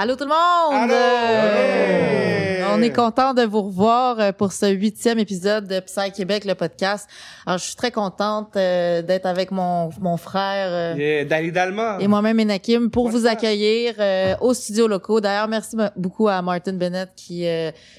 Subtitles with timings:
[0.00, 0.92] Allô tout le monde!
[0.92, 6.44] Euh, on est content de vous revoir euh, pour ce huitième épisode de Psy Québec,
[6.44, 7.10] le podcast.
[7.44, 10.94] Alors, je suis très contente euh, d'être avec mon, mon frère
[11.26, 11.96] Dali Dalma.
[11.98, 13.94] et moi-même Enakim pour vous accueillir
[14.40, 15.20] au studio locaux.
[15.20, 17.44] D'ailleurs, merci beaucoup à Martin Bennett qui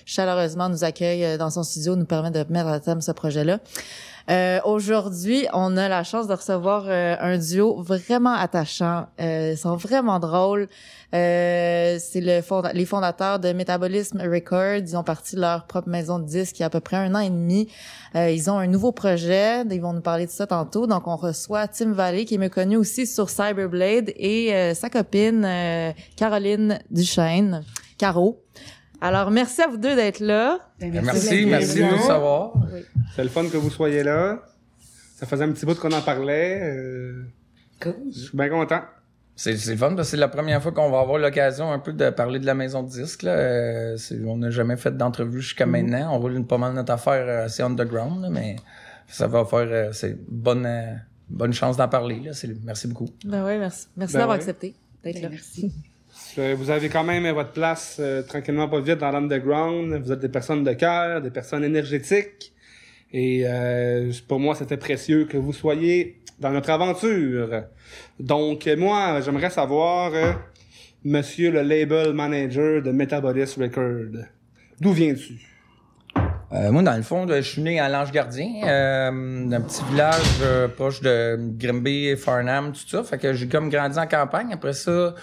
[0.06, 3.60] chaleureusement nous accueille dans son studio, nous permet de mettre à thème ce projet-là.
[4.30, 9.08] Euh, Aujourd'hui, on a la chance de recevoir euh, un duo vraiment attachant.
[9.20, 10.68] Euh, ils sont vraiment drôles.
[11.16, 12.42] Euh, c'est le
[12.74, 14.84] les fondateurs de Metabolism Records.
[14.88, 17.16] Ils ont parti leur propre maison de disques il y a à peu près un
[17.16, 17.70] an et demi.
[18.16, 19.64] Euh, ils ont un nouveau projet.
[19.72, 20.86] Ils vont nous parler de ça tantôt.
[20.86, 25.48] Donc, on reçoit Tim Valley, qui est mieux connu aussi sur Cyberblade, et sa copine
[26.16, 27.64] Caroline Duchesne,
[27.98, 28.44] Caro.
[29.02, 30.60] Alors, merci à vous deux d'être là.
[30.80, 32.54] Ben, merci, merci, de nous savoir.
[33.16, 34.42] C'est le fun que vous soyez là.
[35.16, 36.60] Ça faisait un petit bout qu'on en parlait.
[36.62, 37.24] Euh,
[37.84, 38.82] je suis bien content.
[39.36, 41.94] C'est le fun parce que c'est la première fois qu'on va avoir l'occasion un peu
[41.94, 43.24] de parler de la maison de disques.
[43.24, 43.32] Là.
[43.32, 45.70] Euh, on n'a jamais fait d'entrevue jusqu'à mm-hmm.
[45.70, 46.16] maintenant.
[46.16, 48.58] On roule une, pas mal notre affaire euh, assez underground, mais
[49.08, 50.68] ça va faire c'est bonne
[51.30, 52.20] bonne chance d'en parler.
[52.20, 52.32] Là.
[52.66, 53.10] Merci beaucoup.
[53.24, 53.88] Ben oui, merci.
[53.96, 55.30] Merci ben d'avoir accepté d'être ben, là.
[55.30, 55.72] Merci.
[56.38, 59.94] Vous avez quand même votre place euh, tranquillement pas vite dans l'underground.
[60.04, 62.54] Vous êtes des personnes de cœur, des personnes énergétiques.
[63.12, 67.64] Et euh, pour moi, c'était précieux que vous soyez dans notre aventure.
[68.20, 70.34] Donc, moi, j'aimerais savoir, euh,
[71.04, 74.24] monsieur le label manager de Metabolis Record,
[74.80, 75.34] d'où viens-tu?
[76.52, 81.38] moi, dans le fond, je suis né à l'Ange Gardien, d'un petit village proche de
[81.58, 83.04] Grimby, Farnham, tout ça.
[83.04, 84.52] Fait que j'ai comme grandi en campagne.
[84.52, 85.14] Après ça,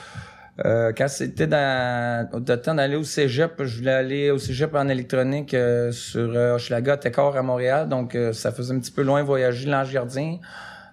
[0.64, 4.88] euh, quand c'était dans le temps d'aller au cégep, je voulais aller au cégep en
[4.88, 7.88] électronique euh, sur euh, Hochelaga, Técor à Montréal.
[7.88, 10.38] Donc, euh, ça faisait un petit peu loin voyager l'Ange Gardien.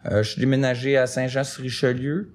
[0.10, 2.32] je suis déménagé à Saint-Jean-sur-Richelieu.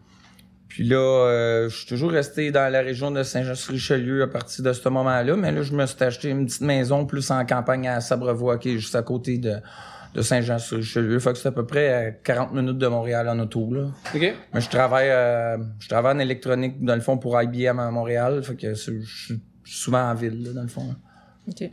[0.69, 4.89] Puis là, je suis toujours resté dans la région de Saint-Jean-sur-Richelieu à partir de ce
[4.89, 5.37] moment-là.
[5.37, 8.75] Mais là, je me suis acheté une petite maison plus en campagne à Sabrevois, qui
[8.75, 9.57] est juste à côté de
[10.19, 11.19] de Saint-Jean-sur-Richelieu.
[11.21, 13.87] Fait que c'est à peu près à 40 minutes de Montréal en auto, là.
[14.15, 14.35] OK.
[14.53, 18.43] Mais je travaille, euh, je travaille en électronique, dans le fond, pour IBM à Montréal.
[18.43, 20.95] Fait que je suis souvent en ville, là, dans le fond.
[21.49, 21.71] OK.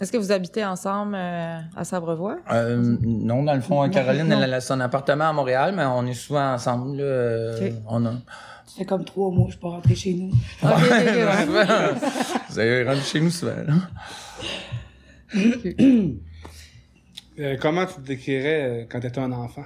[0.00, 2.38] Est-ce que vous habitez ensemble euh, à Sabrevois?
[2.50, 6.14] Euh, non, dans le fond, Caroline, elle a son appartement à Montréal, mais on est
[6.14, 6.96] souvent ensemble.
[6.96, 8.12] Là, euh, on a...
[8.66, 10.30] Ça fait comme trois mois, je peux rentrer chez nous.
[10.62, 11.24] Okay,
[12.48, 13.52] vous allez rentrer chez nous souvent.
[17.40, 19.64] Euh, comment tu te décrirais euh, quand tu étais un enfant?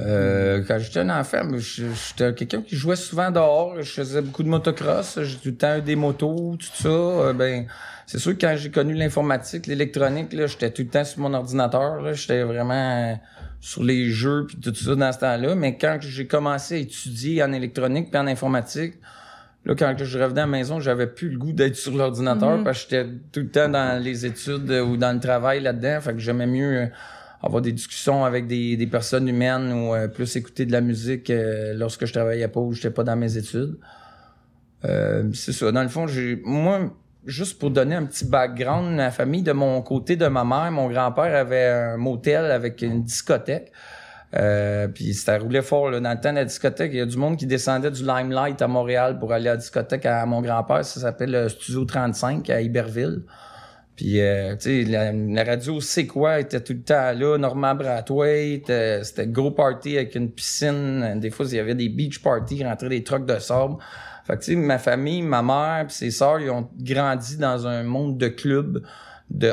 [0.00, 3.82] Euh, quand j'étais un enfant, j'étais quelqu'un qui jouait souvent dehors.
[3.82, 5.18] Je faisais beaucoup de motocross.
[5.22, 7.34] J'ai tout le temps des motos, tout ça.
[7.34, 7.66] ben,
[8.06, 11.34] c'est sûr que quand j'ai connu l'informatique, l'électronique, là, j'étais tout le temps sur mon
[11.34, 12.14] ordinateur.
[12.14, 13.20] J'étais vraiment
[13.60, 15.54] sur les jeux puis tout ça dans ce temps-là.
[15.54, 18.94] Mais quand j'ai commencé à étudier en électronique puis en informatique,
[19.66, 22.64] Là, quand je revenais à la maison, j'avais plus le goût d'être sur l'ordinateur mhm.
[22.64, 26.00] parce que j'étais tout le temps dans les études ou dans le travail là-dedans.
[26.00, 26.86] Fait que j'aimais mieux euh,
[27.42, 31.28] avoir des discussions avec des, des personnes humaines ou euh, plus écouter de la musique
[31.28, 33.76] euh, lorsque je travaillais pas ou j'étais pas dans mes études.
[34.82, 35.70] c'est ça.
[35.72, 36.90] Dans le fond, j'ai moi,
[37.26, 40.88] juste pour donner un petit background, la famille de mon côté de ma mère, mon
[40.88, 43.72] grand-père avait un motel avec une discothèque.
[44.36, 45.98] Euh, puis c'était roulé fort là.
[45.98, 46.92] dans le temps de la discothèque.
[46.92, 49.56] Il y a du monde qui descendait du Limelight à Montréal pour aller à la
[49.56, 50.84] discothèque à mon grand-père.
[50.84, 53.22] Ça s'appelle le Studio 35 à Iberville.
[53.96, 57.36] Puis, euh, tu sais, la, radio C'est quoi était tout le temps là.
[57.36, 61.18] Normand Brathwaite, euh, c'était gros party avec une piscine.
[61.20, 63.74] Des fois, il y avait des beach parties, rentraient des trucks de sable.
[64.24, 67.66] Fait que, tu sais, ma famille, ma mère puis ses sœurs, ils ont grandi dans
[67.66, 68.82] un monde de clubs,
[69.28, 69.52] de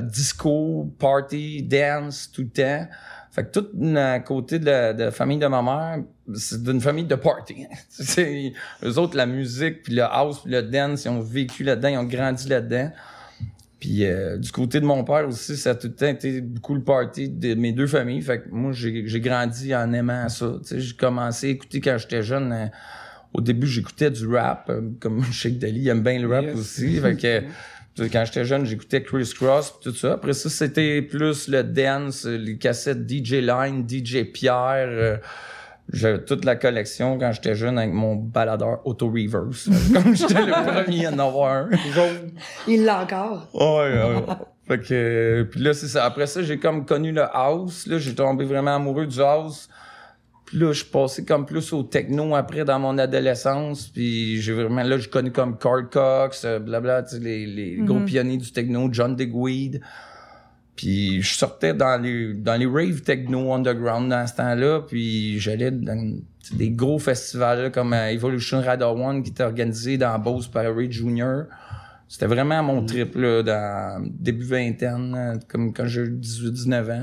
[0.00, 2.88] disco, party, dance, tout le temps.
[3.36, 6.02] Fait que tout le côté de la, famille de ma mère,
[6.34, 7.66] c'est d'une famille de party.
[7.90, 11.88] c'est eux autres la musique puis le house puis le dance, ils ont vécu là-dedans,
[11.88, 12.90] ils ont grandi là-dedans.
[13.78, 16.74] Puis euh, du côté de mon père aussi, ça a tout le temps été beaucoup
[16.74, 18.22] le party de mes deux familles.
[18.22, 20.54] Fait que moi j'ai grandi en aimant ça.
[20.74, 22.52] J'ai commencé à écouter quand j'étais jeune.
[22.52, 22.66] Euh,
[23.34, 26.98] au début, j'écoutais du rap, euh, comme Sheikh Dali, il aime bien le rap aussi.
[27.00, 27.42] Fait que
[27.98, 30.14] quand j'étais jeune, j'écoutais Chris Cross tout ça.
[30.14, 34.88] Après ça, c'était plus le dance, les cassettes DJ Line, DJ Pierre.
[34.88, 35.16] Euh,
[35.92, 39.68] j'avais toute la collection quand j'étais jeune avec mon baladeur auto reverse.
[39.92, 41.70] Comme j'étais le premier à en avoir un.
[42.66, 43.48] Il l'a encore.
[43.54, 44.24] Ouais, ouais.
[44.68, 46.04] fait que puis là c'est ça.
[46.04, 47.86] Après ça, j'ai comme connu le house.
[47.86, 49.68] Là, j'ai tombé vraiment amoureux du house.
[50.46, 53.88] Puis là, je suis passé comme plus au techno après dans mon adolescence.
[53.88, 57.76] Puis j'ai vraiment là, je connais comme Carl Cox, euh, blabla, tu sais, les, les
[57.78, 58.06] gros mhm.
[58.06, 59.80] pionniers du techno, John Digweed.
[60.76, 65.70] Puis je sortais dans les dans les rave techno underground dans ce temps-là, puis j'allais
[65.70, 66.18] dans
[66.52, 70.64] des gros festivals là, comme euh, Evolution Radar One qui était organisé dans Beauce par
[70.64, 71.44] Ray Jr.
[72.08, 77.02] C'était vraiment mon trip là, dans début vingtaine, comme quand j'ai 18-19 ans.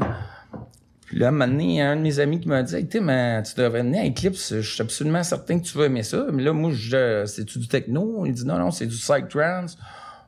[1.14, 3.40] Puis là, un moment donné, un de mes amis qui m'a dit Hey, Tim, euh,
[3.44, 6.26] tu devrais venir à Eclipse, je suis absolument certain que tu vas aimer ça.
[6.34, 8.26] Mais là, moi, je, c'est-tu du techno?
[8.26, 9.78] Il dit non, non, c'est du psytrance.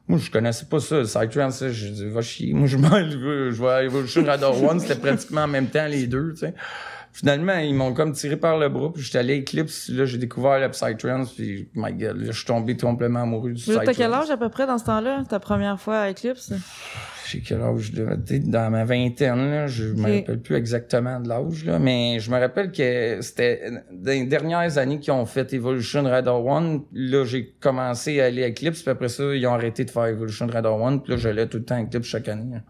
[0.08, 1.68] Moi, je connaissais pas ça, le psytrance.
[1.68, 2.54] Je dis, va chier.
[2.54, 5.88] Moi, je m'en je veux, je vois Evolution Radar One, c'était pratiquement en même temps
[5.88, 6.54] les deux, tu sais.
[7.16, 10.18] Finalement, ils m'ont comme tiré par le bras, puis j'étais allé à Eclipse, là, j'ai
[10.18, 13.80] découvert le psytrance, puis my god, là, je suis tombé complètement amoureux du Mais T'as
[13.84, 13.98] psytrance.
[13.98, 16.52] quel âge à peu près dans ce temps-là, ta première fois à Eclipse?
[17.30, 17.94] J'ai quel âge?
[18.26, 22.30] T'sais, Dans ma vingtaine, là, je me rappelle plus exactement de l'âge, là, mais je
[22.30, 26.82] me rappelle que c'était dans les dernières années qu'ils ont fait Evolution Radar One.
[26.92, 30.08] Là, j'ai commencé à aller à Eclipse, puis après ça, ils ont arrêté de faire
[30.08, 32.56] Evolution Radar One, puis là, j'allais tout le temps à Eclipse chaque année.
[32.56, 32.62] là.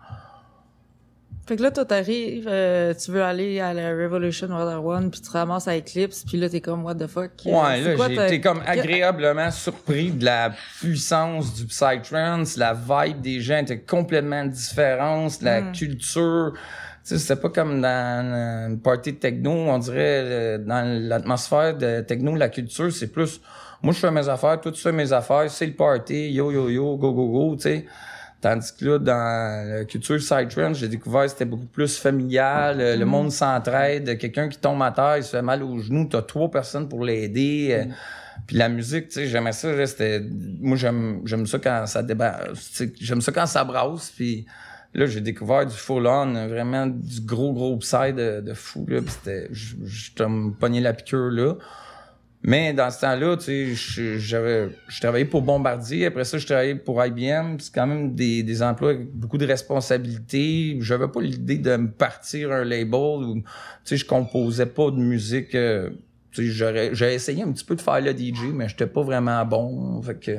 [1.47, 5.21] Fait que là, toi, t'arrives, euh, tu veux aller à la Revolution Radar One, puis
[5.21, 7.31] tu ramasses à Eclipse, puis là, t'es comme, what the fuck?
[7.45, 13.42] Ouais, là, j'ai été comme agréablement surpris de la puissance du psytrance, la vibe des
[13.42, 15.71] gens était complètement différente, la Mm.
[15.74, 16.53] culture.
[16.56, 16.59] Tu
[17.03, 22.36] sais, c'était pas comme dans une party de techno, on dirait dans l'atmosphère de techno,
[22.36, 23.39] la culture, c'est plus
[23.83, 26.69] moi je fais mes affaires, toi tu fais mes affaires, c'est le party, yo yo
[26.69, 27.86] yo, go go go, tu sais.
[28.45, 32.95] Tandis que là, dans la culture psytrance, j'ai découvert que c'était beaucoup plus familial, euh,
[32.95, 36.21] le monde s'entraide, quelqu'un qui tombe à terre, il se fait mal aux genoux, t'as
[36.21, 37.69] trois personnes pour l'aider.
[37.71, 37.86] euh,
[38.45, 40.21] puis la musique, tu sais, j'aimais ça, c'était...
[40.59, 42.03] Moi, j'aime, j'aime ça quand ça
[42.53, 44.45] sais, J'aime ça quand ça brasse, puis
[44.94, 49.48] là, j'ai découvert du full-on, vraiment du gros, gros psy de, de fou, là, c'était...
[49.50, 51.56] Je je me pognais la piqûre, là.
[52.47, 56.06] Mais dans ce temps-là, tu sais, je- j'avais, je travaillais pour Bombardier.
[56.06, 57.57] Après ça, je travaillais pour IBM.
[57.59, 60.77] C'est quand même des, des emplois avec beaucoup de responsabilités.
[60.80, 63.42] J'avais pas l'idée de me partir un label où, tu
[63.86, 65.56] sais, je composais pas de musique.
[65.56, 65.89] euh,
[66.31, 69.44] tu sais, j'ai essayé un petit peu de faire le DJ, mais j'étais pas vraiment
[69.45, 70.00] bon.
[70.03, 70.31] Fait que,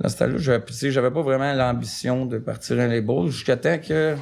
[0.00, 3.56] dans ce temps-là, j'avais, tu sais, j'avais pas vraiment l'ambition de partir un label jusqu'à
[3.58, 4.14] temps que,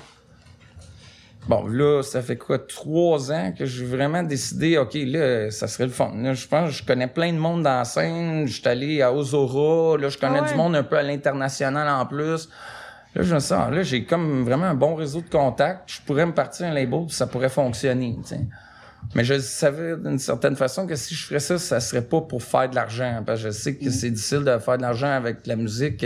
[1.49, 5.87] Bon, là, ça fait quoi, trois ans que j'ai vraiment décidé, OK, là, ça serait
[5.87, 6.13] le fun.
[6.17, 8.47] Là, je pense que je connais plein de monde dans la scène.
[8.47, 9.97] Je suis allé à Ozora.
[9.97, 10.51] Là, je connais Ah ouais?
[10.51, 12.49] du monde un peu à l'international en plus.
[13.15, 15.91] Là, je me sens, là, j'ai comme vraiment un bon réseau de contacts.
[15.91, 18.41] Je pourrais me partir un label, puis ça pourrait fonctionner, tu sais.
[19.15, 22.43] Mais je savais d'une certaine façon que si je ferais ça, ça serait pas pour
[22.43, 23.23] faire de l'argent.
[23.27, 26.05] Parce que je sais que c'est difficile de faire de l'argent avec la musique.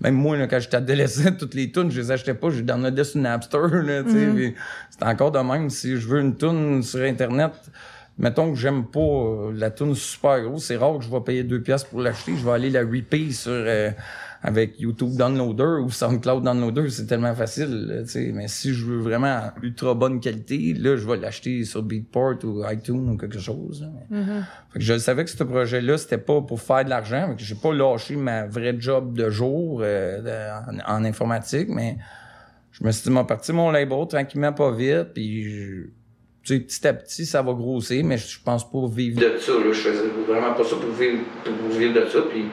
[0.00, 2.50] Même moi, là, quand j'étais adolescent, toutes les tunes, je les achetais pas.
[2.50, 4.26] Je les downloadais sur Napster, là, tu sais.
[4.34, 4.54] puis
[4.90, 5.70] C'est encore de même.
[5.70, 7.52] Si je veux une tune sur Internet,
[8.18, 11.44] mettons que j'aime pas euh, la tune super grosse, c'est rare que je vais payer
[11.44, 12.34] deux piastres pour l'acheter.
[12.36, 13.52] Je vais aller la repayer sur...
[13.52, 13.90] euh,
[14.42, 18.30] avec YouTube Downloader ou SoundCloud Downloader, c'est tellement facile, sais.
[18.34, 22.62] Mais si je veux vraiment ultra bonne qualité, là, je vais l'acheter sur Beatport ou
[22.70, 23.82] iTunes ou quelque chose.
[23.82, 23.88] là.
[24.10, 24.24] Mais-
[24.72, 27.28] Fait que je savais que ce projet-là, c'était pas pour faire de l'argent.
[27.30, 31.68] Fait que j'ai pas lâché ma vraie job de jour euh, de- en, en informatique,
[31.68, 31.96] mais
[32.72, 35.82] je me suis dit, m'a parti mon label tranquillement, pas vite, puis je-
[36.42, 39.52] tu sais, petit à petit, ça va grossir, mais je pense pas vivre de ça.
[39.52, 39.64] Là.
[39.72, 42.18] Je faisais vraiment pas ça pour vivre, pour vivre de ça.
[42.30, 42.44] Puis,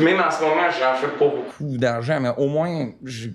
[0.00, 3.34] même en ce moment, j'en fais pas beaucoup d'argent, mais au moins, j'ai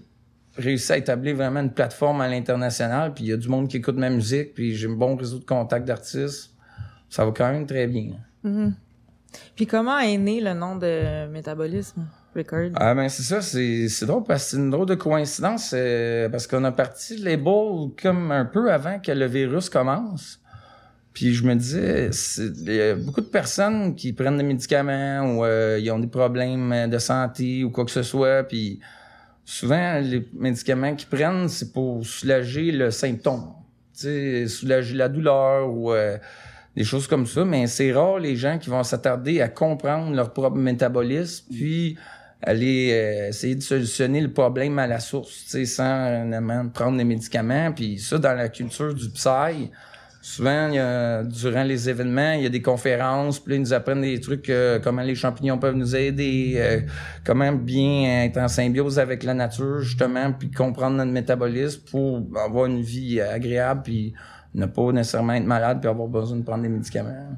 [0.58, 3.14] réussi à établir vraiment une plateforme à l'international.
[3.14, 5.40] Puis il y a du monde qui écoute ma musique, puis j'ai un bon réseau
[5.40, 6.52] de contacts d'artistes.
[7.10, 8.12] Ça va quand même très bien.
[9.56, 12.06] Puis comment est né le nom de Métabolisme
[12.36, 12.72] Record?
[12.76, 16.48] Ah ben c'est ça, c'est drôle parce que c'est une drôle de coïncidence euh, parce
[16.48, 20.40] qu'on a parti le label comme un peu avant que le virus commence.
[21.14, 25.46] Puis je me disais, il y a beaucoup de personnes qui prennent des médicaments ou
[25.46, 28.44] euh, ils ont des problèmes de santé ou quoi que ce soit.
[28.44, 28.80] Puis
[29.46, 33.54] souvent, les médicaments qu'ils prennent, c'est pour soulager le symptôme.
[33.94, 36.18] Tu sais, soulager la douleur ou euh,
[36.76, 37.46] des choses comme ça.
[37.46, 41.96] Mais c'est rare les gens qui vont s'attarder à comprendre leur propre métabolisme, puis
[42.42, 46.28] aller euh, essayer de solutionner le problème à la source, tu sais, sans
[46.74, 47.72] prendre des médicaments.
[47.72, 49.70] Puis ça, dans la culture du psy,
[50.26, 53.60] Souvent, il y a- durant les événements, il y a des conférences, puis là, ils
[53.60, 56.80] nous apprennent des trucs, euh, comment les champignons peuvent nous aider, euh,
[57.26, 62.68] comment bien être en symbiose avec la nature, justement, puis comprendre notre métabolisme pour avoir
[62.68, 64.14] une vie agréable, puis
[64.56, 67.38] ne pas nécessairement être malade, puis avoir besoin de prendre des médicaments.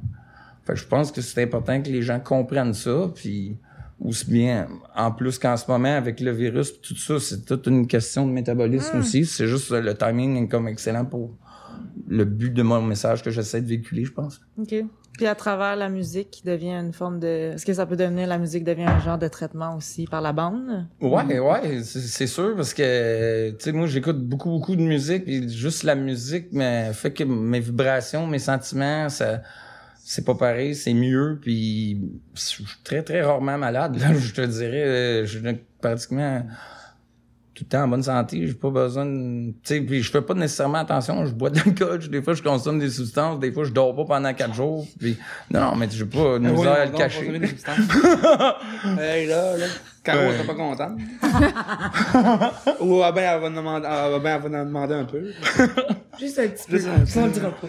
[0.63, 3.57] Fait que je pense que c'est important que les gens comprennent ça, puis
[3.99, 7.87] aussi bien, en plus qu'en ce moment, avec le virus, tout ça, c'est toute une
[7.87, 9.25] question de métabolisme aussi.
[9.25, 11.35] C'est juste le timing est comme excellent pour
[12.07, 14.41] le but de mon message que j'essaie de véhiculer, je pense.
[14.59, 14.75] OK.
[15.17, 17.53] Puis à travers la musique qui devient une forme de...
[17.53, 20.33] Est-ce que ça peut devenir, la musique devient un genre de traitement aussi par la
[20.33, 20.87] bande?
[20.99, 25.47] Ouais, ouais, c'est sûr parce que tu sais moi j'écoute beaucoup beaucoup de musique et
[25.47, 29.41] juste la musique mais fait que mes vibrations, mes sentiments, ça
[30.03, 32.01] c'est pas pareil, c'est mieux puis
[32.33, 36.45] je suis très très rarement malade là, je te dirais euh, je suis pratiquement
[37.55, 40.21] tout le temps en bonne santé, j'ai pas besoin de tu sais puis je fais
[40.21, 43.63] pas nécessairement attention, je bois de l'alcool, des fois je consomme des substances, des fois
[43.63, 45.17] je dors pas pendant quatre jours puis
[45.51, 47.19] non non, mais j'ai pas de Ah oui, misère à le cacher.
[47.19, 47.77] consommer des substances.
[48.99, 49.65] hey, là, là.
[50.03, 50.37] Caro, Ouais.
[50.37, 50.99] t'es pas contente?
[52.81, 55.31] Ou ah ben, elle va nous demander, ah ben, elle va nous demander un peu.
[56.19, 56.77] Juste un petit peu.
[56.77, 57.67] Juste un Ça, on le dira pas.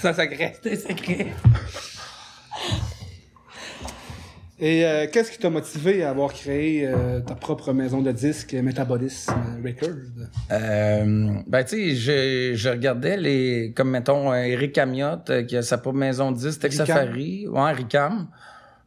[0.00, 0.60] Ça, ça graisse.
[0.62, 1.32] C'est un secret.
[4.60, 8.54] Et euh, qu'est-ce qui t'a motivé à avoir créé euh, ta propre maison de disques,
[8.54, 9.32] Metabolism
[9.64, 10.28] Records?
[10.52, 15.56] Euh, ben, tu sais, je, je regardais les, comme mettons, euh, Eric Amiotte, euh, qui
[15.56, 16.86] a sa propre maison de disques, Ricam.
[16.86, 18.28] Safari, ouais, Ricam.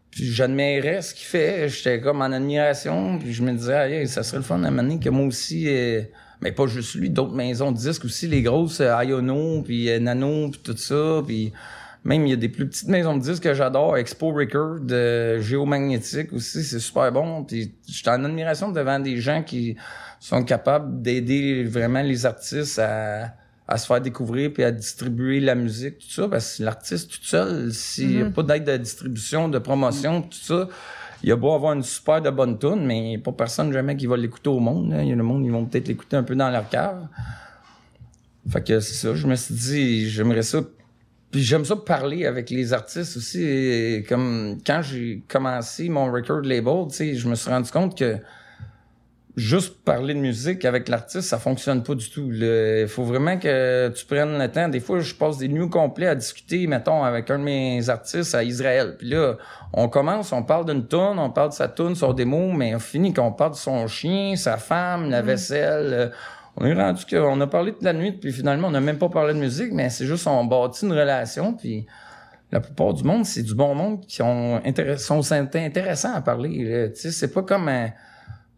[0.10, 4.08] Puis j'admirais ce qu'il fait, j'étais comme en admiration, puis je me disais, ah, hey,
[4.08, 6.02] ça serait le fun à que moi aussi, euh,
[6.42, 10.62] mais pas juste lui, d'autres maisons de disques aussi, les grosses, Iono, puis Nano, puis
[10.64, 11.52] tout ça, puis
[12.04, 15.42] même il y a des plus petites maisons de disques que j'adore, Expo Record, euh,
[15.42, 19.75] Géomagnétique aussi, c'est super bon, puis j'étais en admiration devant des gens qui
[20.20, 23.34] sont capables d'aider vraiment les artistes à,
[23.68, 27.24] à se faire découvrir puis à distribuer la musique, tout ça, parce que l'artiste tout
[27.24, 30.68] seul, s'il n'y a pas d'aide de distribution, de promotion, tout ça,
[31.24, 33.74] il a beau avoir une super de bonne tune, mais il n'y a pas personne
[33.74, 34.92] jamais qui va l'écouter au monde.
[34.92, 35.04] là.
[35.04, 37.08] Il y a le monde, ils vont peut-être l'écouter un peu dans leur cave.
[38.50, 40.62] Fait que c'est ça, je me suis dit, j'aimerais ça.
[41.38, 43.44] Puis j'aime ça parler avec les artistes aussi.
[43.44, 47.96] Et comme quand j'ai commencé mon record label, tu sais, je me suis rendu compte
[47.96, 48.17] que
[49.36, 52.32] juste parler de musique avec l'artiste, ça fonctionne pas du tout.
[52.34, 54.67] Il faut vraiment que tu prennes le temps.
[54.67, 58.34] Des fois, je passe des nuits complets à discuter, mettons, avec un de mes artistes
[58.34, 58.96] à Israël.
[58.98, 59.38] Puis là,
[59.74, 62.79] on commence, on parle d'une toune, on parle de sa toune, son démo, mais on
[62.79, 65.94] finit qu'on parle de son chien, sa femme, la vaisselle.
[65.94, 66.10] euh,
[66.60, 69.10] On est rendu qu'on a parlé toute la nuit, puis finalement, on n'a même pas
[69.10, 71.86] parlé de musique, mais c'est juste on bâtit une relation, puis
[72.52, 74.60] la plupart du monde, c'est du bon monde qui ont
[74.98, 76.92] sont intéressants à parler.
[76.96, 77.90] Tu sais, c'est pas comme un...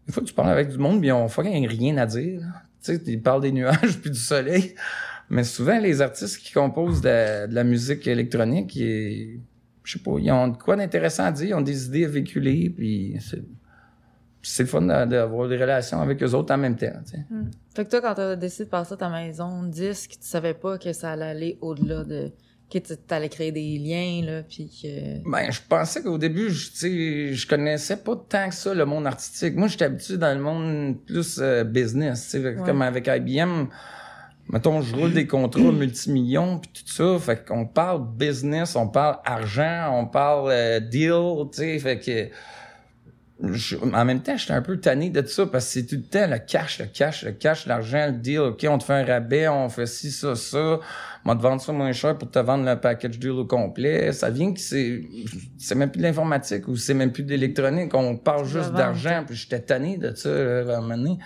[0.06, 2.40] Des fois, tu parles avec du monde, puis ont fucking rien à dire.
[2.82, 4.74] Tu sais, ils parlent des nuages puis du soleil.
[5.28, 10.48] Mais souvent, les artistes qui composent de, la musique électronique, je sais pas, ils ont
[10.48, 13.18] de quoi d'intéressant à dire, ils ont des idées à véhiculer, puis
[14.42, 16.86] c'est, le fun d'a- d'avoir des relations avec eux autres en même temps.
[17.04, 17.24] tu sais.
[17.74, 20.78] Fait que toi, quand t'as décidé de passer à ta maison disque, tu savais pas
[20.78, 22.30] que ça allait aller au-delà de...
[22.72, 25.28] que tu allais créer des liens, là, puis que...
[25.30, 28.84] Ben, je pensais qu'au début, je, tu sais, je connaissais pas tant que ça le
[28.86, 29.56] monde artistique.
[29.56, 32.56] Moi, j'étais habitué dans le monde plus euh, business, tu Ouais.
[32.64, 33.66] comme avec IBM.
[34.52, 39.18] Mettons, je roule des contrats multimillions puis tout ça, fait qu'on parle business, on parle
[39.24, 42.28] argent, on parle euh, deal, tu sais, fait que
[43.42, 45.96] je- en même temps, j'étais un peu tanné de tout ça parce que c'est tout
[45.96, 48.38] le temps le cash, le cash, le cash, l'argent, le deal.
[48.40, 50.80] OK, on te fait un rabais, on fait ci, ça, ça.
[51.24, 54.12] On va te vendre ça moins cher pour te vendre le package deal au complet.
[54.12, 55.02] Ça vient que c'est,
[55.58, 57.94] c'est même plus de l'informatique ou c'est même plus de l'électronique.
[57.94, 59.24] On parle juste d'argent.
[59.26, 61.18] Puis j'étais tanné de ça, à un moment donné.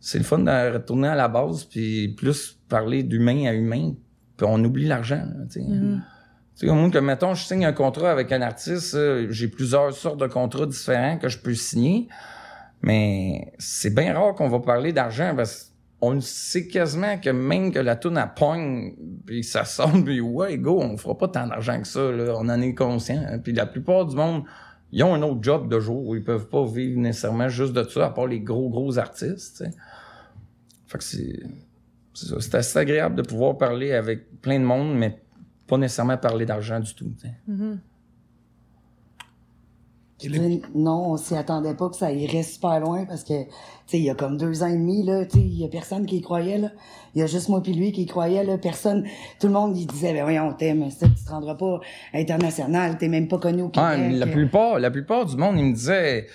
[0.00, 3.94] C'est le fun de retourner à la base puis plus parler d'humain à humain.
[4.36, 5.66] Puis on oublie l'argent, tu sais.
[5.66, 6.02] Mhm.
[6.02, 6.15] Tu
[6.62, 8.96] au moins que, mettons, je signe un contrat avec un artiste,
[9.30, 12.08] j'ai plusieurs sortes de contrats différents que je peux signer,
[12.82, 17.78] mais c'est bien rare qu'on va parler d'argent parce qu'on sait quasiment que même que
[17.78, 18.94] la tourne à pogne,
[19.26, 22.48] puis ça sonne, puis ouais, go, on fera pas tant d'argent que ça, là, on
[22.48, 23.22] en est conscient.
[23.28, 23.38] hein.
[23.38, 24.44] Puis la plupart du monde,
[24.92, 28.06] ils ont un autre job de jour, ils peuvent pas vivre nécessairement juste de ça,
[28.06, 29.64] à part les gros, gros artistes.
[30.86, 31.40] Fait que c'est...
[32.14, 32.40] C'est.
[32.40, 35.20] C'est assez agréable de pouvoir parler avec plein de monde, mais
[35.66, 37.10] pas nécessairement parler d'argent du tout.
[37.46, 37.80] Mhm.
[40.24, 43.50] Mais Non, on s'y attendait pas que ça irait super loin parce que, tu
[43.86, 45.68] sais, il y a comme deux ans et demi, là, tu sais, il y a
[45.68, 46.70] personne qui y croyait, là.
[47.14, 48.56] Il y a juste moi puis lui qui y croyait, là.
[48.56, 49.04] Personne,
[49.38, 51.80] tout le monde, il disait, ben voyons, t'aimes, ça, tu te rendras pas
[52.14, 53.90] international, t'es même pas connu au Québec.
[53.92, 56.26] Ah, la plupart, la plupart du monde, ils me disaient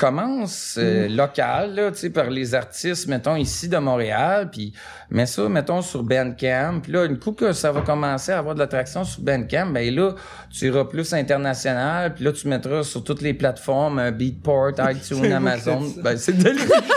[0.00, 1.16] commence euh, Mm.
[1.16, 4.72] local, là, tu sais, par les artistes, mettons, ici de Montréal, puis
[5.10, 6.80] mets ça, mettons, sur Bandcamp.
[6.82, 9.94] Puis là, une coup que ça va commencer à avoir de l'attraction sur Bandcamp, ben
[9.94, 10.14] là,
[10.50, 15.32] tu iras plus international, puis là, tu mettras sur toutes les plateformes, euh, Beatport, iTunes,
[15.32, 15.82] Amazon.
[16.02, 16.50] Ben, c'est de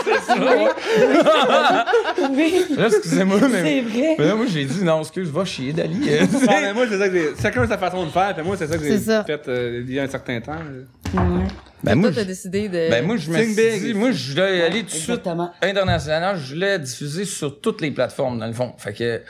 [0.04, 0.68] c'est ça, ouais.
[2.30, 3.62] oui, Là, excusez-moi, mais...
[3.62, 4.16] c'est vrai.
[4.18, 5.98] mais là, moi, j'ai dit, non, excuse, va chier, Dali.
[6.00, 7.28] Non, mais moi, c'est ça que j'ai.
[7.40, 9.92] Chacun a sa façon de faire, puis moi, c'est ça que j'ai fait euh, il
[9.92, 10.52] y a un certain temps.
[10.52, 11.03] là.
[11.14, 11.46] Ouais,
[11.82, 12.90] ben, moi, toi, t'as je- décidé de...
[12.90, 13.80] Ben moi je me suis big.
[13.82, 15.28] dit, moi je voulais aller tout de suite
[15.62, 18.72] international, je voulais diffuser sur toutes les plateformes dans le fond.
[18.78, 19.22] Fait que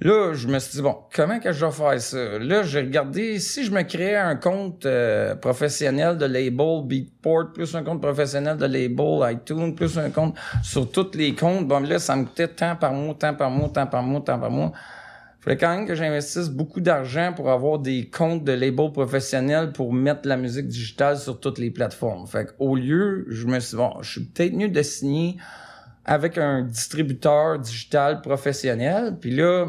[0.00, 2.38] Là, je me suis dit, bon, comment que je vais faire ça?
[2.40, 7.74] Là, j'ai regardé, si je me créais un compte euh, professionnel de label Beatport, plus
[7.76, 12.00] un compte professionnel de label iTunes, plus un compte sur tous les comptes, bon, là,
[12.00, 14.72] ça me coûtait tant par mois, tant par mois, tant par mois, tant par mois.
[14.74, 14.80] Il
[15.44, 19.92] fallait quand même que j'investisse beaucoup d'argent pour avoir des comptes de label professionnels pour
[19.92, 22.26] mettre la musique digitale sur toutes les plateformes.
[22.26, 25.36] Fait qu'au lieu, je me suis bon, je suis peut-être mieux de signer
[26.06, 29.18] avec un distributeur digital professionnel.
[29.20, 29.66] Puis là,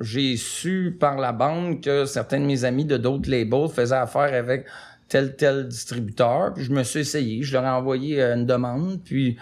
[0.00, 4.32] j'ai su par la bande que certains de mes amis de d'autres labels faisaient affaire
[4.32, 4.64] avec
[5.08, 6.54] tel tel distributeur.
[6.54, 9.00] Puis je me suis essayé, je leur ai envoyé euh, une demande.
[9.04, 9.36] Puis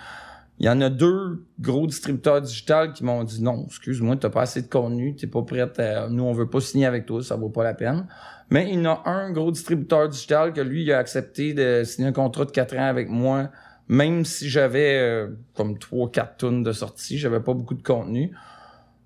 [0.60, 4.42] il y en a deux gros distributeurs digitales qui m'ont dit non, excuse-moi, t'as pas
[4.42, 6.08] assez de contenu, t'es pas prête à...
[6.08, 8.06] Nous, on veut pas signer avec toi, ça vaut pas la peine.
[8.50, 11.84] Mais il y en a un gros distributeur digital que lui, il a accepté de
[11.84, 13.50] signer un contrat de quatre ans avec moi,
[13.86, 18.32] même si j'avais euh, comme trois, quatre tonnes de sortie, j'avais pas beaucoup de contenu.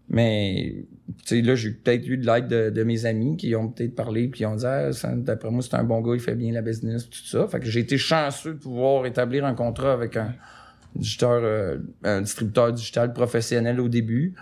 [0.09, 0.87] Mais
[1.31, 4.57] là, j'ai peut-être eu de l'aide de, mes amis qui ont peut-être parlé qui ont
[4.57, 7.47] dit ah, d'après moi, c'est un bon gars, il fait bien la business, tout ça.
[7.47, 10.35] Fait que j'ai été chanceux de pouvoir établir un contrat avec un
[11.23, 14.35] euh, un distributeur digital professionnel au début.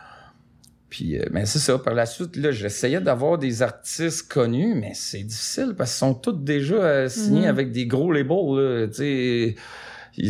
[0.88, 1.78] Puis, euh, mais c'est ça.
[1.78, 6.14] Par la suite, là, j'essayais d'avoir des artistes connus, mais c'est difficile parce qu'ils sont
[6.14, 7.48] tous déjà euh, signés mm-hmm.
[7.48, 8.90] avec des gros labels.
[8.90, 9.56] Tu sais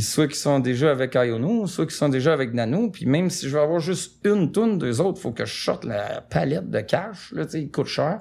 [0.01, 3.49] soit qui sont déjà avec Iono, soit qui sont déjà avec Nano, puis même si
[3.49, 6.81] je veux avoir juste une tonne d'eux autres, faut que je sorte la palette de
[6.81, 8.21] cash, là, tu sais, il coûte cher.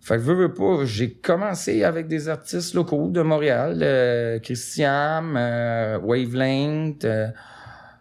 [0.00, 5.34] Fait que veux, veux pas, j'ai commencé avec des artistes locaux de Montréal, euh, Christian,
[5.36, 7.28] euh, Wavelength, euh,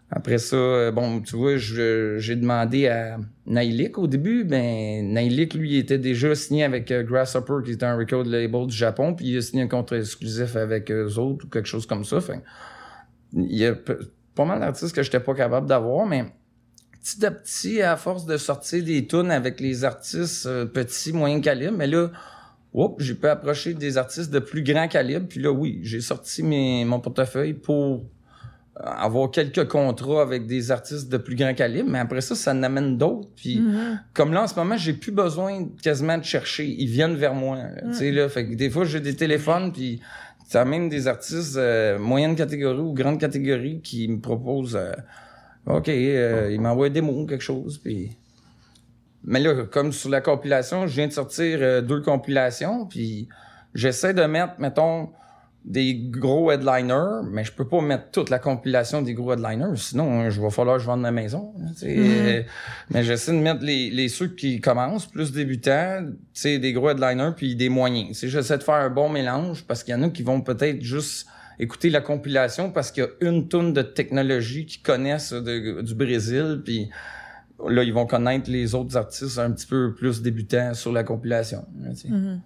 [0.09, 5.77] après ça, euh, bon, tu vois, j'ai demandé à Nailik au début, ben Nailik, lui,
[5.77, 9.41] était déjà signé avec Grasshopper, qui était un record label du Japon, puis il a
[9.41, 12.21] signé un contrat exclusif avec eux autres ou quelque chose comme ça.
[12.21, 12.41] Fait
[13.33, 13.75] il y a
[14.33, 16.25] pas mal d'artistes que j'étais pas capable d'avoir, mais
[17.01, 21.43] petit à petit, à force de sortir des tunes avec les artistes euh, petits, moyens
[21.43, 22.09] calibre, mais là,
[22.99, 25.25] j'ai pu approcher des artistes de plus grand calibre.
[25.27, 28.03] Puis là, oui, j'ai sorti mes, mon portefeuille pour
[28.75, 32.63] avoir quelques contrats avec des artistes de plus grand calibre, mais après ça, ça en
[32.63, 33.27] amène d'autres.
[33.35, 33.99] Puis mm-hmm.
[34.13, 36.65] comme là, en ce moment, j'ai plus besoin quasiment de chercher.
[36.65, 37.57] Ils viennent vers moi.
[37.87, 39.99] Tu sais, là, fait que des fois, j'ai des téléphones, puis
[40.47, 44.93] ça même des artistes euh, moyenne catégorie ou grande catégorie qui me proposent euh,
[45.69, 48.17] OK, euh, ils m'envoient des mots, quelque chose, puis...
[49.25, 53.27] Mais là, comme sur la compilation, je viens de sortir euh, deux compilations, puis
[53.75, 55.09] j'essaie de mettre, mettons,
[55.65, 60.29] des gros headliners, mais je peux pas mettre toute la compilation des gros headliners, sinon
[60.29, 61.53] je vais falloir que je vende ma maison.
[61.59, 62.45] Mm-hmm.
[62.91, 66.01] Mais j'essaie de mettre les, les ceux qui commencent, plus débutants,
[66.43, 68.17] des gros headliners, puis des moyens.
[68.23, 71.27] J'essaie de faire un bon mélange, parce qu'il y en a qui vont peut-être juste
[71.59, 76.61] écouter la compilation parce qu'il y a une tonne de technologie qu'ils connaissent du Brésil,
[76.63, 76.89] puis
[77.67, 81.65] là, ils vont connaître les autres artistes un petit peu plus débutants sur la compilation.
[81.77, 82.39] Mm-hmm.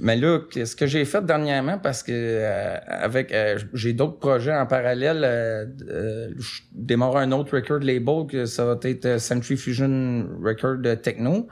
[0.00, 4.56] Mais là, ce que j'ai fait dernièrement, parce que euh, avec euh, j'ai d'autres projets
[4.56, 10.26] en parallèle, euh, je démarre un autre record label que ça va être Century Fusion
[10.42, 11.46] Record Techno.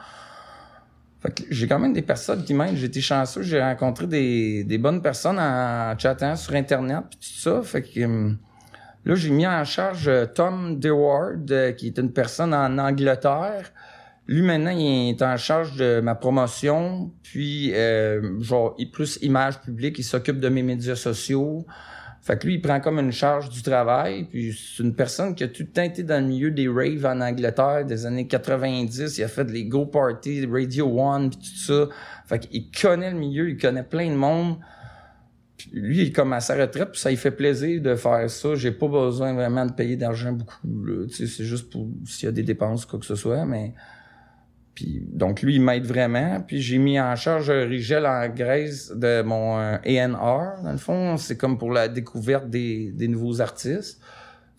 [1.50, 2.76] J'ai quand même des personnes qui m'aident.
[2.76, 7.40] J'ai été chanceux, j'ai rencontré des, des, bonnes personnes en chatant sur Internet puis tout
[7.40, 7.62] ça.
[7.62, 8.34] Fait que
[9.04, 13.72] là, j'ai mis en charge Tom DeWard, qui est une personne en Angleterre
[14.28, 19.98] lui, maintenant, il est en charge de ma promotion, puis euh, genre, plus image publique,
[19.98, 21.64] il s'occupe de mes médias sociaux.
[22.26, 25.44] Fait que lui, il prend comme une charge du travail, puis c'est une personne qui
[25.44, 29.16] a tout le temps été dans le milieu des raves en Angleterre des années 90.
[29.16, 31.88] Il a fait les Go Party, Radio One, puis tout ça.
[32.26, 34.56] Fait qu'il connaît le milieu, il connaît plein de monde.
[35.56, 38.28] Puis lui, il est comme à sa retraite, puis ça lui fait plaisir de faire
[38.28, 38.56] ça.
[38.56, 41.06] J'ai pas besoin vraiment de payer d'argent beaucoup.
[41.08, 43.72] C'est juste pour s'il y a des dépenses, quoi que ce soit, mais
[44.76, 46.38] puis, donc, lui, il m'aide vraiment.
[46.42, 51.16] Puis, j'ai mis en charge Rigel en Grèce de mon euh, A&R, dans le fond.
[51.16, 54.02] C'est comme pour la découverte des, des nouveaux artistes.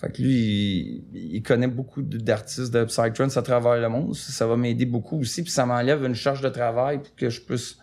[0.02, 4.16] Fait que lui, il, connaît beaucoup d'artistes de Psytrance à travers le monde.
[4.16, 5.44] Ça, va m'aider beaucoup aussi.
[5.44, 7.78] Puis, ça m'enlève une charge de travail pour que je puisse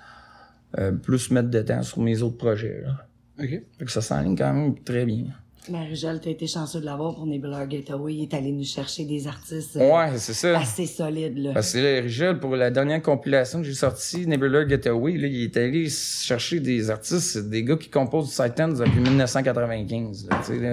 [0.78, 2.82] euh, plus mettre de temps sur mes autres projets.
[2.82, 3.06] Là.
[3.38, 3.62] OK.
[3.78, 5.26] Fait que ça s'enligne quand même très bien.
[5.70, 8.14] Marie-Joëlle, t'as été chanceux de l'avoir pour Nebula Gateway.
[8.14, 10.58] Il est allé nous chercher des artistes euh, ouais, c'est ça.
[10.58, 11.38] assez solides.
[11.38, 11.52] Là.
[11.54, 15.88] Parce que pour la dernière compilation que j'ai sortie, Nebula Getaway, là, il est allé
[15.88, 20.28] chercher des artistes, des gars qui composent du Titans depuis 1995.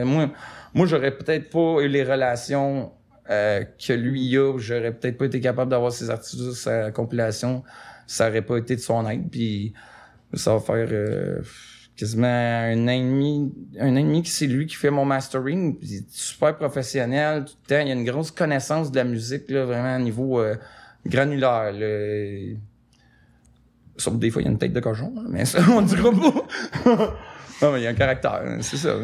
[0.05, 0.29] moi,
[0.73, 2.91] moi j'aurais peut-être pas eu les relations
[3.29, 4.57] euh, que lui a.
[4.57, 7.63] J'aurais peut-être pas été capable d'avoir ces artistes sur sa compilation.
[8.07, 9.29] Ça aurait pas été de son aide.
[9.29, 9.73] Puis
[10.33, 10.87] ça va faire...
[10.91, 11.41] Euh,
[12.01, 15.05] quasiment un an et demi, un an et demi que c'est lui qui fait mon
[15.05, 15.77] mastering.
[16.09, 17.85] super professionnel tout le temps.
[17.85, 20.55] Il a une grosse connaissance de la musique, là, vraiment, au niveau euh,
[21.05, 21.71] granulaire.
[23.97, 26.09] Sauf des fois, il y a une tête de cochon, là, mais ça, on dira
[26.09, 27.13] pas.
[27.61, 28.95] non, mais il y a un caractère, hein, c'est ça.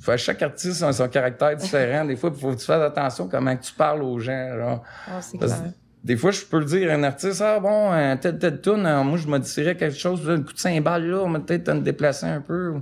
[0.00, 2.04] Faut, à chaque artiste a son caractère différent.
[2.04, 4.58] Des fois, il faut que tu fasses attention comment tu parles aux gens.
[4.58, 4.82] Genre.
[5.06, 5.72] Ah, c'est que clair.
[6.04, 8.84] Des fois, je peux le dire à un artiste, ah bon, euh, telle, telle tune,
[8.84, 11.78] euh, moi, je modifierais quelque chose, le coup de cymbale, là, on va peut-être te
[11.78, 12.74] déplacer un peu.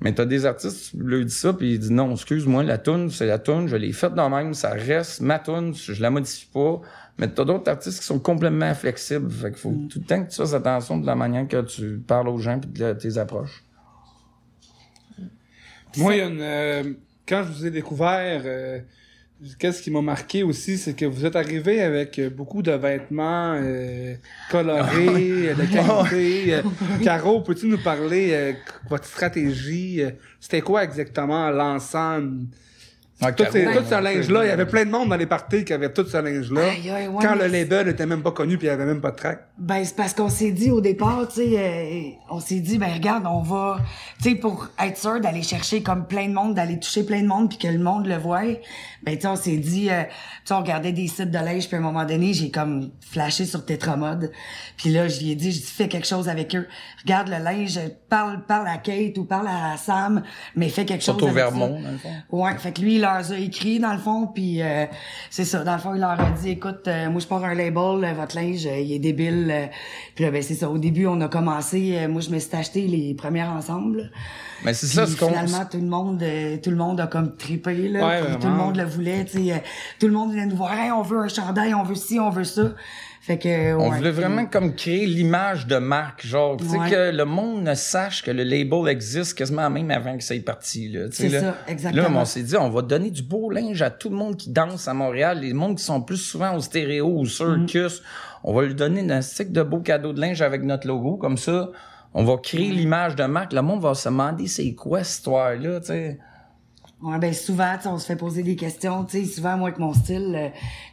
[0.00, 3.10] Mais t'as des artistes, tu leur dis ça, puis ils disent, non, excuse-moi, la tune,
[3.10, 6.48] c'est la tune, je l'ai faite de même, ça reste ma tune, je la modifie
[6.52, 6.80] pas.
[7.18, 9.30] Mais t'as d'autres artistes qui sont complètement flexibles.
[9.30, 11.98] Fait qu'il faut tout le temps que tu fasses attention de la manière que tu
[11.98, 13.64] parles aux gens puis de tes approches.
[15.96, 16.92] Moi, il y a une, euh,
[17.26, 18.80] quand je vous ai découvert, euh,
[19.58, 23.54] qu'est-ce qui m'a marqué aussi, c'est que vous êtes arrivé avec euh, beaucoup de vêtements
[23.60, 24.14] euh,
[24.50, 26.54] colorés, de qualité.
[26.54, 26.62] Euh,
[27.02, 28.52] Caro, peux-tu nous parler euh,
[28.88, 30.02] votre stratégie?
[30.02, 32.46] euh, C'était quoi exactement l'ensemble?
[33.18, 35.24] Ah, Tout, ces- Caro, tout ce linge-là, il y avait plein de monde dans les
[35.26, 36.60] parties qui avait tout ce linge-là.
[36.60, 39.16] Ouais, Quand le label n'était même pas connu puis il y avait même pas de
[39.16, 39.40] track.
[39.56, 42.92] Ben, c'est parce qu'on s'est dit au départ, tu sais, euh, on s'est dit, ben
[42.92, 43.78] regarde, on va,
[44.22, 47.26] tu sais, pour être sûr d'aller chercher comme plein de monde, d'aller toucher plein de
[47.26, 48.42] monde, puis que le monde le voie,
[49.02, 50.08] ben tu sais, on s'est dit, euh, tu
[50.44, 53.46] sais, on regardait des sites de linge, puis à un moment donné, j'ai comme flashé
[53.46, 54.30] sur Tetramode,
[54.76, 56.66] puis là, je lui ai dit, je dis, fais quelque chose avec eux,
[57.02, 60.22] regarde le linge, parle, parle à Kate ou parle à Sam,
[60.54, 61.44] mais fais quelque chose Surtout avec ça.
[61.50, 62.10] Vermont, dans le fond.
[62.30, 64.86] Ouais, fait que lui, leur a écrit, dans le fond, puis euh,
[65.30, 65.64] c'est ça.
[65.64, 68.12] Dans le fond, il leur a dit, écoute, euh, moi, je pars un label, euh,
[68.14, 69.70] votre linge, il est débile.
[70.14, 70.68] puis là, ben, c'est ça.
[70.68, 74.10] Au début, on a commencé, moi, je me suis acheté les premières ensemble.
[74.64, 75.28] Mais c'est Puis ça, ce qu'on.
[75.28, 76.24] finalement, tout le monde,
[76.62, 78.06] tout le monde a comme trippé, là.
[78.06, 79.62] Ouais, tout le monde le voulait, tu sais.
[80.00, 82.30] tout le monde venait nous voir, hey, on veut un chandail, on veut ci, on
[82.30, 82.72] veut ça.
[83.26, 86.90] Fait que, On voulait vraiment comme créer l'image de marque, genre, tu sais, Ouais.
[86.90, 90.40] que le monde ne sache que le label existe quasiment même avant que ça ait
[90.40, 91.06] parti, là.
[91.10, 91.40] C'est là.
[91.40, 92.08] ça, exactement.
[92.08, 94.50] Là, on s'est dit, on va donner du beau linge à tout le monde qui
[94.50, 98.00] danse à Montréal, les mondes qui sont plus souvent au stéréo ou circus.
[98.44, 101.36] On va lui donner un stick de beaux cadeaux de linge avec notre logo, comme
[101.36, 101.70] ça.
[102.14, 103.52] On va créer l'image de marque.
[103.52, 106.18] Le monde va se demander c'est quoi cette histoire-là, tu sais.
[107.02, 109.04] Ouais, ben souvent, on se fait poser des questions.
[109.04, 110.48] Tu sais, souvent, moi, avec mon style, euh,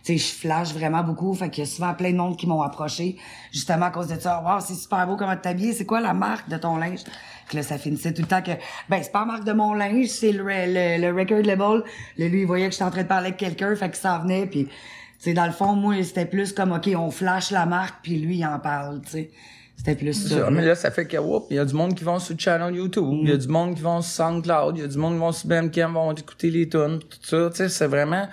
[0.05, 1.33] je flash vraiment beaucoup.
[1.33, 3.15] Fait qu'il y a souvent plein de monde qui m'ont approché,
[3.53, 4.43] justement à cause de ça.
[4.45, 5.73] Wow, c'est super beau comment t'habilles.
[5.73, 7.05] C'est quoi la marque de ton linge?
[7.47, 8.51] Puis là, ça finissait tout le temps que,
[8.89, 11.83] ben, c'est pas la marque de mon linge, c'est le, le, le record label.
[12.17, 14.19] Là, lui, il voyait que j'étais en train de parler avec quelqu'un, fait qu'il s'en
[14.19, 14.45] venait.
[14.45, 14.67] Puis,
[15.33, 18.45] dans le fond, moi, c'était plus comme, OK, on flash la marque, puis lui, il
[18.45, 19.31] en parle, tu sais.
[19.77, 20.35] C'était plus ça.
[20.45, 21.17] Ça, mais là, ça fait que,
[21.49, 23.47] il y a du monde qui vont sur le channel YouTube, il y a du
[23.47, 26.11] monde qui vont sur SoundCloud, il y a du monde qui vont sur Bandcamp, vont
[26.13, 28.29] écouter les tunes, tout ça, tu sais, c'est vraiment,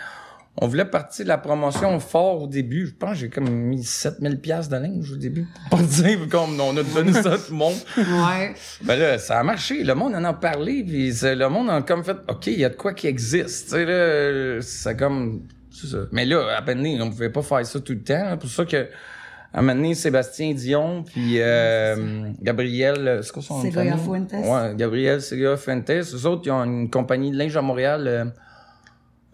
[0.56, 2.86] on voulait partir de la promotion fort au début.
[2.86, 5.48] Je pense que j'ai comme mis 7000 pièces de linge au début.
[5.70, 7.76] Pour pas dire comme on a donné ça à tout le monde.
[7.96, 8.54] Ouais.
[8.82, 9.82] Ben là, ça a marché.
[9.82, 12.68] Le monde en a parlé, puis le monde a comme fait, OK, il y a
[12.68, 13.70] de quoi qui existe.
[13.70, 15.98] Tu sais, là, c'est comme, c'est ça.
[16.12, 18.14] Mais là, à peine, on pouvait pas faire ça tout le temps.
[18.32, 18.36] hein.
[18.36, 18.86] pour ça que,
[19.52, 23.96] un moment donné, Sébastien Dion, puis euh, Gabriel, euh, c'est quoi son nom Segoya?
[23.96, 24.32] Fuentes.
[24.32, 25.90] Ouais, Gabriel Segoya Fuentes.
[25.90, 28.06] Eux autres, ils ont une compagnie de linge à Montréal.
[28.06, 28.24] euh,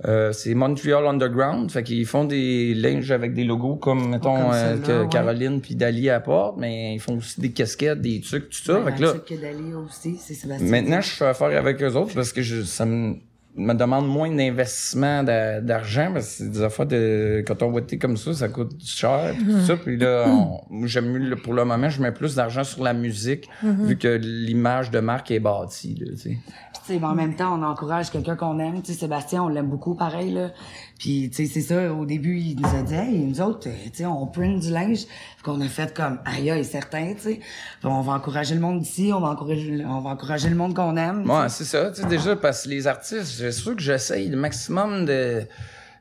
[0.04, 4.52] euh, c'est Montreal Underground, fait qu'ils font des linges avec des logos comme mettons comme
[4.52, 5.08] euh, celle-là, que ouais.
[5.08, 8.78] Caroline puis Dali apportent, mais ils font aussi des casquettes, des trucs, tout ça.
[8.78, 10.68] Ouais, fait que là, que Dali aussi, c'est Sébastien.
[10.68, 13.16] Maintenant, je fais affaire avec eux autres parce que je, ça me,
[13.56, 17.98] me demande moins d'investissement d'a- d'argent parce que c'est des affaires de quand on votait
[17.98, 19.76] comme ça, ça coûte cher pis tout ça.
[19.76, 23.48] Puis là, on- moi, j'aime pour le moment, je mets plus d'argent sur la musique
[23.62, 25.94] vu que l'image de marque est bâtie.
[26.00, 26.28] Là, tu sais.
[26.28, 28.82] Puis, tu sais, ben, en même temps, on encourage quelqu'un qu'on aime.
[28.82, 30.50] Tu sais, Sébastien, on l'aime beaucoup, pareil, là.
[30.98, 33.74] Puis, tu sais, c'est ça, au début, il nous a dit, hey, nous autres, euh,
[33.84, 35.00] tu sais, on print du linge.
[35.00, 37.40] Fait qu'on a fait comme, aïe, aïe, certain, tu sais.
[37.84, 40.96] On va encourager le monde d'ici, on va encourager, on va encourager le monde qu'on
[40.96, 41.28] aime.
[41.28, 41.90] Ouais, c'est ça.
[41.90, 45.46] Tu sais, déjà, parce que les artistes, c'est sûr que j'essaye le maximum de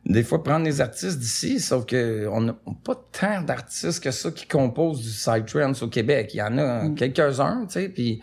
[0.06, 4.30] des fois prendre les artistes d'ici, sauf que on n'a pas tant d'artistes que ça
[4.30, 6.30] qui composent du Psytrance au Québec.
[6.34, 8.22] Il y en a quelques-uns, tu sais, puis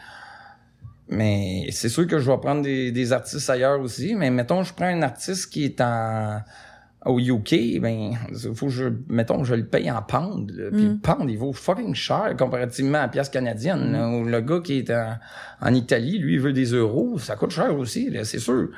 [1.08, 4.14] mais c'est sûr que je vais prendre des, des artistes ailleurs aussi.
[4.14, 6.40] Mais mettons, je prends un artiste qui est en
[7.04, 8.12] au UK, ben,
[8.54, 10.50] faut que je, mettons, je le paye en pound.
[10.52, 10.70] là.
[10.70, 13.92] Puis le pound, il vaut fucking cher comparativement à la pièce canadienne.
[13.92, 15.16] là, où le gars qui est en,
[15.60, 17.18] en Italie, lui, il veut des euros.
[17.18, 18.68] Ça coûte cher aussi, c'est sûr.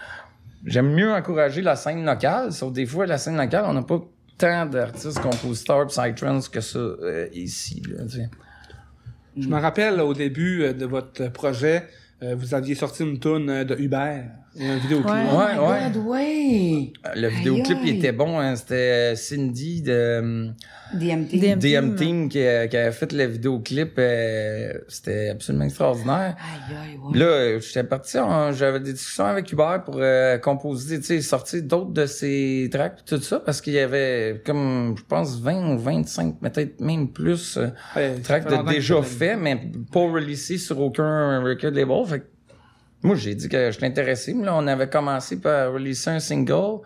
[0.64, 4.00] J'aime mieux encourager la scène locale, sauf des fois, la scène locale, on n'a pas
[4.38, 7.82] tant d'artistes, compositeurs, psytrance que ça euh, ici.
[7.88, 8.04] Là.
[9.36, 11.86] Je me rappelle au début euh, de votre projet,
[12.24, 14.24] euh, vous aviez sorti une tune de Hubert.
[14.56, 15.12] Il y a un vidéoclip.
[15.12, 15.24] Ouais.
[15.32, 15.90] Oh Ouais, my ouais.
[15.92, 16.92] God, ouais.
[17.16, 18.38] Le vidéoclip, il était bon.
[18.38, 18.54] hein.
[18.56, 20.50] C'était Cindy de
[20.98, 21.58] DM.
[21.58, 23.92] DM Team qui, a- qui avait fait le vidéoclip.
[23.98, 26.36] euh, C'était absolument extraordinaire.
[26.38, 27.18] Aïe, aïe, ouais.
[27.18, 31.20] Là, euh, j'étais parti, en- j'avais des discussions avec Hubert pour euh, composer, tu sais,
[31.20, 35.74] sortir d'autres de ses tracks tout ça, parce qu'il y avait comme, je pense, 20
[35.74, 39.60] ou 25, peut-être même plus, euh, Ouais, tracks fait de déjà je faits, mais
[39.92, 42.04] pas releasés sur aucun record label.
[42.06, 42.24] Fait que
[43.02, 44.32] moi, j'ai dit que j'étais intéressé.
[44.34, 46.80] mais Là, on avait commencé par releaser un single.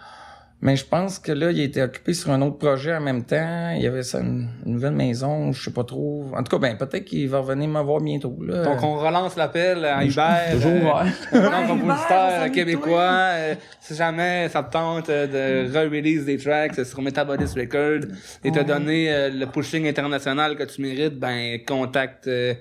[0.60, 3.70] Mais je pense que là, il était occupé sur un autre projet en même temps.
[3.76, 6.26] Il y avait ça, une, une nouvelle maison, je sais pas trop.
[6.34, 8.64] En tout cas, ben, peut-être qu'il va revenir me voir bientôt, là.
[8.64, 10.50] Donc, on relance l'appel à Hubert.
[10.54, 11.06] Toujours euh, ouvert.
[11.32, 13.10] grand Hubert, on compositeur québécois.
[13.34, 18.10] euh, si jamais ça te tente euh, de re-release des tracks sur Metabolis Record
[18.42, 18.64] et te Ouais.
[18.64, 22.54] donner euh, le pushing international que tu mérites, ben contacte euh,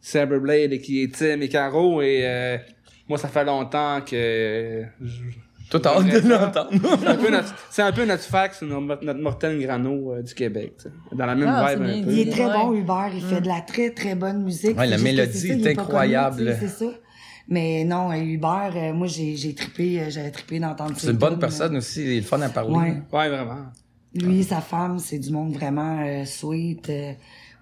[0.00, 2.56] Cyberblade et qui est Tim et Caro et euh,
[3.08, 5.20] moi ça fait longtemps que euh, je-
[5.70, 6.28] Toi, t'as hâte de ça.
[6.28, 6.70] l'entendre.
[7.00, 10.34] c'est un peu notre, c'est un peu notre fax, notre, notre Morten Grano euh, du
[10.34, 10.90] Québec, tu sais.
[11.16, 12.10] dans la même Ah, vibe un peu.
[12.12, 12.52] Il est très Ouais.
[12.52, 13.10] bon, Hubert.
[13.14, 14.76] Il fait de la très, très bonne musique.
[14.76, 16.56] Ouais, la mélodie ça, est incroyable.
[16.60, 16.90] C'est ça.
[17.48, 21.16] Mais non, euh, Hubert, euh, moi, j'ai j'ai trippé, euh, j'avais trippé d'entendre C'est une
[21.16, 22.74] bonne personne aussi, il est le fun à parler.
[22.76, 23.02] Ouais.
[23.12, 23.66] Ouais, vraiment.
[24.14, 26.88] Lui, sa femme, c'est du monde vraiment euh, sweet.
[26.90, 27.12] euh,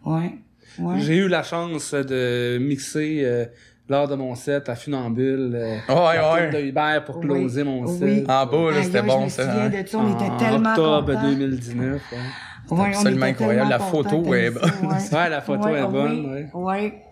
[0.06, 0.34] ouais.
[0.78, 1.00] Ouais.
[1.00, 3.46] J'ai eu la chance de mixer euh,
[3.88, 6.50] lors de mon set à Funambule euh, Ouais, ouais.
[6.50, 7.26] tune de Hubert pour Oui.
[7.26, 7.98] closer mon Oui.
[7.98, 8.30] set.
[8.30, 9.42] En bas, c'était bon, je me ça.
[9.44, 9.82] souviens hein.
[9.82, 11.28] de ça, on était en tellement octobre contents.
[11.28, 12.02] 2019.
[12.12, 12.18] Ouais,
[12.70, 13.70] Ouais, on absolument incroyable.
[13.70, 14.70] La photo est bonne.
[15.12, 16.48] Ouais, la photo est bonne, ouais.
[16.52, 17.02] Ouais.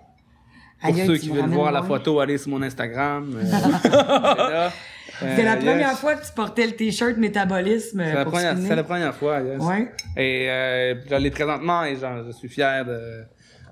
[0.83, 3.35] Pour ceux qui veulent voir la photo, allez sur mon Instagram.
[3.43, 4.69] euh,
[5.23, 5.65] Euh, la yes.
[5.65, 8.03] première fois que tu portais le t-shirt métabolisme.
[8.05, 8.69] C'est la, pour première, spinner.
[8.69, 9.63] c'est la première fois, yes.
[9.63, 9.91] Ouais.
[10.15, 13.23] Et euh, je l'ai présentement et genre, je suis fier de,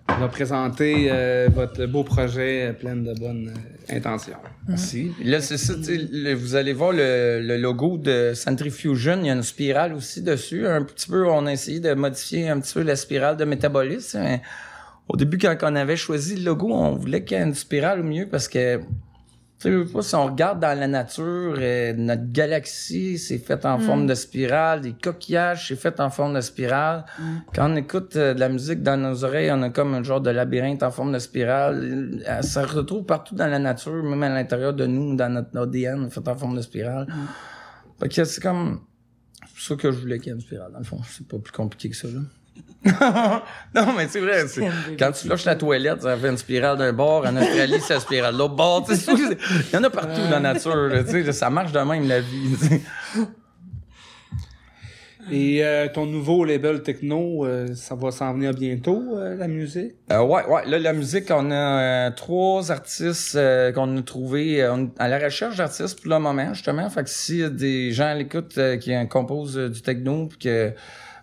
[0.09, 3.53] de présenter euh, votre beau projet euh, plein de bonnes
[3.91, 4.37] euh, intentions.
[4.69, 5.13] Merci.
[5.25, 9.27] Là, c'est ça, tu sais, le- vous allez voir le, le logo de Centrifusion, il
[9.27, 10.67] y a une spirale aussi dessus.
[10.67, 14.21] Un petit peu, on a essayé de modifier un petit peu la spirale de métabolisme.
[14.21, 14.43] mais
[15.09, 18.01] Au début, quand on avait choisi le logo, on voulait qu'il y ait une spirale
[18.01, 18.81] au mieux parce que,
[19.61, 23.39] tu sais, je veux pas, si on regarde dans la nature, euh, notre galaxie, c'est
[23.39, 27.05] fait en forme de spirale, des coquillages, c'est fait en forme de spirale.
[27.55, 30.21] Quand on écoute euh, de la musique dans nos oreilles, on a comme un genre
[30.21, 31.81] de labyrinthe en forme de spirale.
[32.29, 35.57] Euh, Ça se retrouve partout dans la nature, même à l'intérieur de nous, dans notre
[35.59, 37.07] ADN, fait en forme de spirale.
[38.01, 38.81] Fait que c'est comme
[39.57, 41.01] c'est ça que je voulais qu'il y ait une spirale, dans le fond.
[41.09, 42.21] C'est pas plus compliqué que ça, là.
[43.75, 44.45] Non, mais c'est vrai.
[44.99, 47.25] Quand tu flushes la toilette, ça fait une spirale d'un bord.
[47.27, 48.85] En Australie, c'est la spirale de l'autre bord.
[48.87, 49.39] Tu sais, c'est-
[49.73, 50.75] Il y en a partout dans la nature.
[50.77, 52.57] là, tu sais, ça marche de même, la vie.
[52.61, 52.81] tu sais.
[55.31, 59.93] Et euh, ton nouveau label techno, euh, ça va s'en venir bientôt, euh, la musique?
[60.13, 60.67] Euh, ouais, ouais.
[60.67, 65.09] Là, la musique, on a euh, trois artistes euh, qu'on a trouvés euh, on à
[65.09, 66.91] la recherche d'artistes pour le moment, justement.
[66.91, 70.73] Fait que a des gens à l'écoute euh, qui composent euh, du techno puis que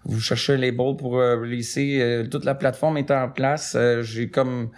[0.05, 3.73] vous cherchez un label pour euh, releaser, euh, toute la plateforme est en place.
[3.75, 4.69] Euh, j'ai comme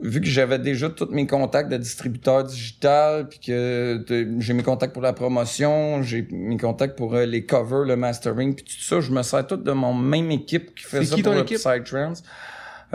[0.00, 4.04] vu que j'avais déjà tous mes contacts de distributeurs digital, puis que
[4.38, 8.54] j'ai mes contacts pour la promotion, j'ai mes contacts pour euh, les covers, le mastering,
[8.54, 11.22] puis tout ça, je me sers tout de mon même équipe qui fait ça qui
[11.22, 11.44] pour?
[11.44, 12.22] Psytrance.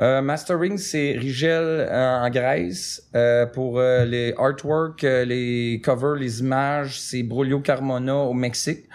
[0.01, 3.03] Euh, mastering, c'est Rigel euh, en Grèce.
[3.15, 8.85] Euh, pour euh, les artworks, euh, les covers, les images, c'est Brolio Carmona au Mexique.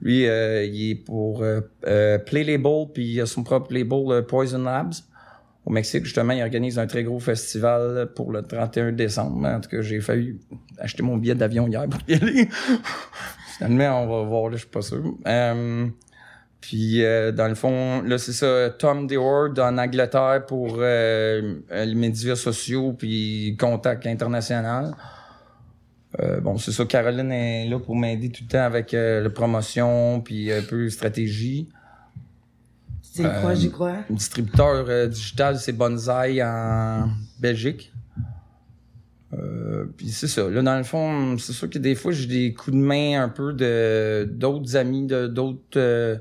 [0.00, 4.10] Lui, euh, il est pour euh, euh, Play Label, puis il a son propre label
[4.10, 4.94] euh, Poison Labs.
[5.64, 9.48] Au Mexique, justement, il organise un très gros festival pour le 31 décembre.
[9.48, 10.38] En tout cas, j'ai failli
[10.78, 12.48] acheter mon billet d'avion hier pour y aller.
[13.58, 15.02] Finalement, on va voir, là, je suis pas sûr.
[16.60, 22.92] Puis, dans le fond, là, c'est ça, Tom Deward en Angleterre pour les médias sociaux
[22.92, 24.94] puis contact international.
[26.20, 29.30] Euh, bon, c'est ça, Caroline est là pour m'aider tout le temps avec euh, la
[29.30, 31.68] promotion puis un peu stratégie.
[33.02, 33.96] C'est quoi, j'y crois?
[34.10, 37.08] Distributeur euh, digital, c'est Bonsai en
[37.40, 37.92] Belgique.
[39.32, 40.48] Euh, puis c'est ça.
[40.48, 43.28] Là, dans le fond, c'est sûr que des fois, j'ai des coups de main un
[43.28, 46.16] peu de d'autres amis, de d'autres euh,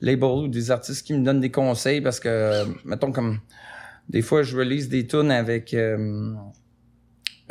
[0.00, 3.38] labels ou des artistes qui me donnent des conseils parce que, euh, mettons, comme
[4.08, 6.34] des fois, je release des tunes avec, euh,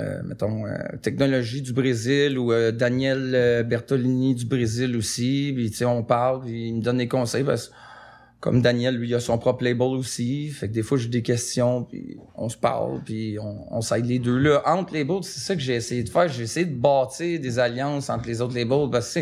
[0.01, 5.51] euh, mettons, euh, Technologie du Brésil ou euh, Daniel Bertolini du Brésil aussi.
[5.55, 7.73] Puis, tu sais, on parle, puis il me donne des conseils parce que
[8.41, 10.49] comme Daniel, lui, il a son propre label aussi.
[10.49, 14.07] Fait que des fois, j'ai des questions, puis on se parle, puis on, on s'aide
[14.07, 14.39] les deux.
[14.39, 16.27] Là, entre labels, c'est ça que j'ai essayé de faire.
[16.27, 18.89] J'ai essayé de bâtir des alliances entre les autres labels.
[18.91, 19.19] Parce que,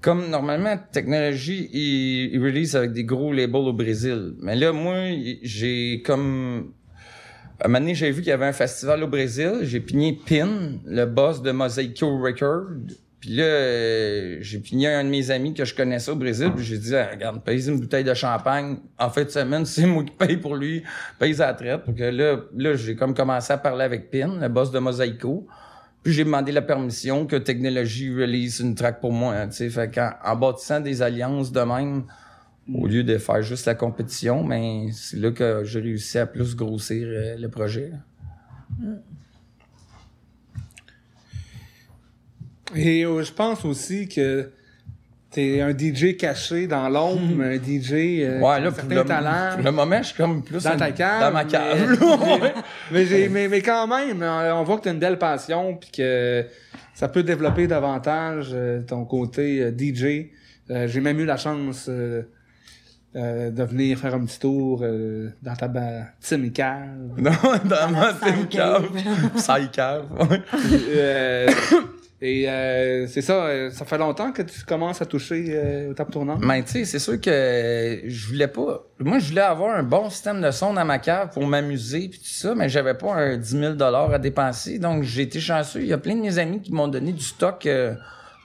[0.00, 4.34] comme normalement, technologie, il, il release avec des gros labels au Brésil.
[4.40, 4.96] Mais là, moi,
[5.42, 6.72] j'ai comme
[7.64, 9.60] un moment donné, j'ai vu qu'il y avait un festival au Brésil.
[9.62, 12.66] J'ai pigné Pin, le boss de Mosaico Record.
[13.20, 16.52] Puis là, euh, j'ai pigné un de mes amis que je connaissais au Brésil.
[16.54, 18.76] Puis j'ai dit, ah, regarde, paye une bouteille de champagne.
[18.98, 20.82] En fait, semaine, c'est moi qui paye pour lui.
[21.18, 21.86] Paye sa traite.
[21.86, 25.46] Donc là, là j'ai comme commencé à parler avec Pin, le boss de Mosaico.
[26.02, 29.34] Puis j'ai demandé la permission que Technologie release une track pour moi.
[29.34, 32.04] Hein, fait qu'en en bâtissant des alliances de même,
[32.72, 36.56] au lieu de faire juste la compétition, mais c'est là que j'ai réussi à plus
[36.56, 37.92] grossir euh, le projet.
[42.74, 44.50] Et euh, je pense aussi que
[45.30, 49.54] t'es un DJ caché dans l'ombre, un DJ euh, Ouais, là, pour le, talents.
[49.54, 51.20] pour le moment, je suis comme plus dans un- ta cave.
[51.20, 51.96] Dans ma cave.
[52.90, 55.76] mais, mais, mais, mais quand même, euh, on voit que tu as une belle passion
[55.76, 56.44] puis que
[56.94, 58.54] ça peut développer davantage
[58.88, 60.30] ton côté DJ.
[60.86, 61.88] J'ai même eu la chance
[63.16, 66.86] euh, de venir faire un petit tour euh, dans ta ba- team cave.
[67.16, 67.30] non,
[67.64, 68.88] dans ma team cave.
[69.36, 70.40] Psy cave, ouais.
[70.94, 71.48] Euh,
[72.22, 75.94] et euh, c'est ça, euh, ça fait longtemps que tu commences à toucher euh, aux
[75.94, 76.42] tables tournantes.
[76.42, 78.84] Mais tu sais, c'est sûr que je voulais pas.
[79.00, 82.18] Moi, je voulais avoir un bon système de son dans ma cave pour m'amuser puis
[82.18, 83.48] tout ça, mais j'avais pas un 10
[83.78, 84.78] 000 à dépenser.
[84.78, 85.80] Donc, j'ai été chanceux.
[85.80, 87.94] Il y a plein de mes amis qui m'ont donné du stock euh,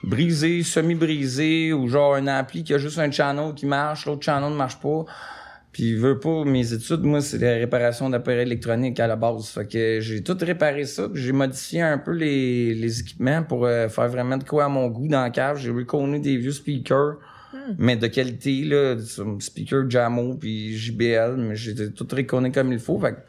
[0.02, 4.50] brisé, semi-brisé, ou genre un ampli qui a juste un channel qui marche, l'autre channel
[4.50, 5.04] ne marche pas.
[5.72, 9.48] Puis, veux pas, mes études, moi, c'est la réparation d'appareils électroniques à la base.
[9.48, 13.64] Fait que j'ai tout réparé ça, puis j'ai modifié un peu les, les équipements pour
[13.64, 15.56] euh, faire vraiment de quoi à mon goût dans la cave.
[15.58, 17.16] J'ai reconnu des vieux speakers,
[17.78, 18.96] mais de qualité, là,
[19.38, 22.98] speaker Jamo puis JBL, mais j'ai tout reconnu comme il faut.
[22.98, 23.20] Fait que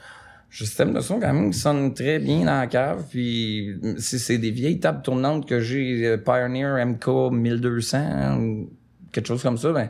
[0.53, 3.75] j'ai un système de son quand même qui sonne très bien dans la cave, puis
[3.97, 8.69] c'est c'est des vieilles tables tournantes que j'ai, euh, Pioneer MK 1200, hein, ou
[9.11, 9.89] quelque chose comme ça, ben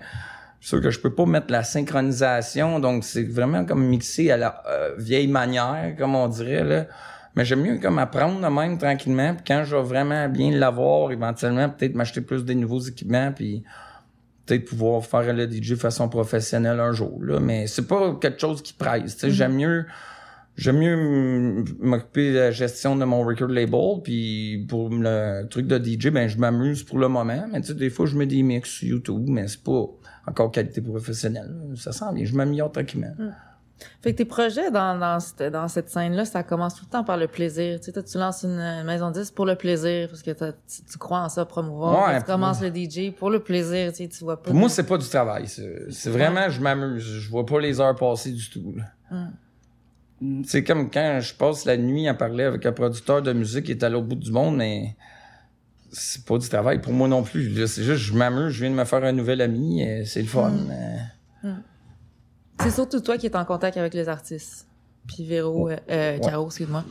[0.61, 4.63] sûr que je peux pas mettre la synchronisation, donc c'est vraiment comme mixé à la
[4.69, 6.85] euh, vieille manière, comme on dirait là.
[7.35, 11.11] Mais j'aime mieux comme apprendre de même tranquillement, puis quand je vais vraiment bien l'avoir,
[11.11, 13.63] éventuellement peut-être m'acheter plus des nouveaux équipements, puis
[14.45, 17.41] peut-être pouvoir faire le DJ de façon professionnelle un jour là.
[17.41, 19.17] Mais c'est pas quelque chose qui presse.
[19.17, 19.29] tu sais.
[19.29, 19.85] J'aime mieux
[20.55, 25.77] J'aime mieux m'occuper de la gestion de mon record label, puis pour le truc de
[25.83, 27.45] DJ, ben je m'amuse pour le moment.
[27.51, 29.85] Mais tu sais, des fois, je mets des mix sur YouTube, mais c'est pas
[30.27, 31.51] encore qualité professionnelle.
[31.75, 33.13] Ça sent bien, je m'améliore tranquillement.
[34.01, 37.03] Fait que tes projets dans, dans, cette, dans cette scène-là, ça commence tout le temps
[37.03, 37.79] par le plaisir.
[37.79, 40.31] Tu sais, toi, tu lances une euh, maison de disques pour le plaisir, parce que
[40.31, 42.07] tu, tu crois en ça, promouvoir.
[42.07, 44.51] Ouais, tu commences le DJ pour le plaisir, tu sais, tu vois pas.
[44.51, 45.47] Pour moi, c'est pas du travail.
[45.47, 47.03] C'est vraiment, je m'amuse.
[47.03, 48.73] Je vois pas les heures passer du tout.
[48.77, 49.27] là.
[50.45, 53.71] C'est comme quand je passe la nuit à parler avec un producteur de musique qui
[53.71, 54.95] est à l'autre bout du monde, mais
[55.91, 57.67] c'est pas du travail pour moi non plus.
[57.67, 60.53] C'est juste, je m'amuse, je viens de me faire un nouvel ami, c'est le fun.
[61.43, 61.53] euh.
[62.59, 64.67] C'est surtout toi qui es en contact avec les artistes.
[65.07, 66.83] Puis Véro, euh, euh, Caro, excuse-moi.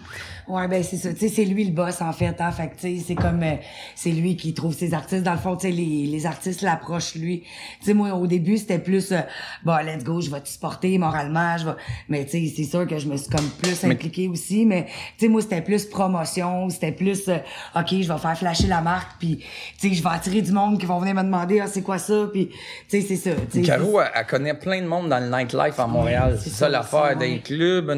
[0.47, 1.13] Ouais, ben c'est ça.
[1.15, 2.35] Tu sais, c'est lui le boss en fait.
[2.41, 2.51] Hein?
[2.53, 3.55] Fait que tu sais, c'est comme euh,
[3.95, 5.23] c'est lui qui trouve ses artistes.
[5.23, 7.41] Dans le fond, tu sais, les, les artistes l'approchent lui.
[7.81, 9.21] Tu sais, moi au début c'était plus, euh,
[9.65, 11.73] bon, let's go, je vais te supporter moralement, je vais.
[12.09, 14.67] Mais tu sais, c'est sûr que je me suis comme plus Mais- impliquée aussi.
[14.67, 14.85] Mais
[15.17, 17.39] tu sais, moi c'était plus promotion, c'était plus, euh,
[17.77, 19.39] ok, je vais faire flasher la marque, puis
[19.81, 21.99] tu sais, je vais attirer du monde qui vont venir me demander, ah c'est quoi
[21.99, 22.49] ça, puis
[22.89, 23.31] tu sais, c'est ça.
[23.51, 26.35] tu sais, Caro, elle, elle connaît plein de monde dans le nightlife à Montréal.
[26.37, 27.39] c'est c'est ça ça, l'affaire ça, d'un ouais.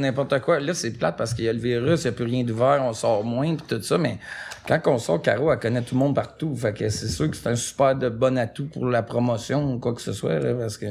[0.05, 0.61] N'importe quoi.
[0.61, 2.83] Là, c'est plate parce qu'il y a le virus, il n'y a plus rien d'ouvert,
[2.83, 3.99] on sort moins, puis tout ça.
[3.99, 4.19] Mais
[4.67, 6.55] quand on sort, Caro, elle connaît tout le monde partout.
[6.57, 9.79] Fait que c'est sûr que c'est un super de bon atout pour la promotion ou
[9.79, 10.39] quoi que ce soit.
[10.59, 10.87] Parce que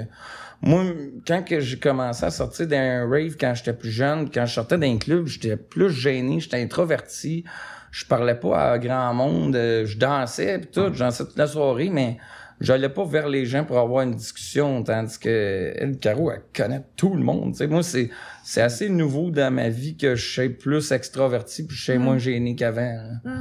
[0.61, 0.83] moi,
[1.27, 4.77] quand que j'ai commencé à sortir d'un rave quand j'étais plus jeune, quand je sortais
[4.77, 7.43] d'un club, j'étais plus gêné, j'étais introverti.
[7.91, 11.45] Je parlais pas à grand monde, euh, je dansais pis tout, je dansais toute la
[11.45, 12.17] soirée, mais
[12.59, 17.13] j'allais pas vers les gens pour avoir une discussion, tandis que Caro, elle connaît tout
[17.13, 17.55] le monde.
[17.69, 18.09] Moi, c'est
[18.43, 22.17] c'est assez nouveau dans ma vie que je suis plus extraverti puis je suis moins
[22.17, 22.81] gêné qu'avant.
[23.25, 23.31] là.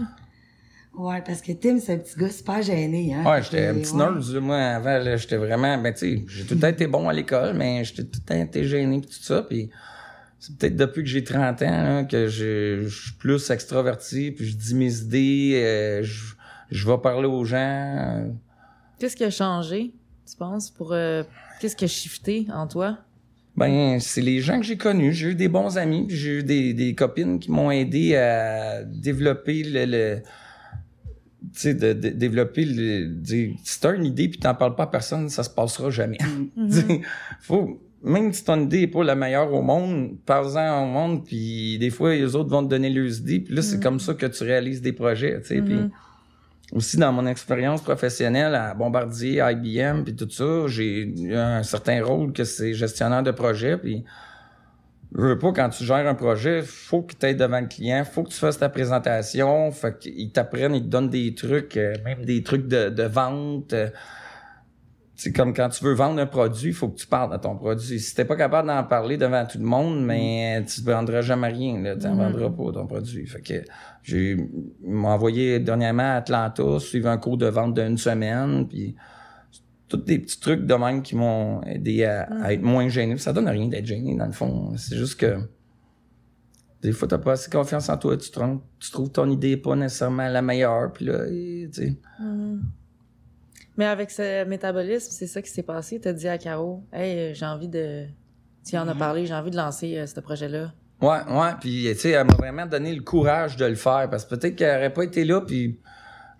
[0.94, 3.24] Ouais, parce que Tim, c'est un petit gars super gêné, hein.
[3.24, 3.98] Ouais, j'étais un petit ouais.
[3.98, 7.08] nerd, moi, avant, là, j'étais vraiment, ben, tu sais, j'ai tout le temps été bon
[7.08, 9.70] à l'école, mais j'étais tout le temps été gêné pis tout ça, puis
[10.38, 14.54] c'est peut-être depuis que j'ai 30 ans, là, que je suis plus extraverti, puis je
[14.54, 16.34] dis mes idées, euh, je,
[16.70, 17.56] je vais parler aux gens.
[17.56, 18.28] euh.
[18.98, 19.94] Qu'est-ce qui a changé,
[20.30, 20.92] tu penses, pour...
[20.92, 21.22] euh,
[21.58, 22.98] Qu'est-ce qui a shifté en toi?
[23.56, 25.12] Ben, c'est les gens que j'ai connus.
[25.12, 29.62] J'ai eu des bons amis, j'ai eu des, des copines qui m'ont aidé à développer
[29.62, 29.84] le...
[29.86, 30.16] le
[31.54, 33.06] tu sais, de, de- développer le...
[33.08, 36.18] dire, Si t'as une idée puis t'en parles pas à personne, ça se passera jamais.
[36.70, 37.00] Sais,
[37.40, 37.80] Faut...
[38.04, 41.90] Même si ton idée est pas la meilleure au monde, parle-en au monde, puis des
[41.90, 44.42] fois, les autres vont te donner leurs idées, puis là, c'est comme ça que tu
[44.42, 45.76] réalises des projets, tu sais, puis
[46.72, 52.02] aussi dans mon expérience professionnelle à Bombardier, IBM, puis tout ça, j'ai eu un certain
[52.04, 54.04] rôle que c'est gestionnaire de projet, puis
[55.14, 58.02] Je veux pas, quand tu gères un projet, faut que tu ailles devant le client,
[58.04, 61.94] faut que tu fasses ta présentation, fait qu'ils t'apprennent, ils te donnent des trucs, euh,
[62.04, 63.74] même des trucs de, de vente.
[63.74, 63.90] euh.
[65.22, 67.54] C'est comme quand tu veux vendre un produit, il faut que tu parles de ton
[67.54, 68.00] produit.
[68.00, 71.80] Si t'es pas capable d'en parler devant tout le monde, mais tu vendras jamais rien,
[71.80, 71.94] là.
[71.96, 73.24] Tu n'en vendras pas ton produit.
[73.28, 73.62] Fait que
[74.02, 74.36] j'ai,
[74.84, 78.96] envoyé dernièrement à Atlanta, suivre un cours de vente d'une semaine, puis
[79.86, 83.16] tous des petits trucs de même qui m'ont aidé à, à être moins gêné.
[83.18, 84.76] Ça donne rien d'être gêné, dans le fond.
[84.76, 85.36] C'est juste que
[86.82, 88.16] des fois, t'as pas assez confiance en toi.
[88.16, 90.92] Tu, te rends- tu trouves ton idée pas nécessairement la meilleure.
[90.92, 91.98] Puis là, et, tu sais.
[93.76, 95.98] Mais avec ce métabolisme, c'est ça qui s'est passé.
[96.00, 98.04] T'as dit à Caro, hey, euh, j'ai envie de.
[98.66, 100.72] Tu en as parlé, j'ai envie de lancer euh, ce projet-là.
[101.00, 101.50] Ouais, ouais.
[101.60, 104.08] Puis, tu sais, elle m'a vraiment donné le courage de le faire.
[104.08, 105.80] Parce que peut-être qu'elle aurait pas été là, puis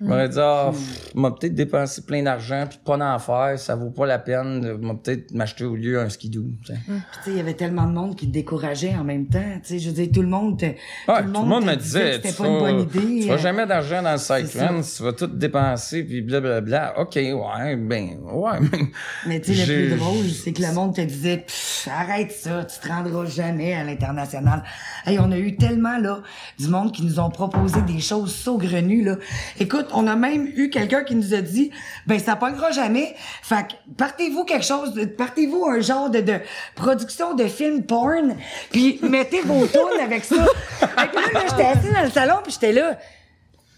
[0.03, 3.77] je m'aurais dit, ah, pff, m'a peut-être dépensé plein d'argent, puis pas d'en faire, ça
[3.77, 4.77] vaut pas la peine.
[4.79, 6.47] M'a peut-être m'acheter au lieu un skidoo.
[6.67, 6.75] sais.
[6.85, 9.39] Puis, tu sais, il y avait tellement de monde qui te décourageait en même temps.
[9.63, 10.75] Tu sais, je veux dire, tout le monde te, Ouais,
[11.07, 13.21] tout le monde me disait c'était pas une bonne idée.
[13.21, 16.99] tu feras euh, jamais d'argent dans le cyclone, tu vas tout dépenser, puis blablabla.
[16.99, 18.79] OK, ouais, ben, ouais, mais...
[19.27, 21.47] Mais tu sais, le plus drôle, c'est que le monde te disait,
[21.91, 24.63] arrête ça, tu te rendras jamais à l'international.
[25.07, 26.23] Hey, on a eu tellement, là,
[26.59, 29.17] du monde qui nous ont proposé des choses saugrenues, là.
[29.59, 31.71] Écoute, on a même eu quelqu'un qui nous a dit,
[32.07, 33.15] ben, ça pognera jamais.
[33.43, 36.41] Fait que, partez-vous quelque chose, partez-vous un genre de, de
[36.75, 38.37] production de film porn,
[38.71, 40.45] puis mettez vos tunes avec ça.
[40.79, 42.99] Fait que là, là, j'étais assis dans le salon, puis j'étais là,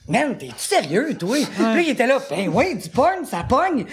[0.06, 1.38] Man, t'es-tu sérieux, toi?
[1.38, 3.86] Puis là, il était là, ben oui, du porn, ça pogne.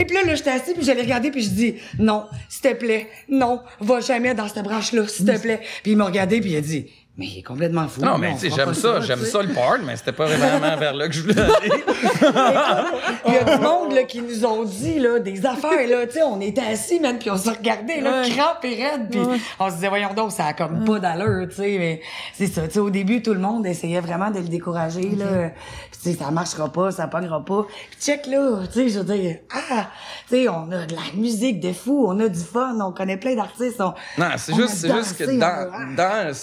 [0.00, 2.74] Et puis là, là, j'étais assis, puis j'allais regarder, puis je dis, non, s'il te
[2.74, 5.60] plaît, non, va jamais dans cette branche-là, s'il te plaît.
[5.82, 6.86] Puis il m'a regardé, puis il a dit,
[7.18, 8.00] mais il est complètement fou.
[8.00, 10.94] Non, mais tu sais, j'aime ça, j'aime ça le porn, mais c'était pas vraiment vers
[10.94, 11.72] là que je voulais aller.
[13.26, 16.12] Il y a du monde là, qui nous ont dit là, des affaires, là, tu
[16.14, 18.30] sais, on était assis, man, puis on se regardait, là, Ouais.
[18.30, 19.20] crampe et raide, puis
[19.58, 22.00] on se disait, voyons donc, ça a comme pas d'allure, tu sais, mais
[22.34, 25.50] c'est ça, tu sais, au début, tout le monde essayait vraiment de le décourager, là,
[25.90, 28.98] Puis, tu sais, ça marchera pas, ça pognera pas, puis check, là, tu sais, je
[29.00, 29.88] veux dire, ah,
[30.28, 33.16] tu sais, on a de la musique de fou, on a du fun, on connaît
[33.16, 33.92] plein d'artistes, on...
[34.18, 36.34] Non, c'est juste, c'est juste que dans, a- dans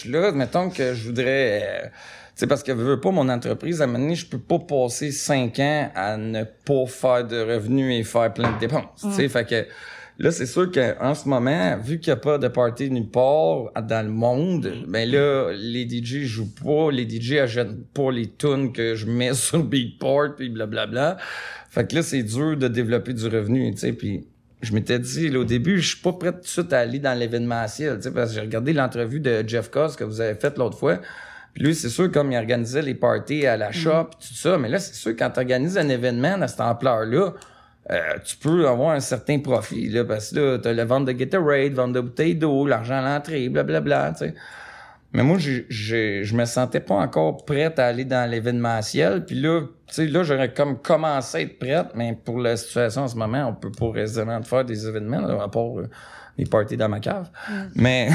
[0.00, 1.90] cette branche-là, mettons que je voudrais, euh, tu
[2.36, 4.58] sais, parce que je veux pas mon entreprise, à un moment donné, je peux pas
[4.58, 9.12] passer cinq ans à ne pas faire de revenus et faire plein de dépenses, tu
[9.12, 9.66] sais, fait que
[10.18, 13.72] là, c'est sûr qu'en ce moment, vu qu'il y a pas de party nulle part
[13.82, 18.72] dans le monde, ben là, les DJ jouent pas, les DJ achètent pas les tunes
[18.72, 21.16] que je mets sur le beatport, puis blablabla.
[21.70, 24.26] Fait que là, c'est dur de développer du revenu, tu sais, puis
[24.62, 26.98] je m'étais dit, là, au début, je suis pas prêt tout de suite à aller
[26.98, 30.34] dans l'événementiel, tu sais, parce que j'ai regardé l'entrevue de Jeff Cos que vous avez
[30.34, 30.98] faite l'autre fois.
[31.54, 34.68] Puis lui, c'est sûr, comme il organisait les parties à la shop, tout ça, mais
[34.68, 37.32] là, c'est sûr, quand tu organises un événement de cette ampleur-là,
[37.90, 41.12] euh, tu peux avoir un certain profit, là, parce que là, t'as la vente de
[41.12, 44.34] Gatorade, vente de bouteilles d'eau, l'argent à l'entrée, blablabla, tu sais.
[45.12, 49.24] Mais moi, j'ai, je me sentais pas encore prête à aller dans l'événementiel.
[49.24, 53.02] Puis là, tu sais, là, j'aurais comme commencé à être prête, mais pour la situation
[53.02, 55.90] en ce moment, on peut pas raisonnablement faire des événements, là, à part euh,
[56.40, 57.28] les parties dans ma cave.
[57.74, 58.08] Mais...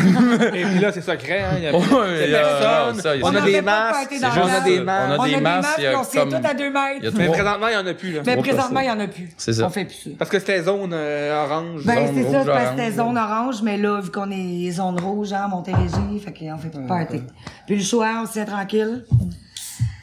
[0.54, 1.56] Et puis là, c'est secret, hein.
[1.58, 2.96] Il y a, personne.
[2.96, 4.14] non, ça, il y a- on On a des masques.
[4.22, 5.20] On a des On a masques.
[5.20, 7.14] On a des masques, on s'est comme- tous à deux mètres.
[7.18, 8.22] Mais présentement, il y en a plus, là.
[8.26, 9.02] Mais présentement, il y personnes.
[9.02, 9.30] en a plus.
[9.38, 9.66] C'est ça.
[9.68, 10.10] On fait plus ça.
[10.18, 11.84] Parce que c'était zone euh, orange.
[11.86, 15.32] Ben, c'est ça, parce que c'était zone orange, mais là, vu qu'on est zone rouge,
[15.34, 17.22] hein, Montérégie, fait qu'on fait plus de party.
[17.68, 19.06] Puis le choix, on se tient tranquille.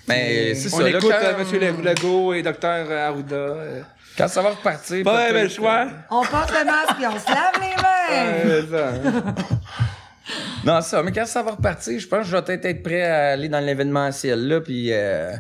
[0.09, 3.55] Mais c'est on ça, là, écoute euh, Monsieur Legault et Docteur Arruda.
[4.17, 5.05] Quand ça va repartir...
[5.05, 5.87] Pas peut-être le choix.
[6.11, 8.33] On porte le masque et on se lave les mains.
[8.33, 8.89] Ouais, c'est ça.
[8.89, 9.35] hein.
[10.65, 13.03] Non, ça, mais quand ça va repartir, je pense que je vais peut-être être prêt
[13.03, 14.93] à aller dans l'événementiel, là, puis...
[14.93, 15.33] Euh,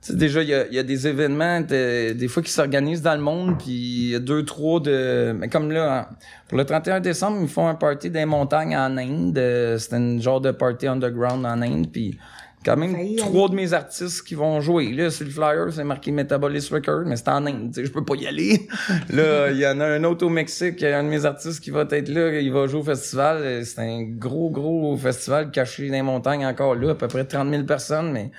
[0.00, 2.52] tu sais, déjà, il y a, il y a des événements, de- des fois, qui
[2.52, 5.34] s'organisent dans le monde, puis il y a deux, trois de...
[5.36, 6.14] Mais comme là, en-
[6.48, 9.36] pour le 31 décembre, ils font un party des montagnes en Inde.
[9.38, 12.16] euh, C'est un genre de party underground en Inde, puis
[12.64, 14.92] quand même Failli trois de mes artistes qui vont jouer.
[14.92, 18.14] Là, sur le flyer, c'est marqué Metabolis Record, mais c'est en Inde, je peux pas
[18.16, 18.68] y aller.
[19.10, 21.24] là, il y en a un autre au Mexique, il y a un de mes
[21.24, 23.64] artistes qui va être là, il va jouer au festival.
[23.64, 27.50] C'est un gros, gros festival caché dans les montagnes encore là, à peu près 30
[27.50, 28.30] 000 personnes, mais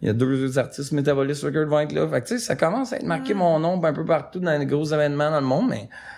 [0.00, 2.06] il y a deux artistes Metabolis Record vont être là.
[2.08, 4.56] Fait que, tu sais, ça commence à être marqué mon nom un peu partout dans
[4.56, 6.17] les gros événements dans le monde, mais c'est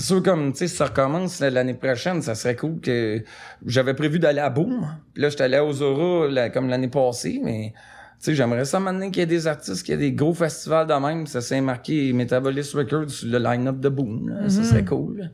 [0.00, 3.22] sûr, comme, tu sais, si ça recommence l'année prochaine, ça serait cool que...
[3.66, 4.86] J'avais prévu d'aller à Boom.
[5.12, 7.72] Puis là, j'étais allé à Ozora, là, comme l'année passée, mais...
[8.18, 10.32] Tu sais, j'aimerais ça maintenant qu'il y ait des artistes, qu'il y ait des gros
[10.32, 14.28] festivals de même, ça s'est marqué Metabolis Records sur le line-up de Boom.
[14.28, 14.48] là.
[14.48, 15.30] Ça serait cool.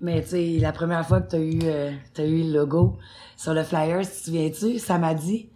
[0.00, 2.98] Mais tu sais, la première fois que t'as eu, euh, t'as eu le logo
[3.36, 5.48] sur le flyer, si tu te souviens-tu, ça m'a dit.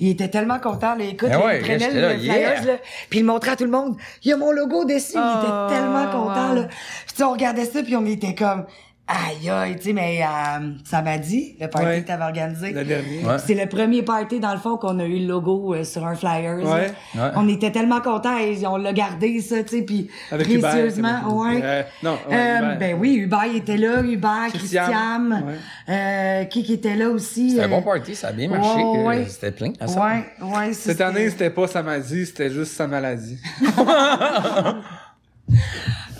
[0.00, 1.04] Il était tellement content, là.
[1.04, 2.64] Écoute, Ben là, ouais, il prenait le, là, le flyers, yeah.
[2.64, 2.78] là,
[3.10, 3.96] puis il le montrait à tout le monde.
[4.24, 5.12] Il y a mon logo dessus.
[5.14, 5.38] il Oh,
[5.68, 6.54] était tellement content, wow.
[6.56, 6.62] là.
[6.64, 8.64] Puis tu sais, on regardait ça, puis on était comme,
[9.10, 12.02] Aïe, aïe, tu sais, mais euh, ça m'a dit, le party Ouais.
[12.02, 12.72] que t'avais organisé.
[12.72, 13.24] Le dernier.
[13.24, 13.38] Ouais.
[13.38, 16.14] C'est le premier party, dans le fond, qu'on a eu le logo euh, sur un
[16.14, 16.58] flyer.
[16.58, 16.92] Ouais.
[17.14, 17.30] Ouais.
[17.36, 21.60] On était tellement contents et on l'a gardé, ça, tu sais, puis précieusement, c'est- ouais.
[21.62, 24.82] Euh, non, ouais, Euh, ben oui, Hubert était là, Hubert, Christian.
[24.84, 25.54] Christian, Ouais.
[25.88, 27.50] euh, qui qui était là aussi.
[27.52, 28.78] C'était un euh, bon party, ça a bien marché.
[28.82, 29.16] Ouais, ouais.
[29.20, 29.72] euh, C'était plein.
[29.80, 30.00] à ça.
[30.04, 33.38] Ouais, ouais, Cette année, c'était pas sa maladie, c'était juste sa maladie.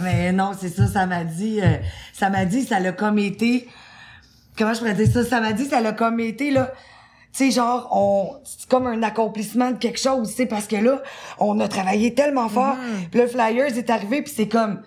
[0.01, 1.77] Mais non, c'est ça, ça m'a dit, euh,
[2.13, 3.69] ça m'a dit, ça l'a comme été,
[4.57, 6.73] comment je pourrais dire ça, ça m'a dit, ça l'a comme été, là,
[7.33, 10.77] tu sais, genre, on, c'est comme un accomplissement de quelque chose, tu sais, parce que
[10.77, 11.03] là,
[11.39, 12.77] on a travaillé tellement fort,
[13.11, 14.83] puis le Flyers est arrivé, puis c'est comme,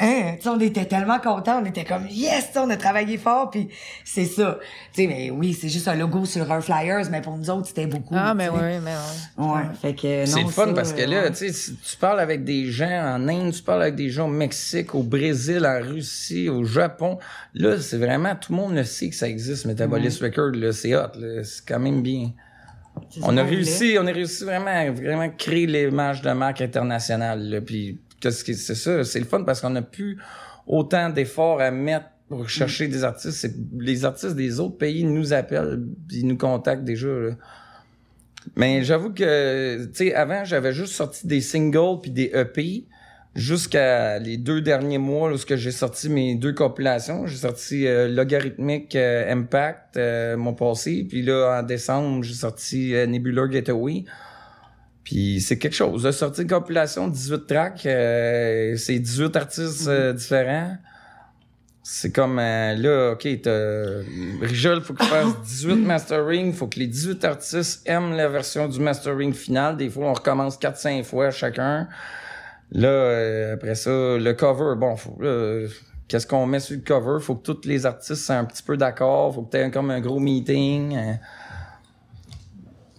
[0.00, 3.68] hein, on était tellement contents, on était comme, yes, on a travaillé fort, puis
[4.04, 4.58] c'est ça.
[4.92, 7.68] Tu sais, mais oui, c'est juste un logo sur un Flyers, mais pour nous autres,
[7.68, 8.14] c'était beaucoup.
[8.16, 8.94] Ah, mais oui, mais
[9.38, 9.46] oui.
[9.46, 11.32] Ouais, fait que non, C'est le fun ça, parce que là, ouais.
[11.32, 14.94] tu tu parles avec des gens en Inde, tu parles avec des gens au Mexique,
[14.94, 17.18] au Brésil, en Russie, au Japon.
[17.54, 20.94] Là, c'est vraiment, tout le monde le sait que ça existe, Metabolis Record, là, c'est
[20.94, 22.32] hot, là, c'est quand même bien.
[23.22, 27.60] On a réussi, on a réussi vraiment, à vraiment créer l'image de marque internationale, là,
[27.60, 27.98] puis
[28.30, 30.18] c'est ça, c'est le fun parce qu'on a plus
[30.66, 33.48] autant d'efforts à mettre pour chercher des artistes.
[33.78, 37.08] Les artistes des autres pays nous appellent, ils nous contactent déjà.
[38.54, 42.84] Mais j'avoue que, tu sais, avant, j'avais juste sorti des singles puis des EP
[43.36, 47.26] jusqu'à les deux derniers mois lorsque j'ai sorti mes deux compilations.
[47.26, 52.94] J'ai sorti euh, Logarithmic euh, Impact, euh, mon passé, puis là, en décembre, j'ai sorti
[52.94, 54.04] euh, Nebular Getaway.
[55.06, 56.02] Puis c'est quelque chose.
[56.02, 60.76] J'ai sorti une compilation, 18 tracks, euh, c'est 18 artistes euh, différents.
[61.84, 64.02] C'est comme euh, là, ok, t'as
[64.44, 68.80] Rigel, faut qu'il fasse 18 mastering, faut que les 18 artistes aiment la version du
[68.80, 69.76] mastering final.
[69.76, 71.86] Des fois, on recommence 4-5 fois chacun.
[72.72, 75.16] Là, euh, après ça, le cover, bon, faut,
[76.08, 77.22] qu'est-ce qu'on met sur le cover?
[77.22, 80.00] Faut que tous les artistes soient un petit peu d'accord, faut que t'aies comme un
[80.00, 80.98] gros meeting.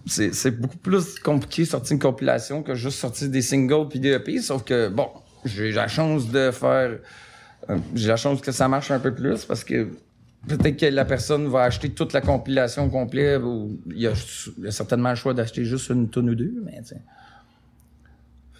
[0.08, 4.40] C'est, beaucoup plus compliqué sortir une compilation que juste sortir des singles puis des EP,
[4.40, 5.08] sauf que, bon,
[5.44, 6.98] j'ai la chance de faire
[7.70, 9.88] euh, j'ai la chance que ça marche un peu plus parce que
[10.46, 14.14] peut-être que la personne va acheter toute la compilation complète ou il y a,
[14.70, 16.80] certainement le choix d'acheter juste une tonne ou deux, mais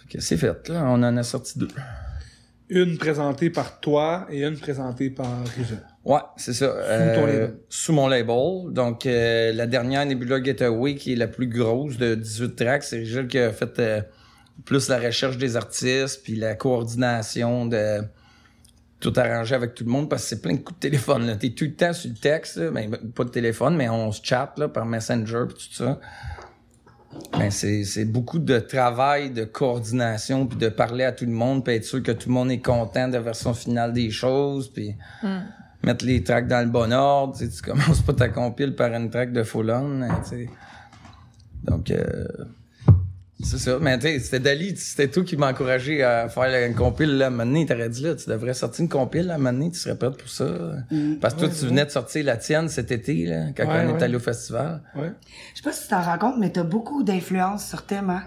[0.09, 0.85] que c'est fait, là.
[0.87, 1.67] On en a sorti deux.
[2.69, 5.83] Une présentée par toi et une présentée par Rigel.
[6.05, 6.67] Ouais, c'est ça.
[7.15, 7.55] ton label.
[7.67, 8.71] Sous mon label.
[8.71, 12.97] Donc, euh, la dernière Nebula Getaway, qui est la plus grosse de 18 tracks, c'est
[12.97, 14.01] Rigel qui a fait euh,
[14.65, 18.01] plus la recherche des artistes, puis la coordination de
[18.99, 21.25] tout arranger avec tout le monde, parce que c'est plein de coups de téléphone.
[21.25, 21.35] Là.
[21.35, 22.71] T'es tout le temps sur le texte, là.
[22.71, 25.99] Ben, pas de téléphone, mais on se chatte là, par Messenger, puis tout ça.
[27.33, 31.63] Ben, c'est, c'est beaucoup de travail, de coordination, puis de parler à tout le monde,
[31.63, 34.69] puis être sûr que tout le monde est content de la version finale des choses,
[34.71, 34.95] puis
[35.83, 37.37] mettre les tracks dans le bon ordre.
[37.37, 40.01] Tu, sais, tu commences pas ta compile par une track de full on.
[40.01, 40.49] hein, tu sais.
[41.63, 42.25] Donc, euh,
[43.41, 43.77] c'est ça.
[43.79, 47.25] Mais tu sais, c'était Dali, c'était toi qui m'a encouragé à faire une compile là,
[47.25, 47.65] à un moment donné.
[47.65, 49.95] T'aurais dit là, tu devrais sortir une compile là, à un moment donné, tu serais
[49.97, 50.45] prête pour ça.
[51.21, 53.97] Parce que toi, tu venais de sortir la tienne cet été, là, quand Ouais, on
[53.97, 54.81] est allé au festival.
[54.95, 55.11] Ouais.
[55.53, 58.23] Je sais pas si tu t'en rends compte, mais t'as beaucoup d'influence sur Tim, hein?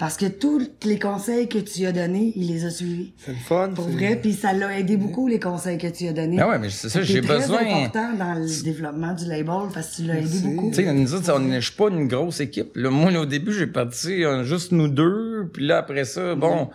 [0.00, 3.12] Parce que tous les conseils que tu as donnés, il les a suivis.
[3.18, 3.68] C'est le fun.
[3.74, 6.38] Pour c'est- vrai, puis ça l'a aidé beaucoup, les conseils que tu as donnés.
[6.40, 9.96] Ah ouais, mais c'est ça, j'ai besoin- important dans le développement du label parce que
[9.96, 10.70] tu l'as aidé beaucoup.
[10.70, 12.70] Tu sais, nous autres, on est- je suis pas une grosse équipe.
[12.76, 15.50] Là, moi, là, au début, j'ai parti euh, juste nous deux.
[15.52, 16.70] Puis là, après ça, bon,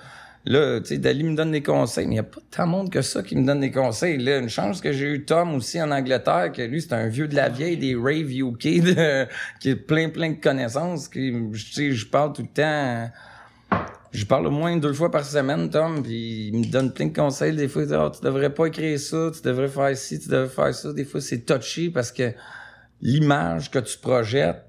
[0.46, 2.06] là, tu sais, Dali me donne des conseils.
[2.08, 4.18] Mais il y a pas tant de monde que ça qui me donne des conseils.
[4.18, 7.28] Là, une chance que j'ai eu Tom aussi en Angleterre, que lui, c'est un vieux
[7.28, 9.26] de la vieille des rave UK, de-
[9.60, 11.08] qui a plein, plein de connaissances.
[11.08, 13.12] Qui, tu sais, je parle tout le temps...
[14.12, 17.14] Je parle au moins deux fois par semaine, Tom, puis il me donne plein de
[17.14, 17.54] conseils.
[17.54, 20.30] Des fois, il dit, Ah, tu devrais pas écrire ça, tu devrais faire ci, tu
[20.30, 20.94] devrais faire ça.
[20.94, 22.32] Des fois, c'est touchy parce que
[23.02, 24.65] l'image que tu projettes,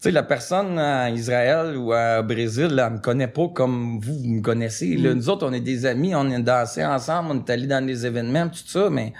[0.00, 4.18] sais, la personne à Israël ou à Brésil, là, elle me connaît pas comme vous,
[4.18, 4.96] vous me connaissez.
[4.96, 7.84] Là, nous autres, on est des amis, on est dansé ensemble, on est allés dans
[7.84, 9.12] des événements, tout ça, mais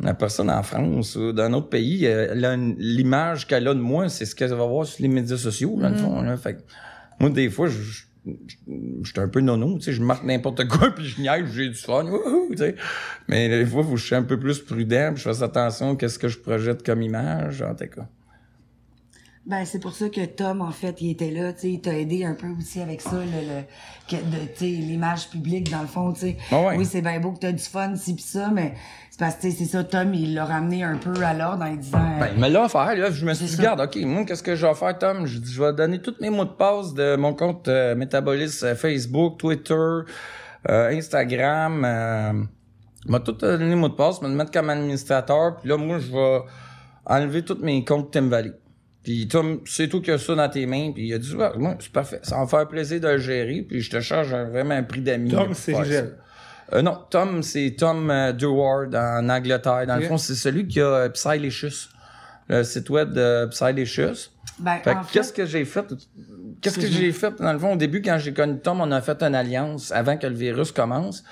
[0.00, 2.34] la personne en France ou dans un autre pays, euh,
[2.78, 5.88] l'image qu'elle a de moi, c'est ce qu'elle va voir sur les médias sociaux, dans
[5.88, 6.22] le fond.
[6.22, 6.36] Là.
[6.36, 6.60] Fait que
[7.20, 8.02] moi, des fois, je, je,
[9.02, 11.74] j'étais un peu nono, tu sais, je marque n'importe quoi, puis je niaise, j'ai du
[11.74, 12.06] fun,
[12.50, 12.74] tu sais.
[13.28, 15.96] Mais des fois, faut que je sois un peu plus prudent, puis je fasse attention
[15.96, 18.08] à ce que je projette comme image, en tout cas.
[19.48, 21.96] Ben, c'est pour ça que Tom, en fait, il était là, tu sais, il t'a
[21.98, 23.64] aidé un peu aussi avec ça, le, le-
[24.10, 24.16] tu
[24.56, 26.36] sais, l'image publique, dans le fond, tu sais.
[26.52, 26.76] Ah ouais.
[26.76, 28.74] Oui, c'est bien beau que t'as du fun, ci pis ça, mais
[29.10, 31.96] c'est parce que, c'est ça, Tom, il l'a ramené un peu à l'ordre en disant...
[31.98, 33.10] euh, Ben, il me l'a offert, là.
[33.10, 35.24] Je me suis dit, regarde, OK, moi, qu'est-ce que je vais faire, Tom?
[35.24, 38.62] Je dis, je vais donner tous mes mots de passe de mon compte euh, Métabolis
[38.64, 42.32] euh, Facebook, Twitter, euh, Instagram, euh,
[43.06, 45.98] m'a tout donné le mot de passe, me le mettre comme administrateur, puis là, moi,
[46.00, 46.40] je vais
[47.06, 48.52] enlever tous mes comptes Tim Valley.
[49.02, 50.92] Puis Tom, c'est tout qui a ça dans tes mains.
[50.92, 52.20] Puis il a dit, ouais, moi, c'est parfait.
[52.22, 53.62] Ça va me faire plaisir de le gérer.
[53.62, 55.30] Puis je te charge vraiment un prix d'amis.
[55.30, 56.16] Tom, c'est Rigel.
[56.74, 59.86] Euh, non, Tom, c'est Tom euh, Dewar en Angleterre.
[59.86, 61.88] Dans le fond, c'est celui qui a euh, Psylicious,
[62.48, 64.30] le site web de Psylicious.
[64.58, 65.86] Ben, Fait en que fait, qu'est-ce que j'ai fait?
[66.60, 67.34] Qu'est-ce que j'ai fait?
[67.40, 70.16] Dans le fond, au début, quand j'ai connu Tom, on a fait une alliance avant
[70.16, 71.24] que le virus commence.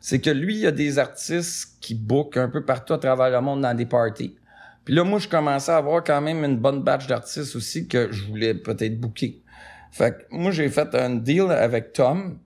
[0.00, 3.30] C'est que lui, il y a des artistes qui bookent un peu partout à travers
[3.30, 4.36] le monde dans des parties.
[4.88, 8.10] Puis là, moi, je commençais à avoir quand même une bonne batch d'artistes aussi que
[8.10, 9.42] je voulais peut-être booker.
[9.90, 12.38] Fait que moi, j'ai fait un deal avec Tom.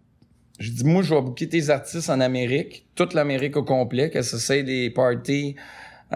[0.59, 4.23] J'ai dit, moi, je vais booker tes artistes en Amérique, toute l'Amérique au complet, que
[4.23, 5.55] ce soit des parties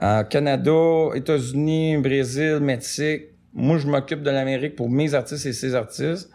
[0.03, 3.27] en Canada, États-Unis, Brésil, Mexique.
[3.55, 6.29] Moi, je m'occupe de l'Amérique pour mes artistes et ses artistes.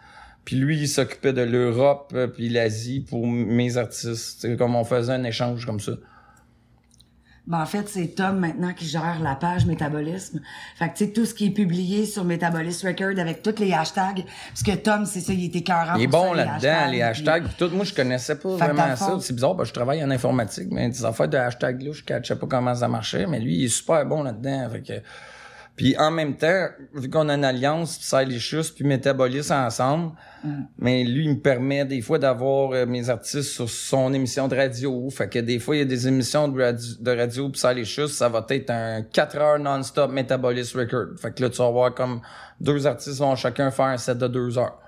[0.46, 4.38] Puis lui, il s'occupait de l'Europe euh, puis l'Asie pour mes artistes.
[4.40, 5.92] C'est comme on faisait un échange comme ça.
[7.46, 10.40] Ben, en fait, c'est Tom maintenant qui gère la page Métabolisme.
[10.76, 13.72] Fait que, tu sais, tout ce qui est publié sur Métabolisme Record avec tous les
[13.72, 15.98] hashtags, parce que Tom, c'est ça, il était carré.
[15.98, 17.44] Il est bon là-dedans, les hashtags.
[17.48, 19.26] pis tout, moi, je connaissais pas Fait vraiment fond- ça.
[19.26, 22.02] C'est bizarre, parce que je travaille en informatique, mais des affaires de hashtags là, je
[22.02, 24.68] catchais pas comment ça marchait, mais lui, il est super bon là-dedans.
[24.70, 24.92] Fait que...
[25.74, 30.12] Puis en même temps, vu qu'on a une alliance, Silicious puis Métabolis ensemble,
[30.78, 34.56] mais lui, il me permet des fois d'avoir euh, mes artistes sur son émission de
[34.56, 35.08] radio.
[35.10, 38.08] Fait que des fois, il y a des émissions de radio, de radio puis Silicious,
[38.08, 41.18] ça va être un 4 heures non-stop Métabolis record.
[41.18, 42.20] Fait que là, tu vas voir comme
[42.60, 44.81] deux artistes vont chacun faire un set de deux heures.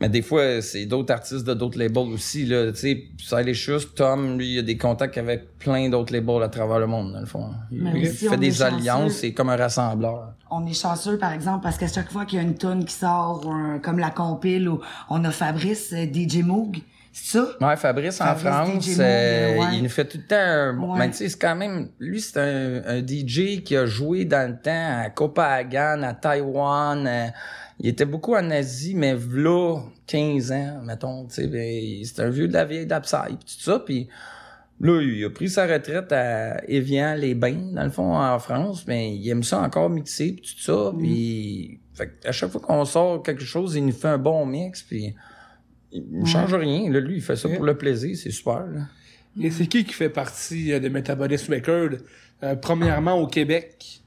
[0.00, 2.46] Mais des fois, c'est d'autres artistes de d'autres labels aussi.
[2.46, 6.48] Là, tu sais, Silicious, Tom, lui, il a des contacts avec plein d'autres labels à
[6.48, 7.50] travers le monde, dans le fond.
[7.70, 10.32] Il, fait des alliances, c'est comme un rassembleur.
[10.50, 12.94] On est chanceux, par exemple, parce qu'à chaque fois qu'il y a une tune qui
[12.94, 14.80] sort, ou un- comme la compile, où
[15.10, 16.78] on a Fabrice, euh, DJ Moog,
[17.12, 17.46] c'est ça?
[17.60, 19.66] Ouais, Fabrice, en France, Moog, euh, ouais.
[19.74, 20.78] il nous fait tout le temps un...
[20.78, 20.98] Ouais.
[20.98, 21.88] Mais tu sais, c'est quand même...
[21.98, 27.06] Lui, c'est un, un DJ qui a joué dans le temps à Copenhagen, à Taïwan.
[27.06, 27.26] euh,
[27.80, 31.26] il était beaucoup en Asie, mais v'là 15 ans, mettons.
[31.26, 33.78] Tu sais, ben, c'est un vieux de la vieille d'Apsai, pis tout ça.
[33.78, 34.08] Puis
[34.80, 38.84] là, il a pris sa retraite à Évian-les-Bains, dans le fond, en France.
[38.86, 40.92] Mais il aime ça encore mixer, pis tout ça.
[40.96, 41.80] Puis...
[41.94, 45.14] Fait à chaque fois qu'on sort quelque chose, il nous fait un bon mix, puis...
[45.92, 46.88] Il ne change rien.
[46.88, 48.16] Là, lui, il fait ça pour le plaisir.
[48.16, 48.64] C'est super.
[48.66, 48.82] Là.
[49.40, 51.98] Et c'est qui qui fait partie euh, de Metabolism Record?
[52.42, 53.99] Euh, premièrement, au Québec,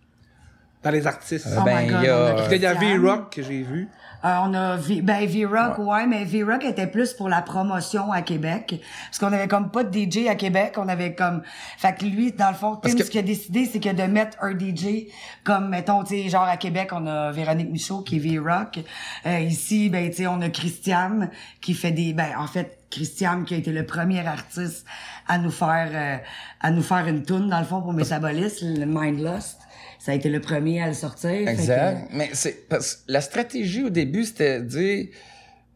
[0.83, 1.47] dans les artistes.
[1.57, 2.73] Oh ben, my God, il y a- qu'il y a.
[2.73, 3.89] V-Rock que j'ai vu.
[4.25, 6.07] Euh, on a V- ben V-Rock, ouais.
[6.07, 8.79] mais V-Rock était plus pour la promotion à Québec.
[9.07, 11.41] Parce qu'on avait comme pas de DJ à Québec, on avait comme...
[11.77, 14.03] Fait que lui, dans le fond, Tim, que- ce qu'il a décidé, c'est que de
[14.03, 15.07] mettre un DJ
[15.43, 18.79] comme, mettons, tu sais, genre à Québec, on a Véronique Michaud qui est V-Rock.
[19.25, 21.29] Euh, ici, ben, tu sais, on a Christiane
[21.59, 22.13] qui fait des...
[22.13, 24.85] Ben, en fait, Christiane qui a été le premier artiste
[25.27, 26.17] à nous faire euh,
[26.61, 29.57] à nous faire une tune dans le fond pour Métabolisme, le Mindlust.
[30.05, 31.29] Ça a été le premier à le sortir.
[31.45, 32.09] Que- Exact.
[32.11, 35.07] Mais c'est parce que la stratégie au début, c'était de dire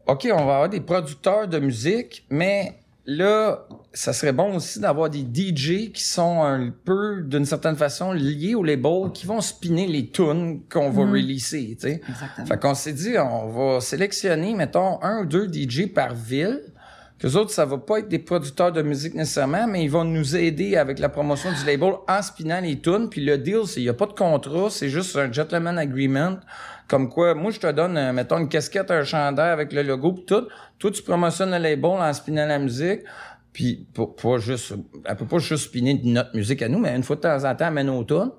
[0.06, 2.74] OK, on va avoir des producteurs de musique, mais
[3.06, 8.12] là, ça serait bon aussi d'avoir des DJ qui sont un peu, d'une certaine façon,
[8.12, 12.00] liés au label, qui vont spinner les tunes qu'on va releaser, tu sais.
[12.06, 12.46] Exactement.
[12.46, 16.60] Fait qu'on s'est dit, on va sélectionner, mettons, un ou deux DJ par ville.
[17.18, 20.36] Que autres, ça va pas être des producteurs de musique nécessairement, mais ils vont nous
[20.36, 23.08] aider avec la promotion du label en spinant les tunes.
[23.10, 26.38] Puis le deal, c'est il y a pas de contrat, c'est juste un gentleman agreement.
[26.86, 30.12] Comme quoi, moi, je te donne, euh, mettons, une casquette, un chandail avec le logo
[30.12, 30.46] pis tout.
[30.78, 33.00] Toi, tu promotionnes le label en spinant la musique.
[33.52, 37.02] Puis pas, pas juste, elle peut pas juste spinner notre musique à nous, mais une
[37.02, 38.30] fois de temps en temps, elle met nos tunes.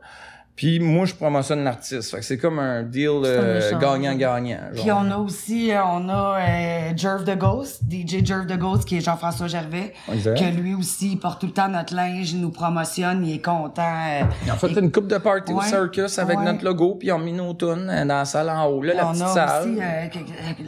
[0.60, 2.12] Puis moi, je promotionne l'artiste.
[2.12, 4.58] Fait que c'est comme un deal euh, gagnant-gagnant.
[4.74, 5.04] Puis genre.
[5.06, 8.98] on a aussi, euh, on a euh, Jerv de Ghost, DJ Jerv de Ghost, qui
[8.98, 10.38] est Jean-François Gervais, Exact.
[10.38, 13.42] que lui aussi il porte tout le temps notre linge, il nous promotionne, il est
[13.42, 13.82] content.
[13.82, 16.44] euh, ont fait il- une coupe de party au circus avec ouais.
[16.44, 19.08] notre logo, puis ont mis nos tunes euh, dans la salle en haut, là, la
[19.08, 19.70] on petite a salle.
[19.70, 20.08] aussi euh,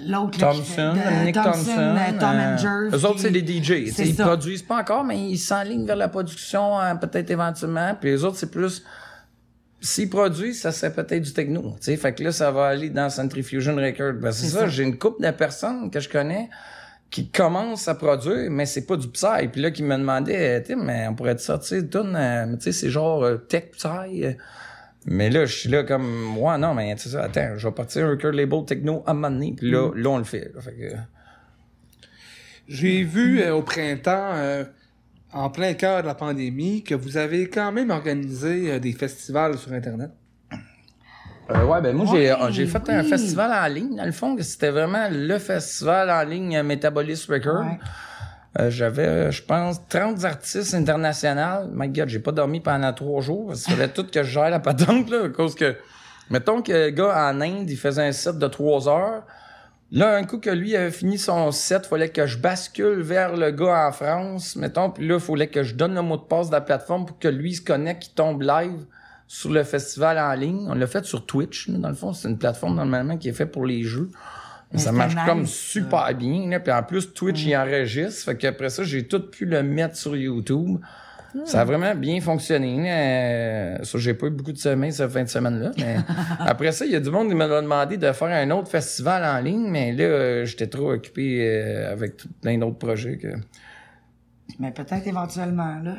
[0.07, 1.69] l'autre Thompson, de- Dominique Thompson.
[1.77, 2.95] euh, Tom euh, and Jerv.
[2.95, 3.93] eux autres, c'est des DJ.
[3.99, 7.93] Ils produisent pas encore, mais ils s'enlignent vers la production, euh, peut-être éventuellement.
[7.99, 8.83] Puis les autres, c'est plus...
[9.83, 11.61] S'ils produisent, ça serait peut-être du techno.
[11.77, 11.97] tu sais.
[11.97, 14.13] Fait que là, ça va aller dans Centrifusion Record.
[14.13, 14.67] Ben, c'est ça, ça.
[14.67, 16.49] j'ai une couple de personnes que je connais
[17.09, 19.47] qui commencent à produire, mais c'est pas du Psy.
[19.51, 22.65] Puis là, qui me demandaient, Tim, mais on pourrait te sortir tune, euh, mais tu
[22.65, 24.35] sais, c'est genre euh, tech Psy.
[25.05, 27.73] Mais là, je suis là comme, ouais, non, mais tu sais, ça, attends, je vais
[27.73, 29.53] partir un record label techno à un moment donné.
[29.57, 30.51] Puis là, là, on le fait.
[30.59, 30.95] Fait que,
[32.67, 34.63] J'ai vu euh, au printemps, euh,
[35.33, 39.57] en plein cœur de la pandémie, que vous avez quand même organisé euh, des festivals
[39.57, 40.11] sur Internet?
[41.49, 44.37] Euh, ouais, ben moi, j'ai, Ouais, j'ai fait un festival en ligne, dans le fond,
[44.39, 47.65] c'était vraiment le festival en ligne euh, Metabolis Record.
[47.65, 47.79] Ouais.
[48.59, 51.69] Euh, j'avais, euh, je pense, 30 artistes internationaux.
[51.71, 53.47] My God, j'ai pas dormi pendant trois jours.
[53.47, 55.75] Parce qu'il fallait tout que je gère la patente, là, à cause que...
[56.29, 59.23] Mettons que le gars en Inde, il faisait un set de trois heures.
[59.91, 63.51] Là, un coup que lui avait fini son set, fallait que je bascule vers le
[63.51, 66.47] gars en France, mettons, puis là, il fallait que je donne le mot de passe
[66.47, 68.85] de la plateforme pour que lui se connecte, qu'il tombe live
[69.27, 70.67] sur le festival en ligne.
[70.69, 72.13] On l'a fait sur Twitch, dans le fond.
[72.13, 74.09] C'est une plateforme, normalement, qui est faite pour les jeux.
[74.71, 75.53] Mais ça marche nice, comme ça.
[75.53, 76.49] super bien.
[76.49, 76.59] Là.
[76.59, 78.25] Puis en plus, Twitch, il enregistre.
[78.25, 80.79] Fait qu'après ça, j'ai tout pu le mettre sur YouTube.
[81.45, 82.85] Ça a vraiment bien fonctionné.
[82.91, 85.71] Euh, ça, j'ai pas eu beaucoup de semaines cette fin de semaine-là.
[85.77, 85.95] Mais
[86.39, 89.23] après ça, il y a du monde qui m'a demandé de faire un autre festival
[89.23, 89.69] en ligne.
[89.69, 93.27] Mais là, euh, j'étais trop occupé euh, avec tout- plein d'autres projets que...
[94.59, 95.95] Mais peut-être éventuellement, là.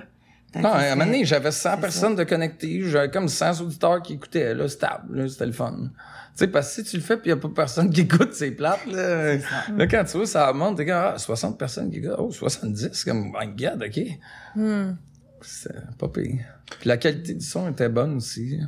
[0.53, 2.83] Peut-être Non, à un moment donné, j'avais 100 c'est personnes de connectées.
[2.83, 4.55] J'avais comme 100 auditeurs qui écoutaient.
[4.55, 5.17] Là, stable.
[5.23, 5.73] Là, c'était le fun.
[5.75, 5.89] Tu
[6.35, 8.51] sais, parce que si tu le fais puis y a pas personne qui écoute, c'est
[8.51, 9.35] plate, là.
[9.35, 12.17] Là, quand tu vois, ça monte, t'es comme, ah, 60 personnes qui écoutent.
[12.19, 14.01] Oh, 70, comme, my God, OK.
[15.43, 16.41] C'est pas pire.
[16.81, 18.59] Puis la qualité du son était bonne aussi.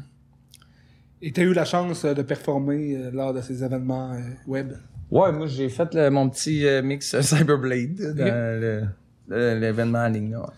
[1.22, 4.20] Et tu as eu la chance euh, de performer euh, lors de ces événements euh,
[4.46, 4.72] web?
[5.10, 8.88] Ouais, moi, j'ai fait le- mon petit mix Cyberblade dans
[9.28, 10.50] l'événement en ligne, là.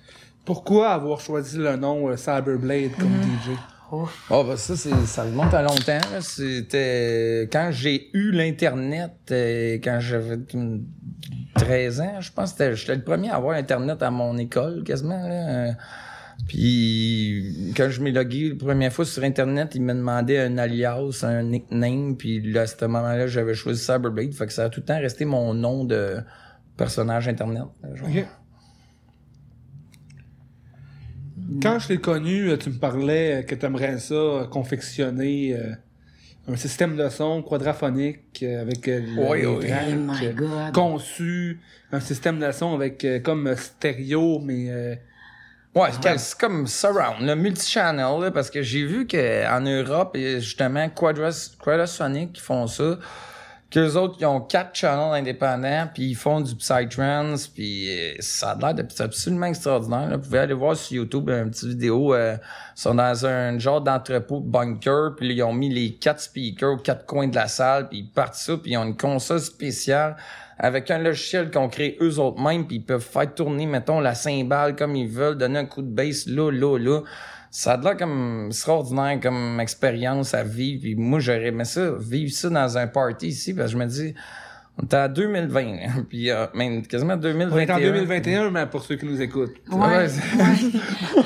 [0.45, 3.57] Pourquoi avoir choisi le nom Cyberblade comme DJ?
[3.93, 6.01] Oh, ben ça, c'est, ça remonte à longtemps.
[6.21, 10.85] C'était quand j'ai eu l'Internet, quand j'avais hum,
[11.55, 14.83] 13 ans, je pense que c'était- j'étais le premier à avoir Internet à mon école,
[14.85, 15.29] quasiment.
[15.29, 15.75] Là.
[16.49, 21.21] Puis quand je m'ai logué la première fois sur Internet, il me demandait un alias,
[21.25, 24.81] un nickname, puis là, à ce moment-là, j'avais choisi Cyberblade, fait que ça a tout
[24.81, 26.19] le temps resté mon nom de
[26.77, 27.65] personnage Internet.
[27.95, 28.09] genre.
[28.09, 28.27] Ok.
[31.63, 35.73] Quand je t'ai connu, euh, tu me parlais que tu aimerais ça euh, confectionner euh,
[36.49, 39.67] un système de son quadraphonique avec le- Oui, les oui.
[39.67, 40.73] tracks, Oh my God.
[40.75, 41.61] conçu,
[41.93, 44.95] un système de son avec euh, comme stéréo, mais euh,
[45.77, 50.35] Ouais, c'est comme- Surround, le multi-channel, là, parce que j'ai vu qu'en Europe, il y
[50.37, 52.97] a justement, Quadras, Quadrasonic qui font ça,
[53.71, 58.51] qu'eux autres, ils ont quatre channels indépendants, puis ils font du Psytrance, puis euh, ça
[58.51, 60.09] a l'air absolument extraordinaire.
[60.09, 60.17] Là.
[60.17, 62.37] Vous pouvez aller voir sur YouTube une petite vidéo, euh,
[62.77, 66.75] ils sont dans un genre d'entrepôt de bunker, puis ils ont mis les quatre speakers
[66.75, 69.41] aux quatre coins de la salle, puis ils partent ça, puis ils ont une console
[69.41, 70.17] spéciale
[70.59, 74.15] avec un logiciel qu'on crée eux autres mêmes, puis ils peuvent faire tourner, mettons, la
[74.15, 77.01] cymbale comme ils veulent, donner un coup de bass là, là, là.
[77.51, 80.83] Ça a l'air comme extraordinaire comme expérience à vivre.
[80.83, 83.87] Puis moi, j'aurais aimé ça, vivre ça dans un party ici, parce que je me
[83.87, 84.15] dis,
[84.79, 87.75] on est en 2020, là, puis euh, même quasiment on est 2021.
[87.77, 89.55] en 2021, mais pour ceux qui nous écoutent.
[89.71, 90.09] Ouais, Ouais.
[90.09, 90.21] c'est-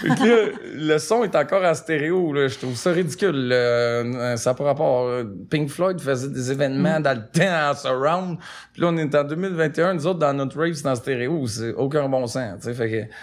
[0.00, 2.48] Fait que là, le son est encore en stéréo, là.
[2.48, 3.50] Je trouve ça ridicule.
[3.52, 5.06] euh, ça pas rapport.
[5.06, 8.38] euh, Pink Floyd faisait des événements dans le temps en surround.
[8.72, 9.94] Puis là, on est en 2021.
[9.94, 11.46] Nous autres, dans notre rave, c'est en stéréo.
[11.46, 12.74] C'est aucun bon sens, tu sais.
[12.74, 13.14] Fait que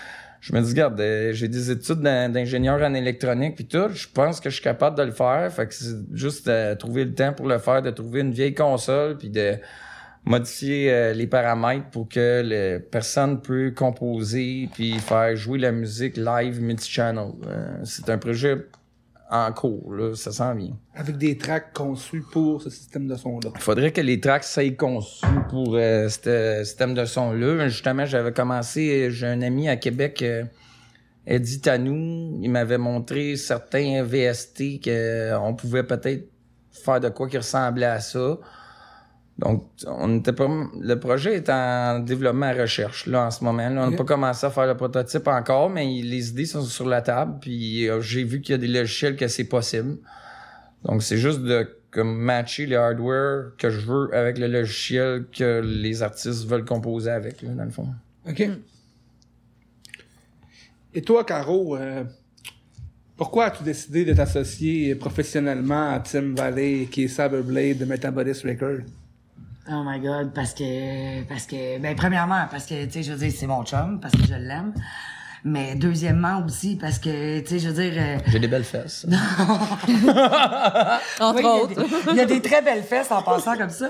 [0.47, 3.89] je me dis, regarde, euh, j'ai des études d'in- d'ingénieur en électronique puis tout.
[3.93, 5.51] Je pense que je suis capable de le faire.
[5.51, 8.53] Fait que c'est juste de trouver le temps pour le faire, de trouver une vieille
[8.55, 9.55] console puis de
[10.23, 16.15] modifier euh, les paramètres pour que le, personne peut composer puis faire jouer la musique
[16.17, 17.31] live multi-channel.
[17.45, 18.55] Euh, c'est un projet
[19.29, 20.77] en cours, là, ça s'en vient.
[20.95, 23.49] Avec des tracks conçus pour ce système de son-là.
[23.55, 27.67] Il faudrait que les tracks soient conçus pour euh, ce système de son-là.
[27.67, 30.43] Justement, j'avais commencé, j'ai un ami à Québec, euh,
[31.25, 36.29] Eddie Tanou, il m'avait montré certains VST qu'on pouvait peut-être
[36.71, 38.37] faire de quoi qui ressemblait à ça.
[39.39, 40.47] Donc, on était pas,
[40.79, 43.69] le projet est en développement à recherche, là, en ce moment.
[43.69, 46.87] Là, on n'a pas commencé à faire le prototype encore, mais les idées sont sur
[46.87, 49.97] la table, puis euh, j'ai vu qu'il y a des logiciels que c'est possible.
[50.83, 55.61] Donc, c'est juste de comme matcher le hardware que je veux avec le logiciel que
[55.63, 57.87] les artistes veulent composer avec, là, dans le fond.
[58.27, 58.49] OK.
[60.95, 62.03] Et toi, Caro, euh,
[63.15, 68.83] pourquoi as-tu décidé de t'associer professionnellement à Tim Valley, qui est Cyberblade de Metabolist Records?
[69.69, 73.17] Oh my god, parce que, parce que, ben, premièrement, parce que, tu sais, je veux
[73.17, 74.73] dire, c'est mon chum, parce que je l'aime.
[75.43, 79.05] Mais deuxièmement aussi, parce que, tu sais, je veux dire, euh, J'ai des belles fesses.
[81.19, 81.75] Entre oui, il y a autres.
[81.75, 83.89] des- Il y, a des très belles fesses en passant comme ça.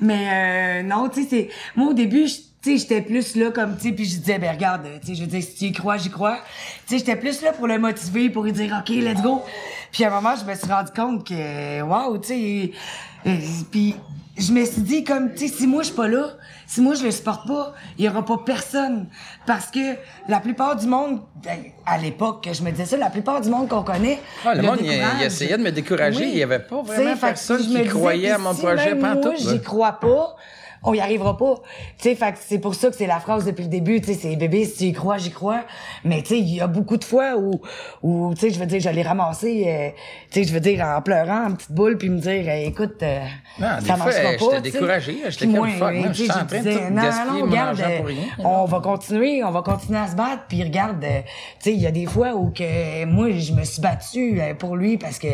[0.00, 3.50] Mais euh, non, tu sais, c'est moi au début, je- tu sais, j'étais plus là
[3.50, 5.64] comme tu sais, puis je disais ben regarde, tu sais, je veux dire si tu
[5.66, 6.38] y crois, j'y crois.
[6.86, 9.42] Tu sais, j'étais plus là pour le motiver, pour lui dire OK, let's go.
[9.92, 12.72] Puis à un moment, je me suis rendu compte que waouh, tu sais,
[13.26, 13.36] euh,
[13.70, 13.94] puis
[14.38, 16.30] je me suis dit comme tu sais, si moi je suis pas là,
[16.66, 19.06] si moi je le supporte pas, il y aura pas personne
[19.46, 19.96] parce que
[20.28, 23.48] la plupart du monde ben, à l'époque que je me disais ça, la plupart du
[23.48, 24.92] monde qu'on connaît, Ah, le monde, il,
[25.24, 26.24] essayait de me décourager.
[26.24, 26.30] Oui.
[26.32, 29.20] Il y avait pas vraiment personne qui croyait à mon si projet même.
[29.20, 30.36] Moi, j'y crois pas.
[30.86, 31.56] On y arrivera pas.
[31.98, 34.36] Tu sais, c'est pour ça que c'est la phrase depuis le début, tu sais, c'est
[34.36, 35.64] bébé, si tu y crois, j'y crois.
[36.04, 37.60] Mais tu sais, il y a beaucoup de fois où,
[38.02, 39.88] où tu sais, je veux dire, je l'ai ramassé, euh,
[40.30, 43.02] tu sais, je veux dire, en pleurant, en petite boule, puis me dire, euh, écoute,
[43.02, 43.20] euh,
[43.58, 44.46] Non, ça marchera j'étais pas.
[44.46, 44.60] tu sais.
[44.60, 47.96] découragé, j'étais comme, fuck, moi, je suis en train de tout non, gaspiller non, regarde,
[47.96, 48.24] pour rien.
[48.38, 51.20] on va continuer, on va continuer à se battre, puis regarde, euh,
[51.60, 54.54] tu sais, il y a des fois où que moi, je me suis battue euh,
[54.54, 55.26] pour lui parce que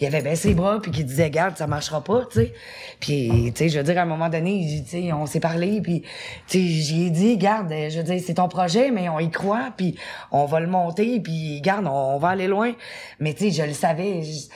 [0.00, 2.52] il avait baissé les bras, puis qu'il disait, regarde, ça marchera pas, tu sais.
[3.00, 4.82] Puis, tu sais, je veux dire, à un moment donné,
[5.12, 6.02] on s'est parlé, puis,
[6.46, 9.72] tu sais, j'ai dit, garde, je veux dire, c'est ton projet, mais on y croit,
[9.76, 9.96] puis
[10.30, 12.72] on va le monter, puis, garde, on, va aller loin.
[13.20, 14.22] Mais, tu je le savais.
[14.22, 14.48] je-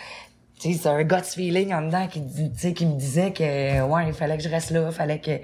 [0.63, 2.23] c'est un gut feeling en dedans qui,
[2.57, 5.41] tu qui me disait que, ouais, il fallait que je reste là, fallait que,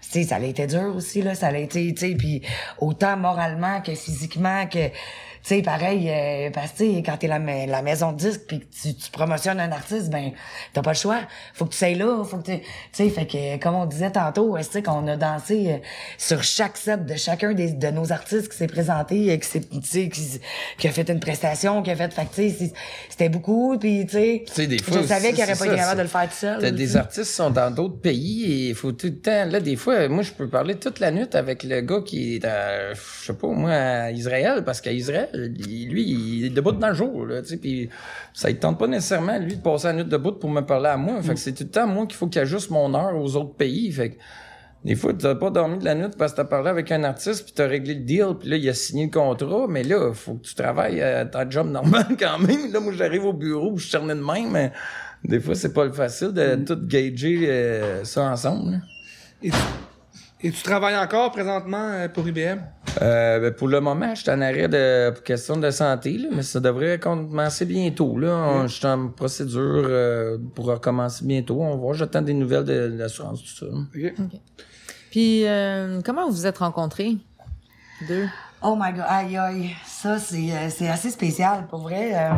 [0.00, 2.42] ça allait été dur aussi, là, ça allait été, tu puis
[2.78, 4.90] autant moralement que physiquement que,
[5.48, 8.64] sais, pareil, euh, parce que, quand t'es la, ma- la maison de disque puis que
[8.64, 10.32] tu, tu promotionnes un artiste, ben,
[10.72, 11.20] t'as pas le choix.
[11.54, 14.10] Faut que tu sois là, faut que tu, tu sais, fait que, comme on disait
[14.10, 15.76] tantôt, euh, tu qu'on a dansé euh,
[16.18, 20.08] sur chaque set de chacun des, de nos artistes qui s'est présenté, euh, qui s'est,
[20.08, 20.40] qui,
[20.78, 22.72] qui a fait une prestation, qui a fait, fait tu sais,
[23.08, 24.44] c'était beaucoup, puis tu sais,
[25.02, 26.60] je savais qu'il aurait c'est pas été capable de le faire tout seul.
[26.60, 29.44] T'as des artistes qui sont dans d'autres pays et il faut tout le temps.
[29.44, 32.44] Là, des fois, moi, je peux parler toute la nuit avec le gars qui est
[32.44, 36.88] à, je sais pas, moi, à Israël, parce qu'à Israël, lui, il est debout dans
[36.88, 37.88] le jour, là, tu sais, puis
[38.32, 40.96] ça ne tente pas nécessairement, lui, de passer la nuit debout pour me parler à
[40.96, 41.20] moi.
[41.22, 43.54] Fait que c'est tout le temps moi qu'il faut qu'il ajuste mon heure aux autres
[43.54, 43.90] pays.
[43.92, 44.16] Fait que
[44.84, 47.44] des fois, t'as pas dormi de la nuit parce que t'as parlé avec un artiste
[47.44, 50.34] puis t'as réglé le deal puis là, il a signé le contrat, mais là, faut
[50.34, 52.72] que tu travailles à ta job normal quand même.
[52.72, 54.72] Là, moi, j'arrive au bureau, je suis de même, mais
[55.24, 58.72] des fois, c'est pas le facile de tout gager euh, ça ensemble.
[58.72, 58.78] là.
[59.42, 59.50] Et
[60.42, 62.58] et tu travailles encore présentement euh, pour IBM?
[63.02, 66.28] Euh, ben, pour le moment, je suis en arrêt de pour question de santé, là,
[66.32, 68.18] mais ça devrait commencer bientôt.
[68.18, 68.34] Là.
[68.34, 71.60] On- Je suis en procédure euh, pour recommencer bientôt.
[71.62, 73.66] On va voir, j'attends des nouvelles de, l'assurance, tout ça.
[73.66, 74.10] là.
[74.18, 74.40] Ok.
[75.10, 77.16] Puis, euh, comment vous vous êtes rencontrés?
[78.06, 78.26] Deux?
[78.62, 82.10] Oh my god, aïe aïe, ça c'est c'est assez spécial pour vrai.
[82.14, 82.30] euh,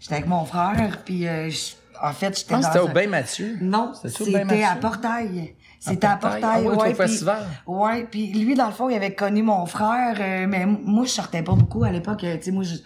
[0.00, 3.08] j'étais avec mon frère puis euh, je- en fait j'étais pense dans c'était au Bain
[3.08, 3.56] Mathieu.
[3.60, 4.76] Non, c'était à?
[4.76, 5.54] Portail.
[5.90, 6.42] C'était à Portail?
[6.44, 6.88] Ah oui, ouais.
[6.94, 7.42] puis- festival.
[7.66, 11.10] Ouais, puis lui dans le fond, il avait connu mon frère, euh, mais moi je
[11.10, 12.22] sortais pas beaucoup à l'époque.
[12.24, 12.76] euh, Tu sais, moi je,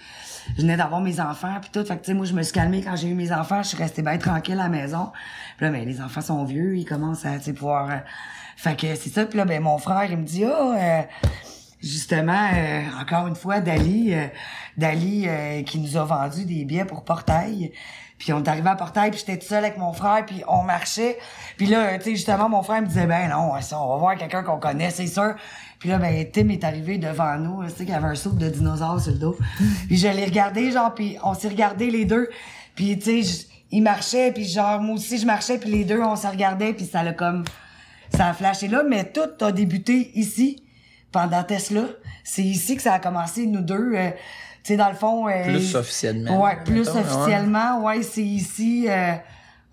[0.56, 1.84] je venais d'avoir mes enfants puis tout.
[1.84, 3.62] Fait que tu sais, moi je me suis calmée quand j'ai eu mes enfants.
[3.62, 5.10] Je suis restée bien tranquille à la maison.
[5.58, 7.90] Puis là, ben les enfants sont vieux, ils commencent à tu sais, pouvoir.
[7.90, 7.96] euh,
[8.56, 9.26] fait que c'est ça.
[9.26, 10.74] Puis là, ben mon frère il me dit ah.
[10.78, 11.02] euh,
[11.82, 14.26] justement, euh, encore une fois, Dali, euh,
[14.76, 17.72] Dali euh, qui nous a vendu des billets pour Portail.
[18.18, 20.62] Puis on est arrivé à Portail, puis j'étais toute seule avec mon frère, puis on
[20.62, 21.18] marchait.
[21.56, 24.16] Puis là, tu sais, justement, mon frère me disait, ben non, ça, on va voir
[24.16, 25.34] quelqu'un qu'on connaît, c'est sûr.
[25.78, 28.48] Puis là, ben Tim est arrivé devant nous, tu sais, qu'il avait un soupe de
[28.48, 29.36] dinosaure sur le dos.
[29.86, 32.30] puis je l'ai regardé, genre, puis on s'est regardé les deux.
[32.74, 36.16] Puis, tu sais, il marchait, puis genre, moi aussi, je marchais, puis les deux, on
[36.16, 37.44] se regardait, puis ça l'a comme...
[38.14, 40.62] Ça a flashé là, mais tout a débuté ici,
[41.10, 41.82] pendant Tesla.
[42.22, 43.94] C'est ici que ça a commencé, nous deux.
[43.94, 44.10] euh,
[44.66, 45.28] sais, dans le fond...
[45.28, 47.00] euh, Plus officiellement, Ouais, plus mettons, ouais.
[47.00, 48.86] officiellement, ouais, c'est ici...
[48.88, 49.12] Euh,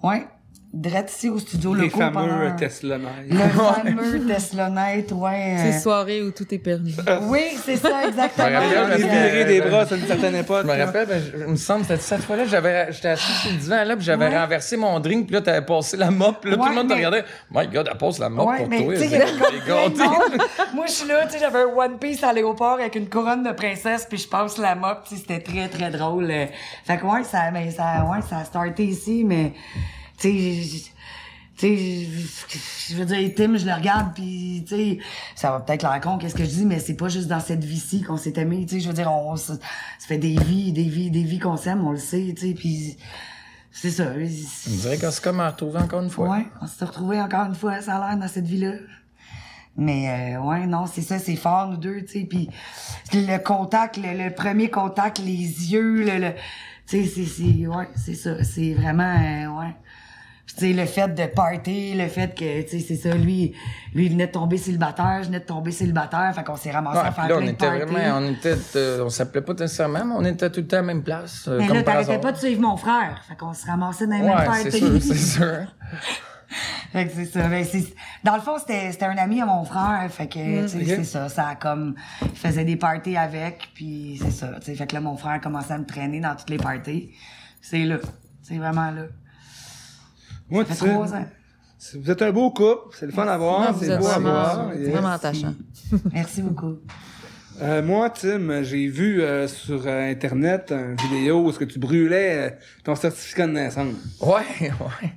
[0.04, 0.26] ouais,
[0.74, 3.30] direct ici au studio Les fameux pendant- euh, Tesla Night.
[3.30, 5.56] Le fameux Tesla Night, ouais.
[5.60, 6.96] Ces euh, soirées où tout est permis.
[7.28, 8.48] Oui, c'est ça, exactement.
[8.48, 10.66] Je me rappelle, virer des bras, c'est une certaine époque.
[10.68, 13.52] Je me rappelle, ben, je- il me semble, c'était cette fois-là, j'avais, j'étais assis sur
[13.52, 14.40] le divan, là, puis j'avais Ouais.
[14.40, 16.94] renversé mon drink, puis là, t'avais passé la mop, puis là, tout le monde te
[16.94, 17.24] mais- regardait.
[17.52, 18.94] My God, elle passe la mop Ouais, pour mais toi.
[19.78, 20.42] monde.
[20.74, 23.44] Moi, je suis là, tu sais, j'avais un One Piece à l'aéroport avec une couronne
[23.44, 26.30] de princesse, puis je passe la mop, tu sais, c'était très, très drôle.
[26.32, 26.46] euh.
[26.86, 29.54] Fait que ouais, ça, mais ça, ouais, ça a starté ici, mais,
[30.30, 32.08] tu sais,
[32.90, 34.98] je veux dire, Tim, je le regarde, puis tu sais,
[35.36, 37.64] ça va peut-être l'air con, qu'est-ce que je dis, mais c'est pas juste dans cette
[37.64, 39.60] vie-ci qu'on s'est aimé, tu sais, je veux dire, on, se- ça
[40.08, 42.98] fait des vies, des vies, des vies qu'on s'aime, on le sait, tu sais, puis
[43.72, 44.12] c'est ça.
[44.14, 46.30] On dirait qu'on s'est comme retrouvé encore une fois.
[46.30, 48.74] Ouais, on s'est retrouvés encore une fois, ça a l'air, dans cette vie-là.
[49.76, 52.26] Mais euh, ouais, non, c'est ça, c'est fort, nous deux, tu sais.
[52.30, 52.50] Puis
[53.14, 56.20] le contact, le, le premier contact, les yeux, le...
[56.20, 56.34] le
[56.86, 57.66] tu sais, c'est, c'est...
[57.66, 58.44] Ouais, c'est ça.
[58.44, 59.04] C'est vraiment...
[59.16, 59.74] euh, ouais.
[60.56, 63.54] Sais, le fait de party, le fait que, tu sais, c'est ça, lui,
[63.96, 67.00] lui, il venait de tomber célibataire, je venais de tomber célibataire, fait qu'on s'est ramassé
[67.00, 67.92] Ouais, à faire là, on plein de était parties.
[67.94, 70.82] vraiment, on était, euh, on s'appelait pas nécessairement, mais on était tout le temps à
[70.82, 71.46] la même place.
[71.48, 74.14] euh, Mais comme là, t'arrêtais pas de suivre mon frère, fait qu'on se ramassait dans
[74.16, 74.72] les mêmes Ouais, parties.
[74.72, 75.66] c'est sûr, c'est sûr.
[76.92, 77.48] Fait que c'est ça.
[77.48, 80.08] Ben, c'est- dans le fond, c'était, c'était un ami à mon frère.
[80.12, 81.28] Fait que, tu sais, c'est ça.
[81.28, 84.52] Ça a comme, il faisait des parties avec, puis c'est ça.
[84.60, 87.10] Tu sais, fait que là, mon frère commençait à me traîner dans toutes les parties.
[87.60, 87.98] C'est là.
[88.44, 89.04] C'est vraiment là.
[90.50, 91.26] Moi, Ça tu fait sais, trois ans.
[91.96, 94.70] vous êtes un beau couple, c'est le fun à voir, c'est beau à vraiment, voir.
[94.74, 94.90] c'est Yes.
[94.92, 95.54] vraiment attachant.
[96.14, 96.76] Merci beaucoup.
[97.62, 101.78] Euh, moi, Tim, j'ai vu euh, sur euh, Internet une vidéo où ce que tu
[101.80, 103.94] brûlais euh, ton certificat de naissance.
[104.22, 105.14] Ouais, ouais.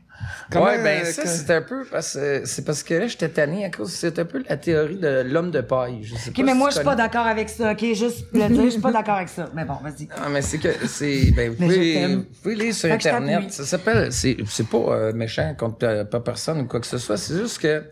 [0.50, 3.06] Comment, ouais, ben euh, ça, que- c'est un peu parce que c'est parce que là,
[3.06, 6.02] j'étais tanné à cause c'est un peu la théorie de l'homme de paille.
[6.02, 7.84] Je sais OK, pas mais si moi, je suis pas d'accord avec ça, OK?
[7.94, 9.48] Juste le dire, je suis pas d'accord avec ça.
[9.54, 10.08] Mais bon, vas-y.
[10.16, 13.08] Ah, mais c'est que c'est ben vous je pouvez, vous pouvez lire sur Fait je
[13.08, 13.52] internet.
[13.52, 16.98] Ça s'appelle c'est c'est pas euh, méchant contre euh, pas personne ou quoi que ce
[16.98, 17.16] soit.
[17.16, 17.82] C'est juste que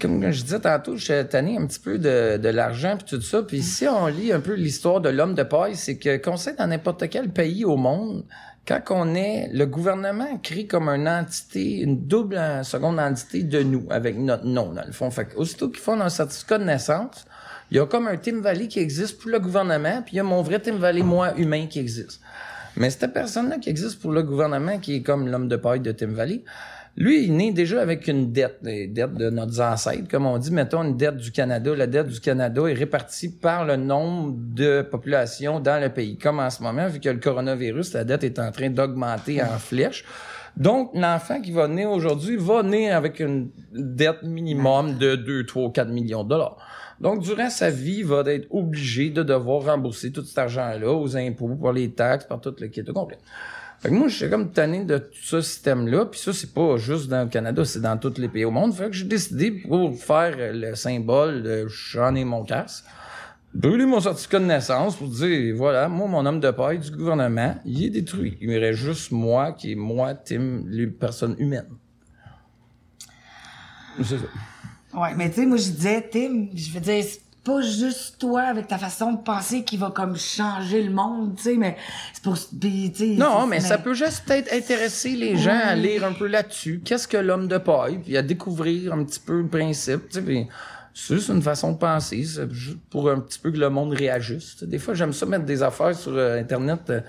[0.00, 3.42] comme je disais tantôt, j'étais tanné un petit peu de, de l'argent puis tout ça.
[3.42, 6.54] Puis si on lit un peu l'histoire de l'homme de paille, c'est que qu'on sait
[6.54, 8.24] dans n'importe quel pays au monde,
[8.66, 13.62] quand on est, le gouvernement crée comme une entité, une double euh, seconde entité de
[13.62, 15.10] nous, avec notre nom, dans le fond.
[15.10, 17.26] Fait aussitôt qu'ils font un certificat de naissance,
[17.70, 20.20] il y a comme un Tim Valley qui existe pour le gouvernement, puis il y
[20.20, 22.20] a mon vrai Tim Valley, moi, humain, qui existe.
[22.76, 25.92] Mais cette personne-là qui existe pour le gouvernement, qui est comme l'homme de paille de
[25.92, 26.42] Tim Valley,
[26.96, 30.50] lui, il né déjà avec une dette, des dettes de nos ancêtres, comme on dit,
[30.50, 31.74] mettons une dette du Canada.
[31.76, 36.16] La dette du Canada est répartie par le nombre de populations dans le pays.
[36.16, 39.58] Comme en ce moment, vu que le coronavirus, la dette est en train d'augmenter en
[39.58, 40.06] flèche.
[40.56, 45.72] Donc, l'enfant qui va naître aujourd'hui va naître avec une dette minimum de 2, 3,
[45.72, 46.56] 4 millions de dollars.
[46.98, 51.14] Donc, durant sa vie, il va être obligé de devoir rembourser tout cet argent-là aux
[51.14, 53.18] impôts, pour les taxes, par tout le kit au complet.
[53.80, 56.06] Fait que moi, je suis comme tanné de tout ce système-là.
[56.06, 58.74] Puis ça, c'est pas juste dans le Canada, c'est dans tous les pays au monde.
[58.74, 62.84] Fait que j'ai décidé, pour faire le symbole de j'en ai mon casse,
[63.54, 67.56] brûler mon certificat de naissance pour dire, voilà, moi, mon homme de paille du gouvernement,
[67.64, 68.38] il est détruit.
[68.40, 71.68] Il reste juste moi, qui est moi, Tim, les personnes humaines.
[73.98, 74.98] C'est ça.
[74.98, 77.04] Ouais, mais tu sais, moi, je disais, Tim, je veux dire,
[77.46, 81.44] pas juste toi avec ta façon de penser qui va comme changer le monde, tu
[81.44, 81.76] sais, mais
[82.12, 82.36] c'est pour.
[83.16, 86.82] Non, mais ça peut juste peut-être intéresser les gens à lire un peu là-dessus.
[86.84, 90.22] Qu'est-ce que l'homme de paille, puis à découvrir un petit peu le principe, tu sais,
[90.22, 90.48] puis
[90.92, 93.96] c'est juste une façon de penser, c'est juste pour un petit peu que le monde
[93.96, 97.00] sais, Des fois, j'aime ça mettre des affaires sur euh, Internet, euh,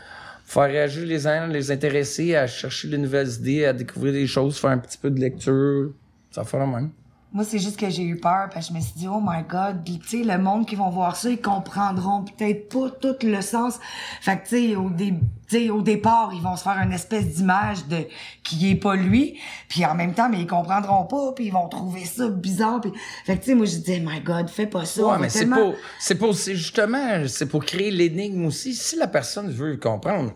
[0.46, 4.58] faire réagir les gens, les intéresser à chercher des nouvelles idées, à découvrir des choses,
[4.60, 5.94] faire un petit peu de lecture.
[6.32, 6.92] Ça fait le même.
[7.34, 9.44] Moi, c'est juste que j'ai eu peur, parce que je me suis dit, oh my
[9.44, 13.42] god, tu sais, le monde qui vont voir ça, ils comprendront peut-être pas tout le
[13.42, 13.80] sens.
[14.22, 15.14] Fait que, tu sais, au, dé-
[15.50, 17.98] tu sais, au départ, ils vont se faire une espèce d'image de
[18.44, 19.40] qui est pas lui,
[19.70, 22.92] puis en même temps, mais ils comprendront pas, puis ils vont trouver ça bizarre, puis
[23.26, 25.06] fait que, tu sais, moi, je dis, my god, fais pas ça.
[25.06, 28.74] Ouais, mais c'est tellement- pour, c'est pour, c'est justement, c'est pour créer l'énigme aussi.
[28.74, 30.34] Si la personne veut comprendre,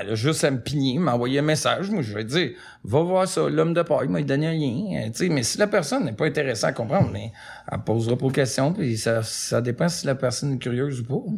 [0.00, 1.90] elle a juste à me pigner, m'envoyer un message.
[1.90, 2.52] Moi, je vais dire,
[2.84, 5.02] va voir ça, l'homme de paille m'a donné un lien.
[5.02, 7.32] Euh, Tu sais, mais si la personne n'est pas intéressée à comprendre, mais
[7.70, 11.04] elle posera pas de questions, puis ça, ça dépend si la personne est curieuse ou
[11.04, 11.30] pas.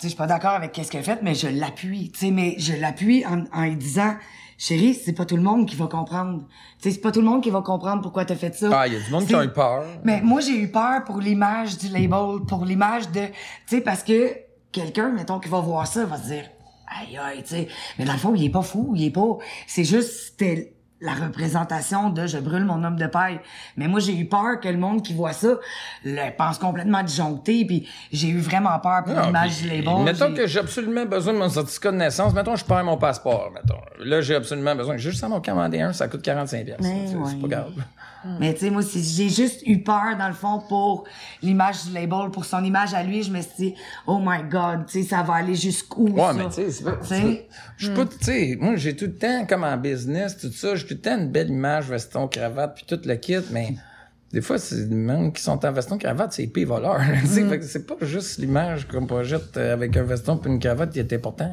[0.00, 2.10] Tu sais, je suis pas d'accord avec qu'est-ce qu'elle a fait, mais je l'appuie.
[2.10, 4.14] Tu sais, mais je l'appuie en, en lui disant,
[4.56, 6.44] chérie, c'est pas tout le monde qui va comprendre.
[6.80, 8.70] Tu sais, c'est pas tout le monde qui va comprendre pourquoi t'as fait ça.
[8.72, 9.84] Ah, il y a du monde qui a eu peur.
[10.02, 13.32] Mais moi, j'ai eu peur pour l'image du label, pour l'image de, tu
[13.66, 14.34] sais, parce que
[14.72, 16.44] quelqu'un, mettons, qui va voir ça, va se dire,
[16.88, 17.68] aïe, aïe, tu sais.
[17.98, 19.36] Mais dans le fond, il est pas fou, il est pas,
[19.66, 23.40] c'est juste, c'était la représentation de je brûle mon homme de paille.
[23.76, 25.54] Mais moi, j'ai eu peur que le monde qui voit ça
[26.04, 30.04] le pense complètement disjoncté, puis j'ai eu vraiment peur pour Non, l'image du label.
[30.04, 32.34] Mettons que j'ai absolument besoin de mon certificat de naissance.
[32.34, 33.80] Mettons, je perds mon passeport, mettons.
[34.04, 34.96] Là, j'ai absolument besoin.
[34.96, 36.76] Juste à m'en commander un, ça coûte 45 pièces.
[36.80, 37.40] Mais C'est c'est ouais.
[37.40, 37.72] pas grave.
[38.38, 41.04] Mais tu sais, moi, j'ai juste eu peur, dans le fond, pour
[41.42, 43.22] l'image du label, pour son image à lui.
[43.22, 43.74] Je me suis dit,
[44.06, 46.32] oh my God, tu sais, ça va aller jusqu'où, Ouais, ça?
[46.34, 46.96] mais tu sais, c'est pas.
[47.00, 47.48] Tu sais?
[47.76, 50.74] Je suis pas, tu sais, moi, j'ai tout le temps, comme en business, tout ça,
[50.76, 53.74] j'ai tout le temps une belle image, veston, cravate, puis tout le kit, mais
[54.32, 57.00] des fois, c'est les mêmes qui sont en veston, cravate, c'est épais voleurs.
[57.22, 60.50] tu sais, fait que c'est pas juste l'image qu'on projette euh, avec un veston puis
[60.52, 61.50] une cravate qui est important.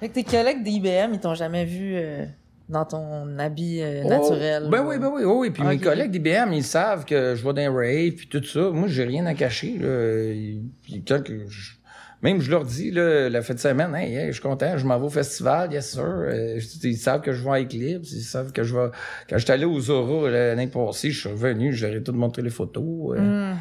[0.00, 2.24] Fait que tes collègues d'IBM, ils t'ont jamais vu euh,
[2.68, 4.64] dans ton habit euh, naturel.
[4.66, 5.50] Oh, ben ou- oui, ben oui, oui, oui.
[5.50, 8.70] Puis mes collègues d'IBM, ils savent que je vais dans les raves puis tout ça.
[8.70, 10.32] Moi, j'ai rien à cacher, là.
[10.32, 11.72] Ils- Puis quand que je-
[12.20, 14.84] Même je leur dis, là, la fin de semaine, hey, hey, je suis content, je
[14.84, 16.02] m'en vais au festival, yes sir.
[16.04, 18.88] Euh, ils savent que je vais à Eclipse, ils savent que je vais.
[19.30, 23.16] Quand j'étais allé aux Zora l'année passée, je suis revenu, j'aurais tout montré les photos.
[23.16, 23.54] euh.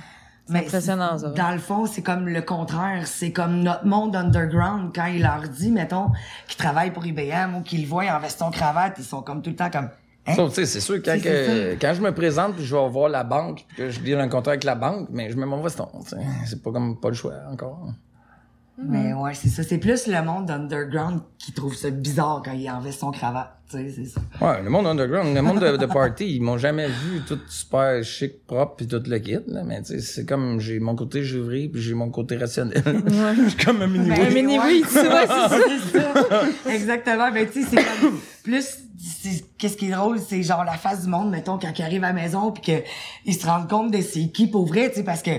[0.48, 1.30] C'est Mais impressionnant, ça.
[1.30, 3.06] Dans le fond, c'est comme le contraire.
[3.06, 4.92] C'est comme notre monde underground.
[4.96, 6.12] Quand il leur dit, mettons,
[6.48, 9.50] qu'ils travaillent pour IBM ou qu'ils le voient en veston cravate, ils sont comme tout
[9.50, 9.90] le temps comme,
[10.26, 10.34] hein?
[10.36, 13.10] Sauf, tu sais, c'est sûr, quand, que- quand je me présente puis je vais voir
[13.10, 15.62] la banque, puis que je lis un contrat avec la banque, mais je mets mon
[15.62, 16.18] veston, tu sais.
[16.46, 17.90] C'est pas comme pas le choix encore.
[18.78, 19.64] Mais ouais, c'est ça.
[19.64, 23.58] C'est plus le monde underground qui trouve ça bizarre quand il en veston cravate.
[23.70, 24.22] Tu sais, c'est ça.
[24.40, 28.04] Ouais, le monde underground, le monde de, de party, ils m'ont jamais vu tout super
[28.04, 29.64] chic, propre puis tout le kit, là.
[29.66, 32.84] Mais tu sais, c'est comme j'ai mon côté jury puis j'ai mon côté rationnel.
[32.86, 35.58] Je suis comme un mini Un mini oui, tu vois, c'est ça.
[35.92, 36.72] c'est ça.
[36.72, 37.32] Exactement.
[37.34, 38.84] Mais tu sais, c'est comme plus.
[39.58, 42.14] Qu'est-ce qui est drôle, c'est genre la face du monde, mettons, quand ils arrivent à
[42.14, 42.62] la maison puis
[43.26, 45.32] qu'ils se rendent compte de c'est qui pour vrai, tu sais, parce que.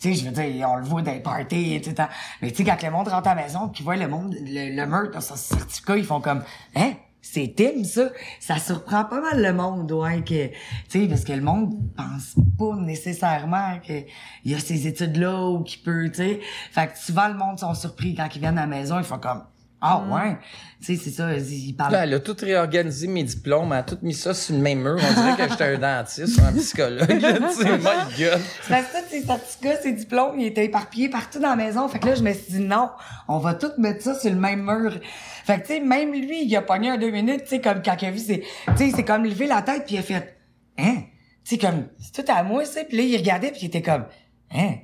[0.00, 2.08] Tu sais, je veux dire, on le voit dans les parties, etc.
[2.40, 4.74] Mais tu sais, quand le monde rentre à la maison, qu'ils voient le monde, le,
[4.74, 6.42] le meurtre dans son certificat, ils font comme,
[6.74, 6.92] hein?
[7.22, 8.08] C'est Tim, ça?
[8.40, 10.54] Ça surprend pas mal le monde, ouais, que, tu
[10.88, 14.06] sais, parce que le monde pense pas nécessairement qu'il
[14.46, 16.40] y a ces études-là ou qu'il peut, tu sais.
[16.72, 19.18] Fait que souvent, le monde sont surpris quand ils viennent à la maison, ils font
[19.18, 19.42] comme,
[19.82, 20.36] ah, ouais.
[20.80, 21.92] Tu sais, c'est ça, ils parlent.
[21.92, 24.80] Là, elle a tout réorganisé mes diplômes, elle a tout mis ça sur le même
[24.80, 24.96] mur.
[24.96, 27.06] On dirait que j'étais un dentiste ou un psychologue.
[27.06, 28.40] tu sais, my God.
[28.62, 31.88] C'est parce que tous ces certificats, ces diplômes, ils étaient éparpillés partout dans la maison.
[31.88, 32.90] Fait que là, je me suis dit, non,
[33.26, 34.98] on va tout mettre ça sur le même mur.
[35.44, 37.82] Fait que, tu sais, même lui, il a pogné un deux minutes, tu sais, comme
[37.82, 38.42] quand il a vu, c'est,
[38.76, 40.36] tu sais, c'est comme levé la tête puis il a fait,
[40.78, 41.02] hein?
[41.42, 42.84] Tu sais, comme, c'est tout à moi, ça.
[42.84, 44.04] Puis là, il regardait puis il était comme,
[44.52, 44.74] hein?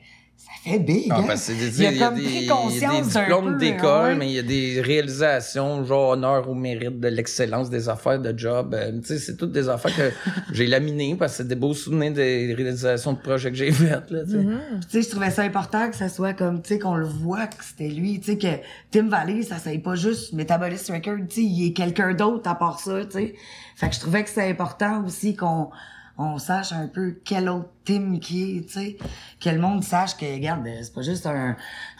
[0.66, 1.22] Fait big, hein?
[1.26, 2.54] parce que c'est des, il a il y a comme des, pris il y a
[2.54, 4.14] conscience des d'un diplômes d'école, ouais.
[4.16, 8.36] mais il y a des réalisations, genre honneur au mérite de l'excellence des affaires de
[8.36, 8.74] job.
[8.74, 10.10] Euh, tu sais, c'est toutes des affaires que
[10.52, 14.10] j'ai laminées parce que c'est des beaux souvenirs des réalisations de projets que j'ai faites,
[14.10, 14.38] là, tu sais.
[14.38, 17.06] Puis, tu sais, je trouvais ça important que ça soit comme, tu sais, qu'on le
[17.06, 18.60] voit que c'était lui, tu sais, que
[18.90, 22.56] Tim Valley, ça c'est pas juste Metabolist Record, tu sais, il est quelqu'un d'autre à
[22.56, 23.34] part ça, tu sais.
[23.76, 25.70] Fait que je trouvais que c'est important aussi qu'on
[26.18, 28.96] on sache un peu quel autre Tim qui est, tu sais.
[29.40, 31.56] Que le monde sache que, regarde, ben, c'est pas juste un,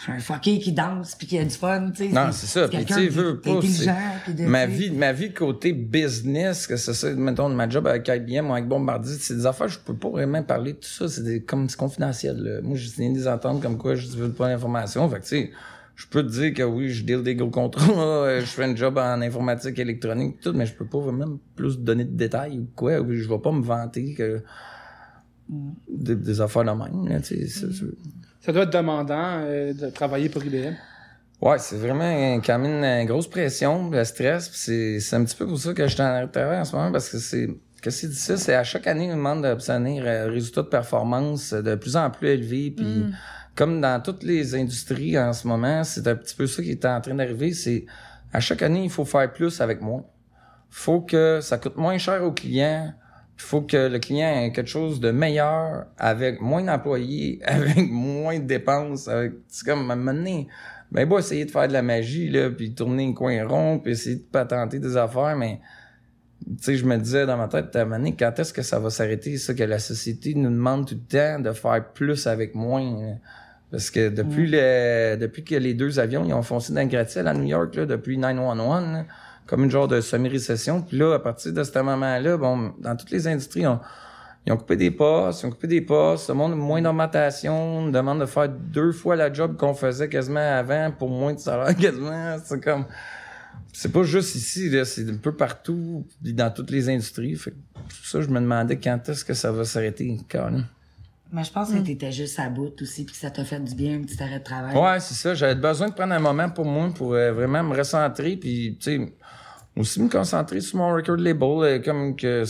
[0.08, 2.12] un fucké qui danse puis qui a du fun, tu sais.
[2.12, 2.66] Non, c'est ça.
[2.66, 3.60] Puis, tu sais, veux pas.
[3.60, 8.48] de, Ma vie, ma vie côté business, que c'est ça, mettons, ma job avec IBM
[8.48, 11.08] ou avec Bombardier, c'est des affaires, je peux pas vraiment parler de tout ça.
[11.08, 12.60] C'est des, comme, c'est confidentiel, là.
[12.62, 15.08] Moi, j'ai signé des ententes comme quoi je veux pas l'information.
[15.08, 15.52] Fait que, tu sais,
[15.97, 17.90] je peux te dire que oui, je deal des gros contrats,
[18.26, 21.78] euh, je fais un job en informatique électronique, tout, mais je peux pas vraiment plus
[21.78, 23.01] donner de détails ou quoi.
[23.01, 24.42] ou Je vais pas me vanter que,
[25.88, 27.47] des, des affaires de même, là, tu sais.
[27.47, 27.84] c'est- c'est-
[28.40, 30.74] Ça doit être demandant euh, de travailler pour IBM.
[31.40, 34.51] Ouais, c'est vraiment euh, quand même une grosse pression, le stress.
[34.55, 36.90] C'est, c'est un petit peu pour ça que je suis en travail en ce moment,
[36.92, 37.49] parce que c'est.
[37.82, 38.36] Qu'est-ce que c'est ça?
[38.38, 42.11] C'est à chaque année, on nous demande d'obtenir un résultat de performance de plus en
[42.11, 42.70] plus élevé.
[42.70, 43.05] Puis
[43.57, 46.84] comme dans toutes les industries en ce moment, c'est un petit peu ça qui est
[46.84, 47.52] en train d'arriver.
[47.52, 47.86] C'est
[48.32, 50.04] à chaque année, il faut faire plus avec moins.
[50.70, 52.92] faut que ça coûte moins cher au client.
[53.38, 58.38] Il faut que le client ait quelque chose de meilleur avec moins d'employés, avec moins
[58.38, 59.09] de dépenses.
[59.48, 60.44] C'est comme à un
[60.92, 63.92] ben, bon, essayer de faire de la magie, là, puis tourner un coin rond, puis
[63.92, 65.61] essayer de patenter des affaires, mais
[66.46, 69.36] tu sais, je me disais dans ma tête, à quand est-ce que ça va s'arrêter,
[69.36, 73.18] ça, que la société nous demande tout le temps de faire plus avec moins?
[73.70, 77.26] Parce que depuis le, depuis que les deux avions, ils ont foncé dans le gratte-ciel
[77.26, 79.04] à New York, là, depuis 911, là,
[79.46, 80.82] comme une genre de semi-récession.
[80.82, 83.80] Puis là, à partir de ce moment-là, bon, dans toutes les industries, on,
[84.46, 87.78] ils ont coupé des postes, ils ont coupé des postes, le monde a moins d'augmentation,
[87.78, 91.40] on demande de faire deux fois la job qu'on faisait quasiment avant pour moins de
[91.40, 92.36] salaire quasiment.
[92.44, 92.86] C'est comme,
[93.72, 97.34] c'est pas juste ici, là, c'est un peu partout, dans toutes les industries.
[97.34, 97.56] Fait que
[98.04, 100.62] ça, je me demandais quand est-ce que ça va s'arrêter, carrément.
[101.32, 103.74] Mais je pense que t'étais juste à bout aussi puis que ça t'a fait du
[103.74, 104.76] bien, un petit arrêt de travail.
[104.76, 105.34] Ouais, c'est ça.
[105.34, 108.98] J'avais besoin de prendre un moment pour moi, pour euh, vraiment me recentrer, puis tu
[108.98, 109.12] sais,
[109.76, 112.44] aussi me concentrer sur mon record label, euh, comme que,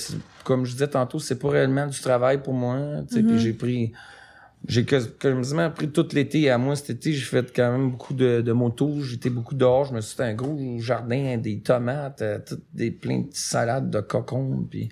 [0.45, 3.23] comme je disais tantôt, c'est pas réellement du travail pour moi, tu sais.
[3.23, 3.93] Puis j'ai pris,
[4.69, 7.13] j'ai quas- quasiment pris tout l'été à moi cet été.
[7.15, 9.87] J'ai fait quand même beaucoup de, de motos, j'étais beaucoup dehors.
[9.87, 13.37] Je me suis fait un gros jardin, des tomates, euh, toutes des plein de petites
[13.43, 14.91] salades de cocon, puis.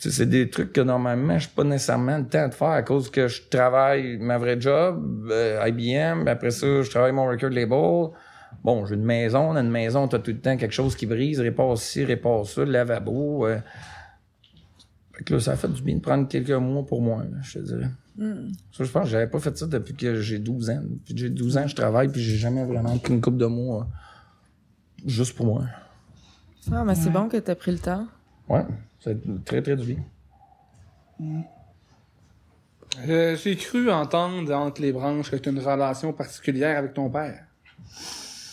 [0.00, 3.26] C'est des trucs que normalement, je pas nécessairement le temps de faire à cause que
[3.26, 8.10] je travaille ma vraie job, euh, IBM, puis après ça, je travaille mon record label.
[8.62, 11.40] Bon, j'ai une maison, dans une maison, t'as tout le temps quelque chose qui brise,
[11.40, 13.46] répare ci, répare ça, le lavabo.
[13.46, 13.58] euh.
[15.14, 17.38] Fait que là, ça a fait du bien de prendre quelques mois pour moi, là,
[17.42, 17.90] je te dirais.
[18.72, 20.80] Ça, je pense que j'avais pas fait ça depuis que j'ai 12 ans.
[20.82, 23.46] Depuis que j'ai 12 ans, je travaille, puis j'ai jamais vraiment pris une coupe de
[23.46, 25.64] mois euh, juste pour moi.
[26.72, 28.06] Ah, mais c'est bon que t'as pris le temps.
[28.48, 28.64] Ouais,
[29.00, 30.04] c'est très, très du bien.
[33.08, 37.08] Euh, J'ai cru entendre entre les branches que tu as une relation particulière avec ton
[37.10, 37.44] père.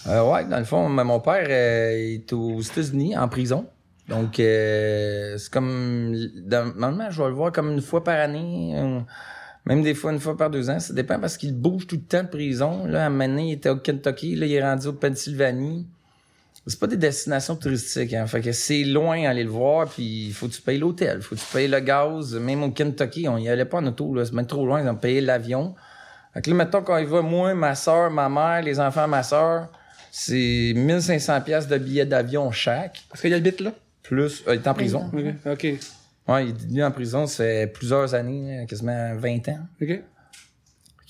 [0.07, 3.65] Euh, ouais, dans le fond, mon père euh, est aux États-Unis, en prison.
[4.07, 6.15] Donc, euh, c'est comme...
[6.45, 8.75] Normalement, je vais le voir comme une fois par année,
[9.65, 10.79] même des fois une fois par deux ans.
[10.79, 12.85] Ça dépend parce qu'il bouge tout le temps de prison.
[12.85, 15.87] Là, à un moment donné, il était au Kentucky, là, il est rendu au Pennsylvanie.
[16.67, 18.25] C'est pas des destinations touristiques, hein.
[18.25, 21.35] Fait que c'est loin aller le voir, puis il faut que tu payes l'hôtel, faut
[21.35, 22.33] que tu payes le gaz.
[22.35, 24.25] Même au Kentucky, on y allait pas en auto, là.
[24.25, 25.75] C'est même trop loin, ils ont payé l'avion.
[26.33, 29.11] Fait que là, mettons, quand il va, moi, ma soeur, ma mère, les enfants de
[29.11, 29.69] ma soeur,
[30.11, 33.71] c'est 1500 pièces de billets d'avion chaque, Parce qu'il habite là?
[34.01, 34.43] plus...
[34.47, 35.11] euh, il est en prison.
[35.13, 35.23] Ok.
[35.51, 35.63] Ok.
[36.27, 39.59] Ouais, il est venu en prison, fait plusieurs années, quasiment 20 ans.
[39.81, 40.01] Ok.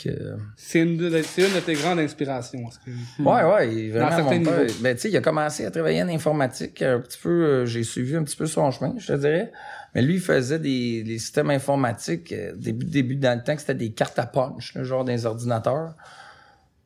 [0.01, 0.09] Que,
[0.57, 2.65] C'est une, de- c'est une de tes grandes inspirations.
[2.85, 4.73] que- Ouais, ouais, il- vraiment, Dans certains mon père, niveaux.
[4.81, 7.83] ben, tu sais, il a commencé à travailler en informatique un petit peu, euh, j'ai
[7.83, 9.51] suivi un petit peu son chemin, je te dirais.
[9.93, 13.61] Mais lui, il faisait des, des systèmes informatiques, euh, début, début dans le temps que
[13.61, 15.95] c'était des cartes à punch, genre des ordinateurs.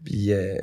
[0.06, 0.56] Puis, euh,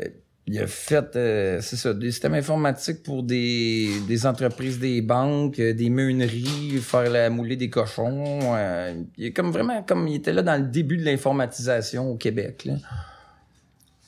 [0.48, 5.58] il a fait, euh, c'est ça, des systèmes informatiques pour des, des entreprises, des banques,
[5.58, 8.54] euh, des meuneries, faire la mouler des cochons.
[8.54, 12.16] euh, il est comme vraiment, comme il était là dans le début de l'informatisation au
[12.16, 12.68] Québec.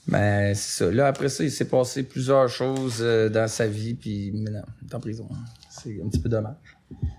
[0.06, 0.90] Mais c'est ça.
[0.92, 4.94] Là, après ça, il s'est passé plusieurs choses dans sa vie, puis maintenant, il est
[4.94, 5.28] en prison.
[5.68, 6.54] C'est un petit peu dommage.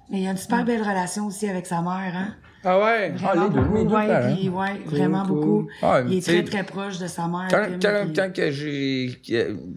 [0.09, 2.35] Mais il a une super belle relation aussi avec sa mère, hein?
[2.63, 3.09] Ah ouais?
[3.11, 4.35] Vraiment les deux, beaucoup, les deux ouais, parents.
[4.35, 5.35] puis, ouais, vraiment cool.
[5.35, 5.67] beaucoup.
[5.81, 7.47] Ah, il est très, très proche de sa mère.
[7.49, 9.21] Quand, Tim, quand, puis- quand que j'ai...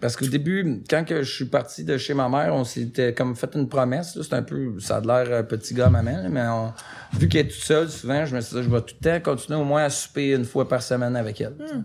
[0.01, 3.35] Parce qu'au début, quand que je suis parti de chez ma mère, on s'était comme
[3.35, 4.17] fait une promesse.
[4.21, 4.79] C'est un peu...
[4.79, 6.73] Ça a l'air euh, petit gars maman, là, mais on-
[7.17, 9.31] vu qu'elle est toute seule, souvent, je me suis dit, je vais tout le temps
[9.31, 11.53] continuer au moins à souper une fois par semaine avec elle.
[11.65, 11.75] sais.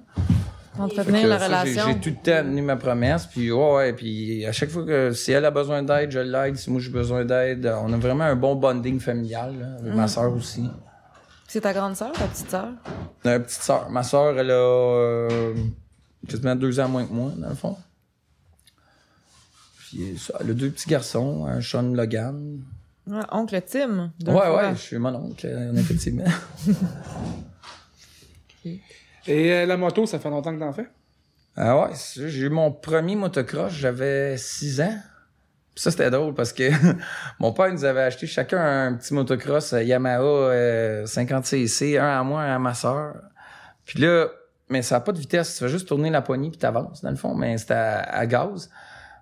[0.81, 1.83] Entretenir la ça, relation.
[1.89, 5.11] J'ai tout le temps tenu ma promesse, puis ouais, ouais, puis à chaque fois que
[5.12, 6.57] si elle a besoin d'aide, je l'aide.
[6.57, 10.07] Si moi j'ai besoin d'aide, on a vraiment un bon bonding familial, là, avec ma
[10.07, 10.70] soeur aussi.
[11.51, 12.69] C'est ta grande sœur, ta petite sœur?
[13.25, 13.89] On a une petite sœur.
[13.89, 15.55] Ma sœur, elle a euh,
[16.29, 17.75] quasiment deux ans moins que moi, dans le fond.
[19.79, 22.61] Puis ça, elle a deux petits garçons, un Sean Logan.
[23.07, 24.12] Ouais, oncle Tim.
[24.27, 24.57] ouais, fois.
[24.57, 26.25] ouais, je suis mon oncle, euh, effectivement.
[29.27, 30.89] Et euh, la moto, ça fait longtemps que t'en fais?
[31.57, 34.99] Ah ouais, j'ai eu mon premier motocross, j'avais 6 ans.
[35.79, 36.71] Ça, c'était drôle parce que
[37.39, 42.23] mon père nous avait acheté chacun un petit motocross euh, Yamaha euh, 50cc, un à
[42.25, 43.15] moi, un à ma soeur.
[43.85, 44.27] Puis là,
[44.69, 47.11] mais ça n'a pas de vitesse, tu fais juste tourner la poignée puis t'avances, dans
[47.11, 48.69] le fond, mais c'était à, à gaz.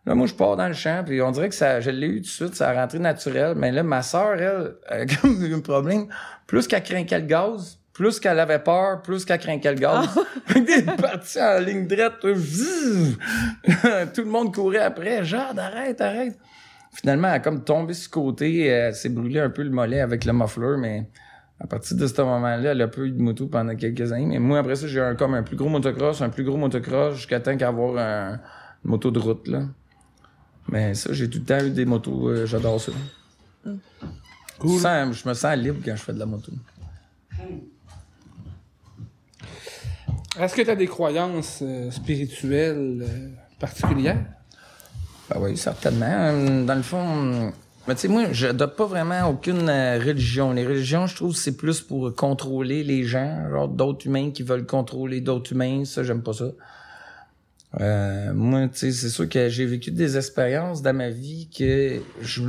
[0.06, 2.16] Là, moi, je pars dans le champ, puis on dirait que ça, je l'ai eu
[2.22, 3.54] tout de suite, ça a rentré naturel.
[3.56, 6.06] Mais là, ma soeur, elle, a eu un problème.
[6.46, 10.08] Plus qu'elle craquait le gaz, plus qu'elle avait peur, plus qu'elle craquait le gaz.
[10.54, 12.14] Elle est partie en ligne droite.
[12.20, 12.28] Tout
[14.22, 15.24] le monde courait après.
[15.24, 16.38] Jade, arrête, arrête.
[16.92, 18.66] Finalement, elle a comme tombé sur le côté.
[18.66, 21.08] Elle s'est brûlé un peu le mollet avec le muffler, mais
[21.60, 24.26] à partir de ce moment-là, elle a pas eu de moto pendant quelques années.
[24.26, 26.56] Mais moi, après ça, j'ai eu un, comme un plus gros motocross, un plus gros
[26.58, 28.32] motocross, jusqu'à temps qu'avoir un,
[28.84, 29.62] une moto de route, là.
[30.68, 32.28] Mais ça, j'ai tout le temps eu des motos.
[32.28, 32.92] euh, J'adore ça.
[33.64, 36.52] Je, sens- je me sens libre quand je fais de la moto.
[40.38, 44.22] Est-ce que tu as des croyances euh, spirituelles euh, particulières?
[45.30, 46.06] Ben oui, certainement.
[46.06, 47.52] Euh, Dans le fond,
[47.88, 50.52] mais tu sais, moi, j'adopte pas vraiment aucune religion.
[50.52, 54.66] Les religions, je trouve, c'est plus pour contrôler les gens, genre d'autres humains qui veulent
[54.66, 55.84] contrôler d'autres humains.
[55.84, 56.50] Ça, j'aime pas ça.
[58.34, 62.42] Moi, tu sais, c'est sûr que j'ai vécu des expériences dans ma vie que je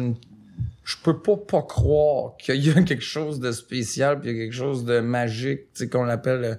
[0.83, 4.37] je peux pas pas croire qu'il y a quelque chose de spécial puis y a
[4.37, 6.57] quelque chose de magique, tu sais, qu'on l'appelle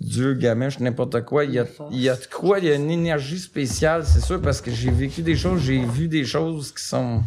[0.00, 1.44] Dieu, Gamesh, n'importe quoi.
[1.44, 4.20] Il y, a, il y a de quoi, il y a une énergie spéciale, c'est
[4.20, 7.22] sûr, parce que j'ai vécu des choses, j'ai vu des choses qui sont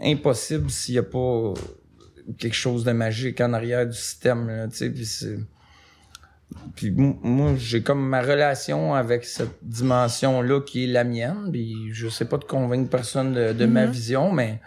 [0.00, 1.54] impossibles s'il y a pas
[2.38, 5.38] quelque chose de magique en arrière du système, là, puis c'est...
[6.76, 11.74] Puis m- moi, j'ai comme ma relation avec cette dimension-là qui est la mienne, puis
[11.92, 14.60] je sais pas de convaincre personne de, de ma vision, mais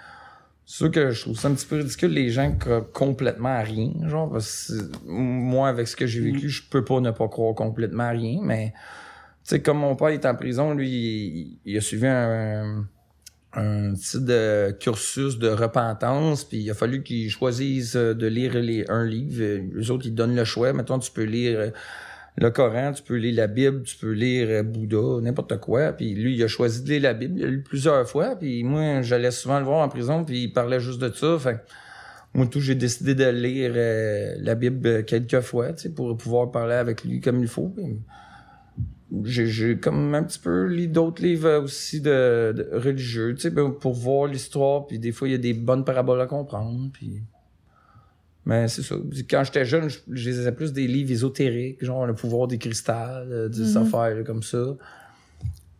[0.75, 3.91] sûr que je trouve ça un petit peu ridicule les gens croient complètement à rien,
[4.07, 4.71] genre parce
[5.05, 8.39] moi avec ce que j'ai vécu, je peux pas ne pas croire complètement à rien,
[8.43, 8.73] mais
[9.43, 12.87] tu sais comme mon père est en prison, lui il, il a suivi un
[13.57, 18.85] un type de cursus de repentance, puis il a fallu qu'il choisisse de lire les,
[18.89, 19.43] un livre.
[19.73, 20.73] Les autres, ils donnent le choix.
[20.73, 21.69] Mettons, tu peux lire euh,
[22.39, 25.91] le Coran, tu peux lire la Bible, tu peux lire euh, Bouddha, n'importe quoi.
[25.91, 27.39] Puis lui, il a choisi de lire la Bible.
[27.39, 28.35] Il a lu plusieurs fois.
[28.35, 31.39] Puis moi, j'allais souvent le voir en prison, puis il parlait juste de ça.
[31.39, 31.59] Fait
[32.35, 36.51] moi, tout, j'ai décidé de lire euh, la Bible quelques fois, tu sais, pour pouvoir
[36.51, 37.73] parler avec lui comme il faut.
[39.23, 43.93] J'ai, comme un petit peu lu d'autres livres aussi de, de religieux, tu sais, pour
[43.93, 47.23] voir l'histoire, puis des fois, il y a des bonnes paraboles à comprendre, puis...
[48.47, 48.95] Mais c'est ça.
[49.29, 53.27] Quand j'étais jeune, je, je lisais plus des livres ésotériques, genre le pouvoir des cristals,
[53.29, 54.77] euh, des affaires là, comme ça.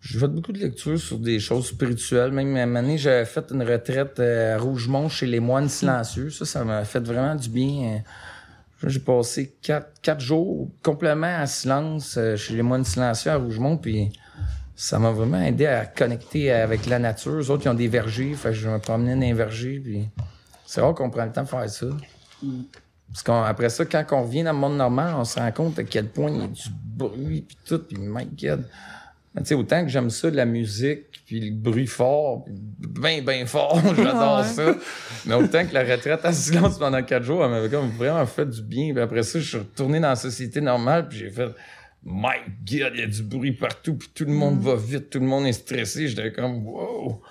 [0.02, 2.34] J'ai fait beaucoup de lectures sur des choses spirituelles.
[2.34, 5.70] Même à un moment donné, j'avais fait une retraite euh, à Rougemont chez les moines
[5.70, 6.30] silencieux.
[6.30, 8.04] Ça, ça m'a fait vraiment du bien.
[8.84, 13.78] Euh, J'ai passé quatre, quatre jours complètement en silence chez les moines silencieux à Rougemont,
[13.78, 14.12] puis
[14.76, 17.32] ça m'a vraiment aidé à connecter avec la nature.
[17.32, 20.10] Eux autres, ils ont des vergers, fait que je me promenais dans les vergers, puis
[20.66, 21.88] c'est rare qu'on prend le temps de faire ça.
[23.10, 25.84] Parce qu'après ça, quand on revient dans le monde normal, on se rend compte à
[25.84, 28.66] quel point il y a du bruit, puis tout, puis my God.
[29.38, 33.46] Tu sais, autant que j'aime ça, de la musique, puis le bruit fort, bien, bien
[33.46, 34.76] fort, j'adore ça.
[35.26, 38.48] Mais autant que la retraite en silence pendant quatre jours, elle m'avait comme vraiment fait
[38.48, 38.94] du bien.
[38.94, 41.50] Puis après ça, je suis retourné dans la société normale, puis j'ai fait...
[42.04, 45.20] My God, il y a du bruit partout, puis tout le monde va vite, tout
[45.20, 46.08] le monde est stressé.
[46.08, 47.22] J'étais comme, wow.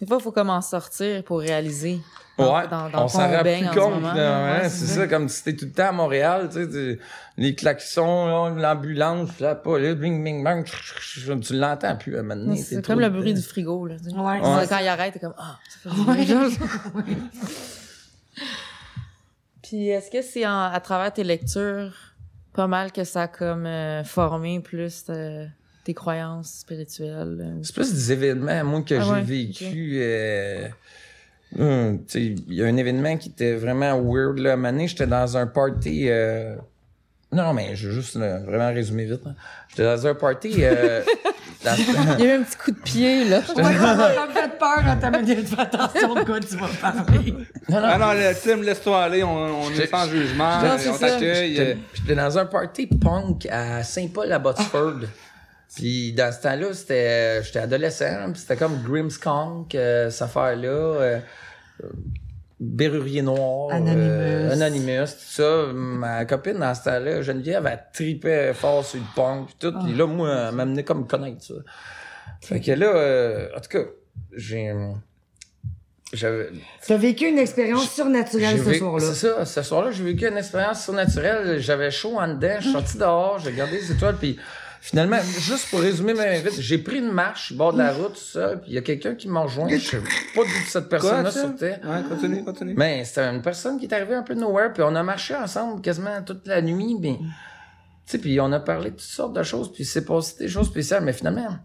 [0.00, 2.00] Des fois, il faut comment sortir pour réaliser.
[2.40, 4.02] Ouais, dans, dans on s'en rend plus compte.
[4.04, 6.98] ouais, c'est ça, comme si t'es tout le temps à Montréal, tu sais,
[7.36, 12.84] les klaxons, là, l'ambulance, la police, bing, bing, bang, tu l'entends plus à t'es C'est
[12.84, 13.86] comme le bruit du frigo.
[13.86, 13.94] Là.
[14.14, 14.66] Ouais.
[14.68, 16.26] Quand il arrête, t'es comme Ah, ça fait.
[19.62, 21.92] Puis est-ce que c'est à travers tes lectures
[22.52, 25.46] pas mal que ça a comme euh, formé plus euh,
[25.84, 27.38] tes croyances spirituelles?
[27.40, 29.92] euh, C'est plus des événements, moi, que Ah j'ai ouais, vécu.
[30.00, 30.68] euh,
[31.58, 34.38] hum, tu sais, il y a un événement qui était vraiment weird.
[34.38, 34.50] Là.
[34.50, 36.06] À un moment donné, j'étais dans un party.
[36.08, 36.56] euh,
[37.32, 39.22] Non, non, mais je vais juste là, vraiment résumer vite.
[39.68, 40.54] J'étais dans un party.
[40.64, 41.02] euh,
[41.64, 41.76] dans-
[42.18, 43.38] Il y a eu un petit coup de pied, là.
[43.54, 45.46] Ouais, ça m'a fait peur à ta minute.
[45.48, 47.34] Fais attention de quoi tu vas parler.
[47.72, 51.54] Ah non, le Tim, laisse-toi aller, on, on est sans jugement, Non, on t'accueille.
[51.56, 55.00] J'étais j'étais dans un party punk à Saint-Paul à Botsford.
[55.76, 60.68] Puis dans ce temps-là, c'était j'étais adolescent, hein, puis c'était comme Grimmskunk, euh, cette affaire-là.
[60.68, 61.20] euh,
[61.84, 61.88] euh,
[62.62, 64.02] Berrurier Noir, Anonymous.
[64.02, 65.66] euh, Anonymous, tout ça.
[65.72, 69.72] Ma copine, dans ce temps-là, Geneviève, elle tripait fort sur le punk, pis tout.
[69.82, 71.54] Puis là, moi, elle m'amenait comme connaître ça.
[72.42, 73.84] Fait que là, euh, en tout cas,
[74.36, 74.74] j'ai...
[76.12, 76.50] J'avais...
[76.84, 79.06] Tu as vécu une expérience surnaturelle ce soir-là?
[79.06, 79.44] C'est ça.
[79.46, 81.60] Ce soir-là, j'ai vécu une expérience surnaturelle.
[81.60, 82.56] J'avais chaud en dedans.
[82.58, 83.38] Je suis sorti dehors.
[83.38, 84.16] J'ai regardé les étoiles.
[84.16, 84.36] Puis
[84.80, 88.14] finalement, juste pour résumer ma vite, j'ai pris une marche au bord de la route,
[88.14, 88.56] tout ça.
[88.56, 89.68] Puis il y a quelqu'un qui m'a rejoint.
[89.68, 91.80] Je sais pas d'où cette personne-là sortait.
[91.84, 92.74] Ouais, continue, continue.
[92.76, 94.72] Mais c'était une personne qui est arrivée un peu de nowhere.
[94.72, 96.96] Puis on a marché ensemble quasiment toute la nuit.
[97.00, 97.24] Mais, tu
[98.06, 99.72] sais, puis on a parlé de toutes sortes de choses.
[99.72, 101.04] Puis c'est passé des choses spéciales.
[101.04, 101.58] Mais finalement,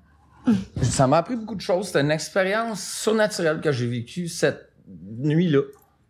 [0.81, 1.87] ça m'a appris beaucoup de choses.
[1.87, 5.61] C'était une expérience surnaturelle que j'ai vécue cette nuit-là,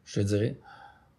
[0.05, 0.59] je te dirais.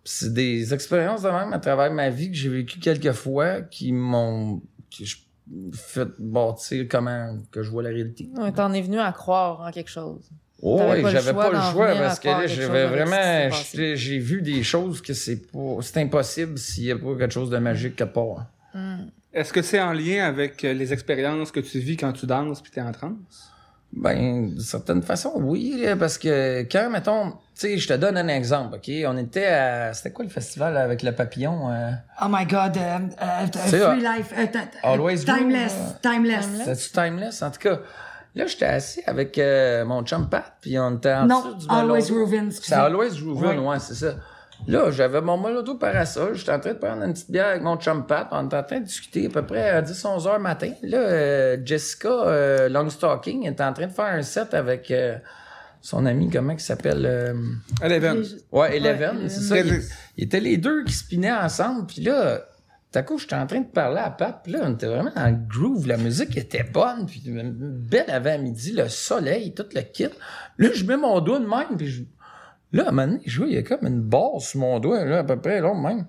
[0.04, 3.92] C'est des expériences de même à travers ma vie que j'ai vécu quelques fois qui
[3.92, 4.60] m'ont
[5.00, 5.16] je-
[5.72, 8.28] fait bâtir comment que je vois la réalité.
[8.36, 10.30] Ouais, T'en es venu à croire en quelque chose.
[10.62, 14.40] Oh, pas le j'avais pas le choix à parce que là, j'avais vraiment, j'ai vu
[14.40, 17.96] des choses que c'est pas, c'est impossible s'il y a pas quelque chose de magique
[17.96, 18.46] quelque part.
[19.32, 22.72] Est-ce que c'est en lien avec les expériences que tu vis quand tu danses puis
[22.72, 23.52] t'es en transe?
[23.92, 28.28] Ben, d'une certaine façon, oui, parce que quand, mettons, tu sais, je te donne un
[28.28, 28.90] exemple, OK?
[29.06, 31.70] On était à, c'était quoi le festival avec le papillon?
[31.70, 31.92] euh?
[32.20, 34.16] Oh my God, euh, euh, C'est Free ça.
[34.16, 34.46] Life, euh,
[34.82, 36.46] Always Timeless, euh, Timeless.
[36.58, 37.42] C'était-tu Timeless?
[37.42, 37.78] En tout cas,
[38.34, 41.66] là, j'étais assis avec euh, mon chum Pat, puis on était en Non, dessous du
[41.70, 42.00] Always
[42.48, 42.50] excusez.
[42.60, 43.66] C'est Always Reuven, Ouais.
[43.68, 44.14] ouais, c'est ça.
[44.68, 47.76] Là, j'avais mon molotto parasol, j'étais en train de prendre une petite bière avec mon
[47.76, 50.72] chum Pat, on était en train de discuter à peu près à 10-11 heures matin.
[50.82, 55.16] Là, euh, Jessica euh, Longstocking était en train de faire un set avec euh,
[55.80, 57.06] son ami, comment il s'appelle?
[57.06, 57.34] euh,
[57.80, 58.24] Eleven.
[58.50, 59.56] Ouais, Eleven, c'est ça.
[60.16, 62.38] Ils étaient les deux qui spinaient ensemble, puis là,
[62.92, 65.12] tout à coup, j'étais en train de parler à Pat, puis là, on était vraiment
[65.14, 69.82] dans le groove, la musique était bonne, puis une belle avant-midi, le soleil, tout le
[69.82, 70.08] kit.
[70.58, 72.02] Là, je mets mon doigt de même, puis je...
[72.72, 74.78] Là, à un moment donné, je vois, il y a comme une barre sur mon
[74.80, 76.06] doigt, là, à peu près, là, même.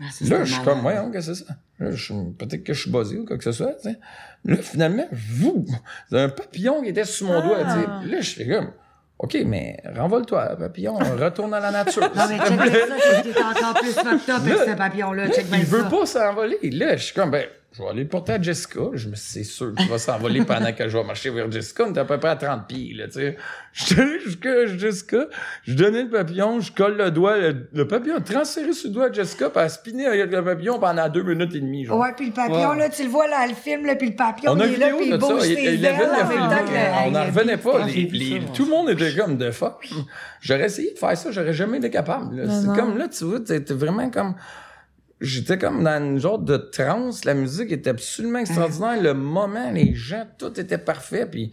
[0.00, 1.54] Ah, Là, je suis comme, ouais, qu'est-ce que c'est ça?
[1.78, 3.98] Là, je suis- peut-être que je suis buzzé ou quoi que ce soit, tu sais.
[4.44, 5.64] Là, finalement, vous,
[6.10, 7.86] c'est un papillon qui était sur mon doigt, tu sais.
[8.02, 8.70] Puis là, je suis comme,
[9.18, 12.02] OK, mais renvole-toi, papillon, retourne à la nature.
[12.02, 15.28] Non, mais check ça, c'est encore plus fucked up avec ce papillon-là.
[15.30, 15.88] Check Il veut ça.
[15.88, 16.58] pas s'envoler.
[16.72, 18.80] Là, je suis comme, ben, je vais aller le porter à Jessica.
[18.94, 21.50] Je me suis dit, c'est sûr qu'il va s'envoler pendant que je vais marcher vers
[21.50, 21.84] Jessica.
[21.86, 23.36] On est à peu près à 30 pieds, là, tu sais.
[23.72, 25.26] Je suis allé jusqu'à Jessica,
[25.64, 28.94] je donnais le papillon, je colle le doigt, le, le papillon a transféré sur le
[28.94, 31.84] doigt à Jessica, puis elle a spiné avec le papillon pendant deux minutes et demie,
[31.84, 31.98] genre.
[31.98, 32.78] Ouais, puis le papillon, Ouais.
[32.78, 34.76] là, tu le vois, là, le film, là, puis le papillon, On a il est
[34.78, 35.44] là, puis il bouge ça.
[35.46, 36.04] ses Il, avait.
[37.06, 37.80] On n'en revenait pas.
[37.82, 39.88] Ah, Les- tout le monde était comme de fuck.
[40.40, 42.48] J'aurais essayé de faire ça, j'aurais jamais été capable.
[42.48, 44.34] C'est comme là, tu vois, t'étais vraiment comme.
[45.20, 47.24] J'étais comme dans une genre de transe.
[47.24, 49.00] La musique était absolument extraordinaire.
[49.02, 51.24] Le moment, les gens, tout était parfait.
[51.26, 51.52] Puis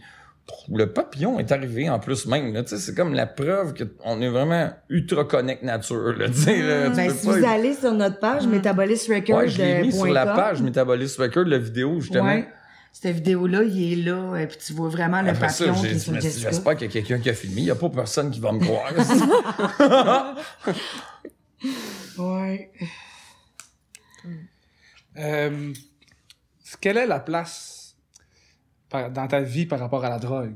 [0.70, 2.52] le papillon est arrivé en plus même.
[2.52, 2.62] là.
[2.62, 6.12] Tu sais, C'est comme la preuve qu'on est vraiment ultra connect nature.
[6.12, 6.88] Là, là.
[6.90, 9.38] Ben, si pas- vous allez sur notre page, Metabolis Record.
[9.38, 12.24] Ouais, je l'ai mis sur la page Metabolism Record, la vidéo, justement.
[12.26, 12.46] Ouais.
[12.92, 15.88] Cette vidéo-là, il est là, et puis tu vois vraiment le Après ça, papillon qui
[16.20, 16.20] Jessica.
[16.50, 17.62] j'espère qu'il y a quelqu'un qui a filmé.
[17.62, 18.92] Il n'y a pas personne qui va me croire.
[22.18, 22.70] Ouais.
[25.16, 25.72] Euh,
[26.80, 27.96] quelle est la place
[28.88, 30.54] par- dans ta vie par rapport à la drogue?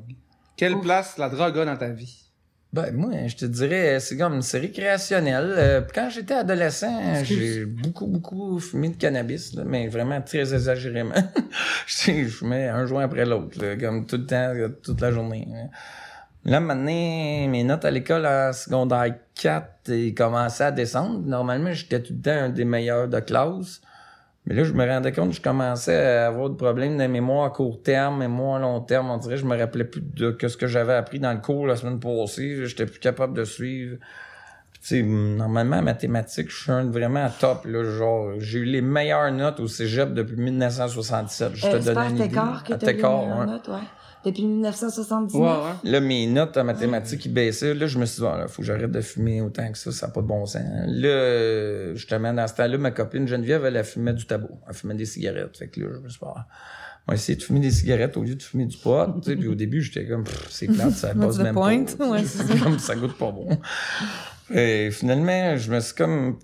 [0.56, 2.24] Quelle place la drogue a dans ta vie?
[2.70, 5.55] ben, moi, je te dirais, c'est comme, c'est récréationnel.
[5.56, 11.14] Euh, quand j'étais adolescent, j'ai beaucoup, beaucoup fumé de cannabis, là, mais vraiment très exagérément.
[11.86, 14.52] je fumais un joint après l'autre, là, comme tout le temps,
[14.82, 15.48] toute la journée.
[15.55, 15.68] hein.
[16.44, 16.85] Là, maintenant,
[17.48, 21.20] mes notes à l'école en secondaire 4 ils commençaient à descendre.
[21.26, 23.80] Normalement, j'étais tout le temps un des meilleurs de classe.
[24.48, 27.44] Mais là, je me rendais compte que je commençais à avoir des problèmes de mémoire
[27.44, 29.10] à court terme, mémoire à long terme.
[29.10, 31.40] On dirait que je me rappelais plus de que ce que j'avais appris dans le
[31.40, 32.64] cours la semaine passée.
[32.64, 33.98] J'étais plus capable de suivre.
[34.72, 37.66] Puis, tu sais, normalement, en mathématiques, je suis un vraiment à top.
[37.66, 41.50] Là, genre, j'ai eu les meilleures notes au cégep depuis 1967.
[41.54, 42.38] Je te Euh, donne une idée.
[42.72, 43.46] À les meilleures ouais.
[43.46, 43.74] notes, ouais.
[44.24, 45.40] Depuis 1979.
[45.40, 45.90] Ouais, ouais.
[45.90, 47.74] Là, mes notes en mathématiques, ils baissaient.
[47.74, 49.92] Là, je me suis dit, ah, là, faut que j'arrête de fumer autant que ça,
[49.92, 50.62] ça n'a pas de bon sens.
[50.86, 54.48] Là, justement, dans ce temps-là, ma copine Geneviève, elle, elle fumait du tabac.
[54.68, 55.56] Elle fumait des cigarettes.
[55.56, 56.46] Fait que là, je me suis dit, ah,
[57.06, 59.06] on va essayer de fumer des cigarettes au lieu de fumer du pot.
[59.22, 59.36] tu sais.
[59.36, 61.84] Puis au début, j'étais comme, c'est plate, ça passe même point?
[61.84, 62.08] pas.
[62.10, 63.48] Ouais, c'est comme ça goûte pas bon.
[64.52, 66.38] Et finalement, je me suis comme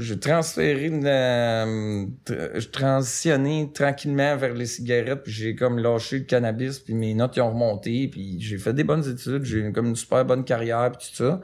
[0.00, 6.24] j'ai transféré la- tr- je transitionné tranquillement vers les cigarettes puis j'ai comme lâché le
[6.24, 9.72] cannabis puis mes notes ils ont remonté puis j'ai fait des bonnes études j'ai eu
[9.72, 11.40] comme une super bonne carrière puis tout ça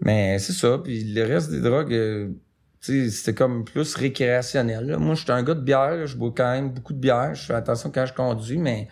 [0.00, 2.28] mais c'est ça puis le reste des drogues euh,
[2.80, 4.96] tu sais c'était comme plus récréationnel là.
[4.98, 7.54] moi j'étais un gars de bière je bois quand même beaucoup de bière je fais
[7.54, 8.88] attention quand je conduis mais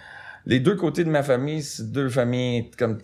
[0.46, 2.98] les deux côtés de ma famille c'est deux familles comme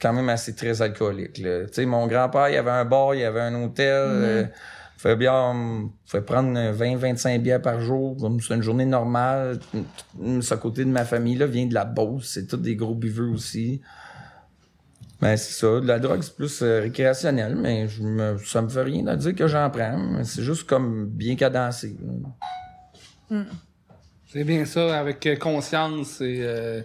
[0.00, 1.38] quand même assez très alcooliques.
[1.38, 1.66] là.
[1.66, 3.86] Tu sais, mon grand-père, il avait un bar, il avait un hôtel.
[3.86, 4.50] euh, il
[5.02, 5.52] fait bien,
[6.06, 8.16] il fait prendre 20-25 bières par jour.
[8.20, 9.58] comme C'est une journée normale.
[10.40, 12.28] Ce côté de ma famille là vient de la Beauce.
[12.34, 13.80] C'est tous des gros buveux aussi.
[15.20, 15.80] Ben, c'est ça.
[15.80, 19.14] De la drogue, c'est plus euh, récréationnel, mais je me, ça me fait rien de
[19.16, 19.98] dire que j'en prends.
[19.98, 21.96] mais C'est juste comme bien cadencé.
[23.30, 23.44] là.
[24.32, 26.38] C'est bien ça, avec euh, conscience et...
[26.42, 26.82] euh,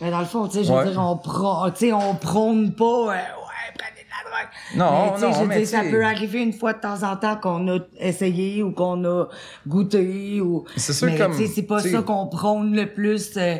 [0.00, 0.90] Mais dans le fond, tu sais, je veux Ouais.
[0.90, 4.76] dire, on prend, tu sais, on prône pas, euh, ouais, prenez de la drogue.
[4.76, 7.68] Non, mais, non, je mais ça peut arriver une fois de temps en temps qu'on
[7.68, 9.26] a essayé ou qu'on a
[9.66, 10.64] goûté ou.
[10.76, 13.56] C'est sûr mais, comme, c'est pas ça qu'on prône le plus, euh,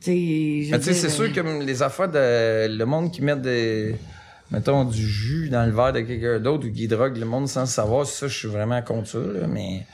[0.00, 0.92] tu sais.
[0.92, 3.96] c'est sûr euh, que les affaires de le monde qui met des
[4.50, 7.62] mettons du jus dans le verre de quelqu'un d'autre ou qui drogue le monde sans
[7.62, 9.86] le savoir, ça je suis vraiment contre ça là, mais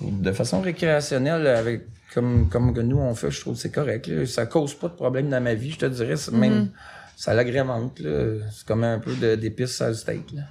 [0.00, 4.06] de façon récréationnelle avec comme comme que nous on fait, je trouve que c'est correct
[4.06, 4.26] là.
[4.26, 6.68] ça cause pas de problème dans ma vie, je te dirais, même
[7.16, 10.42] ça l'agrémente là, c'est comme un peu d'épices à le steak là.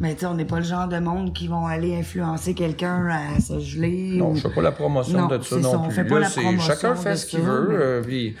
[0.00, 3.06] Mais tu sais, on n'est pas le genre de monde qui vont aller influencer quelqu'un
[3.08, 4.16] à se geler.
[4.16, 4.34] Non, ou...
[4.36, 5.94] je fais pas la promotion Non, de ça ça, non on plus.
[5.94, 7.68] fait pas Là, la chacun fait ce qu'il ça, veut.
[7.68, 8.34] mais- euh, puis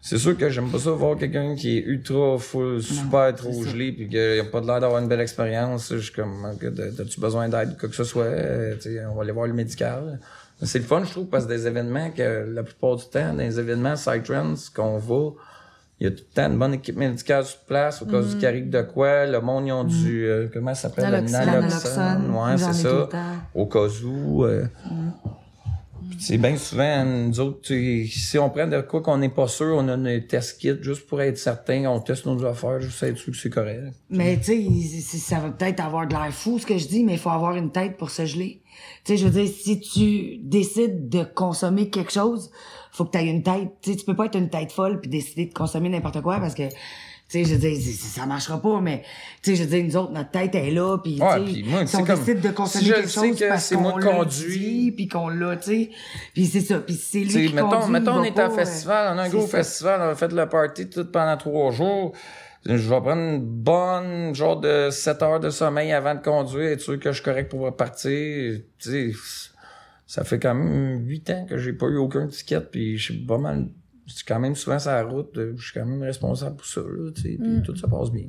[0.00, 3.70] c'est sûr que j'aime pas ça voir quelqu'un qui est ultra full, super trop ça.
[3.70, 5.92] gelé, puis qu'il a pas de l'air d'avoir une belle expérience.
[5.94, 8.24] Je suis comme, as-tu besoin d'aide, quoi que ce soit?
[8.24, 10.18] Euh, tu sais, on va aller voir le médical.
[10.64, 13.38] C'est le fun, je trouve, parce que des événements que la plupart du temps, dans
[13.38, 15.30] les événements Psytrance qu'on va,
[16.00, 18.34] il y a tout le temps une bonne équipe médicale sur place au cas Mm-hmm.
[18.34, 19.26] du carrière de quoi.
[19.26, 21.10] Le monde, ils ont du, euh, comment ça s'appelle?
[21.24, 21.46] Naloxone.
[21.46, 22.30] Naloxone.
[22.30, 23.08] Ouais, c'est le ça.
[23.54, 24.44] Au cas où.
[24.44, 24.64] euh,
[26.10, 29.74] puis c'est bien souvent, nous autres, si on prend de quoi qu'on n'est pas sûr,
[29.76, 33.18] on a un test kit juste pour être certain, on teste nos affaires, juste être
[33.18, 33.82] sûr que c'est correct.
[34.08, 34.54] Mais tu
[35.00, 37.28] sais, ça va peut-être avoir de l'air fou ce que je dis, mais il faut
[37.30, 38.62] avoir une tête pour se geler.
[39.04, 42.50] Tu sais, je veux dire, si tu décides de consommer quelque chose,
[42.98, 43.70] faut que tu aies une tête.
[43.80, 46.38] Tu sais, tu peux pas être une tête folle puis décider de consommer n'importe quoi
[46.40, 46.74] parce que tu
[47.28, 49.02] sais, je veux dire, c- c- ça marchera pas, mais,
[49.42, 51.86] tu sais, je dire, nous autres, notre tête est là, puis, Ouais, tu sais, si
[51.86, 53.80] c'est on comme- décide de si consommer je quelque sais chose que parce c'est qu'on
[53.82, 54.58] moi qui l'a conduis.
[54.58, 55.90] dit, puis qu'on l'a, tu sais,
[56.32, 58.50] puis c'est ça, puis c'est lui Tu sais, qui mettons, conduit, mettons on est en
[58.50, 59.58] euh, festival, on a un gros ça.
[59.58, 62.12] festival, on a fait le party tout pendant trois jours.
[62.64, 66.80] Je vais prendre une bonne, genre de 7 heures de sommeil avant de conduire, être
[66.80, 68.60] sûr que je suis correct pour partir.
[68.78, 69.12] Tu sais,
[70.08, 73.24] ça fait quand même 8 ans que j'ai pas eu aucun ticket, puis je suis
[73.26, 73.68] pas mal,
[74.06, 76.64] je suis quand même souvent sur la route, euh, je suis quand même responsable pour
[76.66, 78.24] ça, là, tu sais, puis tout ça passe bien.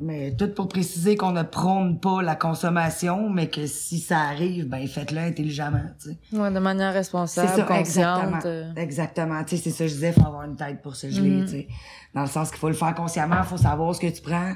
[0.00, 4.68] Mais tout pour préciser qu'on ne prône pas la consommation, mais que si ça arrive,
[4.68, 6.36] ben faites-le intelligemment, tu sais.
[6.36, 7.78] Ouais, de manière C'est responsable, ça, consciente.
[7.84, 8.38] exactement.
[8.46, 8.72] euh.
[8.74, 9.44] Exactement.
[9.44, 11.50] Tu sais, c'est ça que je disais, faut avoir une tête pour se geler, tu
[11.52, 11.68] sais.
[12.14, 14.52] Dans le sens qu'il faut le faire consciemment, faut savoir ce que tu prends.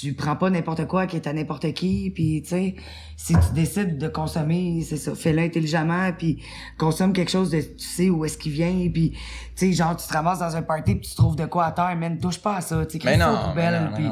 [0.00, 2.74] Tu prends pas n'importe quoi qui est à n'importe qui, puis tu sais,
[3.16, 6.42] si tu décides de consommer, c'est ça, fais-le intelligemment, puis
[6.76, 9.18] consomme quelque chose de, tu sais où est-ce qu'il vient, puis tu
[9.54, 11.94] sais, genre tu te ramasses dans un party puis tu trouves de quoi à terre,
[11.96, 14.04] mais ne touche pas à ça, tu sais, Mais crée ça aux poubelles, puis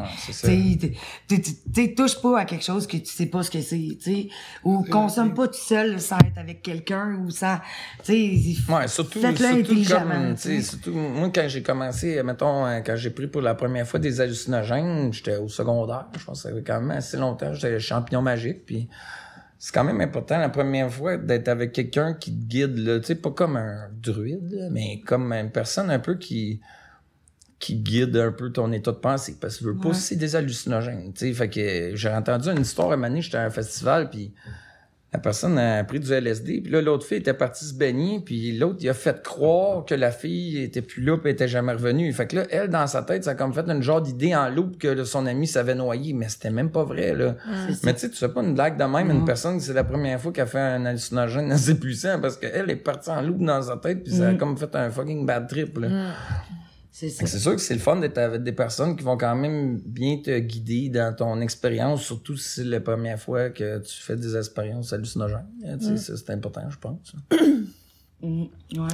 [1.28, 1.42] tu
[1.74, 4.28] sais, touche pas à quelque chose que tu sais pas ce que c'est, tu sais,
[4.64, 7.56] ou consomme pas tout seul sans être avec quelqu'un ou sans,
[8.04, 12.76] tu sais, il- Ouais, surtout, faites-le surtout intelligemment, comme, surtout, moi, quand j'ai commencé, mettons,
[12.85, 16.48] quand j'ai pris pour la première fois des hallucinogènes, j'étais au secondaire, je pense que
[16.48, 18.89] ça fait quand même assez longtemps, j'étais champignon magique, puis
[19.59, 23.07] c'est quand même important la première fois d'être avec quelqu'un qui te guide, là, tu
[23.07, 26.61] sais, pas comme un druide, mais comme une personne un peu qui,
[27.59, 29.94] qui guide un peu ton état de pensée, parce que tu veux pas, Ouais.
[29.94, 33.44] c'est des hallucinogènes, tu sais, fait que j'ai entendu une histoire, à donné, j'étais à
[33.44, 34.32] un festival, puis
[35.16, 38.52] la personne a pris du LSD, puis là, l'autre fille était partie se baigner, puis
[38.52, 42.12] l'autre, il a fait croire que la fille était plus là, puis était jamais revenue.
[42.12, 44.51] Fait que là, elle, dans sa tête, ça a comme fait une genre d'idée en
[44.51, 47.36] loupe que là, son ami s'avait noyé, mais c'était même pas vrai, là.
[47.82, 50.20] Mais tu sais, tu fais pas une blague de même, une personne, c'est la première
[50.20, 53.78] fois qu'elle fait un hallucinogène assez puissant, parce qu'elle est partie en loupe dans sa
[53.78, 55.88] tête, puis ça a comme fait un fucking bad trip, là.
[56.98, 60.16] C'est sûr que c'est le fun d'être avec des personnes qui vont quand même bien
[60.16, 64.35] te guider dans ton expérience, surtout si c'est la première fois que tu fais des
[64.35, 65.44] expériences hallucinogènes.
[65.78, 67.14] Ça, C'est important, je pense.
[68.23, 68.48] Mhm.
[68.78, 68.89] Ouais.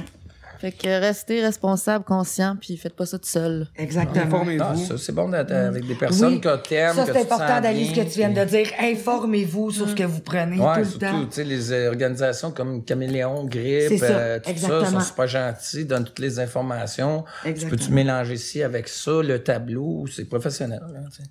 [0.63, 3.67] Fait que restez responsable, conscient, puis faites pas ça tout seul.
[3.75, 4.21] Exactement.
[4.23, 4.85] Ah, Informez-vous.
[4.85, 6.39] ça, c'est bon d'être avec des personnes Oui.
[6.39, 8.67] que t'aimes, Ça, c'est tu important, Dali, ce que tu viens de dire.
[8.79, 11.25] Informez-vous sur ce que vous prenez Ouais, tout le surtout, temps.
[11.25, 15.83] tu sais, les euh, organisations comme Caméléon, Grippe, ça, euh, tout ça, sont super gentils,
[15.83, 17.25] donnent toutes les informations.
[17.41, 17.77] Tu Exactement.
[17.77, 20.79] peux-tu mélanger ici avec ça, le tableau, c'est professionnel,
[21.11, 21.29] tu sais.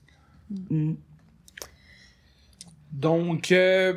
[0.69, 0.97] Mhm.
[2.93, 3.95] Donc, euh,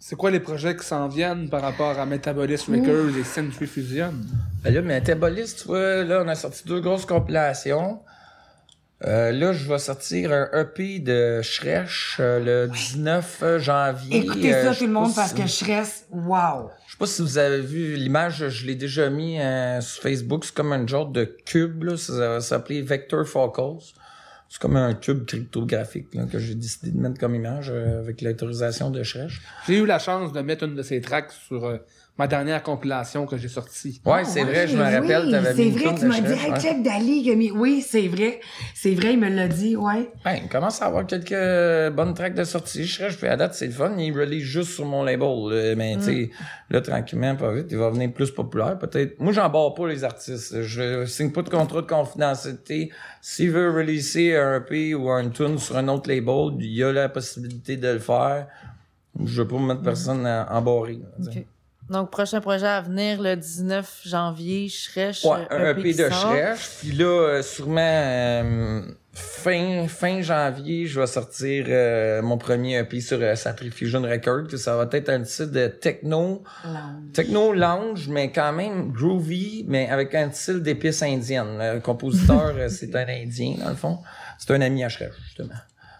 [0.00, 4.14] c'est quoi les projets qui s'en viennent par rapport à Metabolis Records et Century Fusion?
[4.62, 8.00] Ben là, Metabolist, tu vois, là, on a sorti deux grosses compilations.
[9.06, 11.88] Euh, là, je vais sortir un EP de Shrek
[12.18, 14.18] euh, le 19 janvier.
[14.24, 16.06] Écoutez Euh, ça, tout le monde, parce si- que reste...
[16.10, 16.70] Wow!
[16.86, 20.44] Je sais pas si vous avez vu l'image, je l'ai déjà mis euh, sur Facebook.
[20.44, 21.96] C'est comme un genre de cube, là.
[21.96, 23.84] Ça, ça s'appelait Vector Focals.
[24.48, 28.22] C'est comme un cube cryptographique là, que j'ai décidé de mettre comme image euh, avec
[28.22, 29.30] l'autorisation de Shrek.
[29.66, 31.76] J'ai eu la chance de mettre une de ces tracks sur euh,
[32.18, 34.00] ma dernière compilation que j'ai sortie.
[34.04, 36.32] Ouais, c'est vrai, je me Ah, Oui, rappelle, t'avais mis C'est vrai, tu m'as dit,
[36.32, 36.60] hey, ouais.
[36.60, 37.50] check Dali mis...
[37.52, 38.40] Oui, c'est vrai.
[38.74, 40.10] C'est vrai, il me l'a dit, ouais.
[40.24, 42.84] Ben, il commence à avoir quelques bonnes tracks de sortie.
[42.84, 43.92] Je serais, je fais à date, c'est le fun.
[43.98, 45.28] Il release juste sur mon label.
[45.48, 45.74] là.
[45.76, 46.30] Mais, tu sais,
[46.70, 49.20] là, tranquillement, pas vite, il va venir plus populaire, peut-être.
[49.20, 50.62] Moi, j'en barre pas les artistes.
[50.62, 52.90] Je signe pas de contrat de confidentialité.
[53.20, 56.92] S'il veut releaser un EP ou un tune sur un autre label, il y a
[56.92, 58.48] la possibilité de le faire.
[59.24, 60.98] Je veux pas me mettre personne en, en barré.
[61.24, 61.44] Ok.
[61.90, 65.16] Donc, prochain projet à venir, le 19 janvier, Shrek.
[65.24, 66.08] Ouais, un EP de.
[66.10, 66.58] Shrek.
[66.80, 68.82] Puis là, euh, sûrement, euh,
[69.14, 74.48] fin, fin janvier, je vais sortir euh, mon premier EP sur euh, Satrifusion Records.
[74.48, 76.42] que Ça va être un style de techno,
[77.14, 81.58] techno lounge, mais quand même groovy, mais avec un style d'épices indiennes.
[81.58, 83.98] Le compositeur, c'est un Indien, dans le fond.
[84.38, 85.54] C'est un ami à Shrek, justement.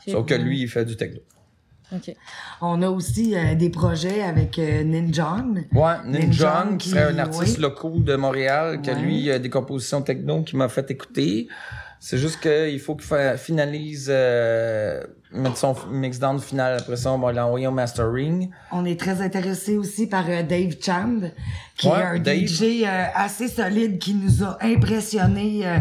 [0.07, 1.21] Sauf que lui, il fait du techno.
[1.95, 2.15] OK.
[2.61, 5.55] On a aussi euh, des projets avec euh, Ninjon.
[5.73, 7.63] Ouais, Ninjon, Ninjon qui serait un qui- artiste oui.
[7.63, 9.01] local de Montréal, que Ouais.
[9.01, 11.49] lui, a des compositions techno qui m'a fait écouter.
[12.01, 15.03] C'est juste qu'il faut qu'il finalise, euh,
[15.33, 16.79] mettre son mix down final.
[16.81, 18.51] Après ça, on va l'envoyer au mastering.
[18.73, 21.21] On est très intéressé aussi par euh, Dave Chamb,
[21.77, 22.47] qui Ouais, est un Dave.
[22.47, 25.67] DJ euh, assez solide qui nous a impressionnés.
[25.67, 25.79] euh.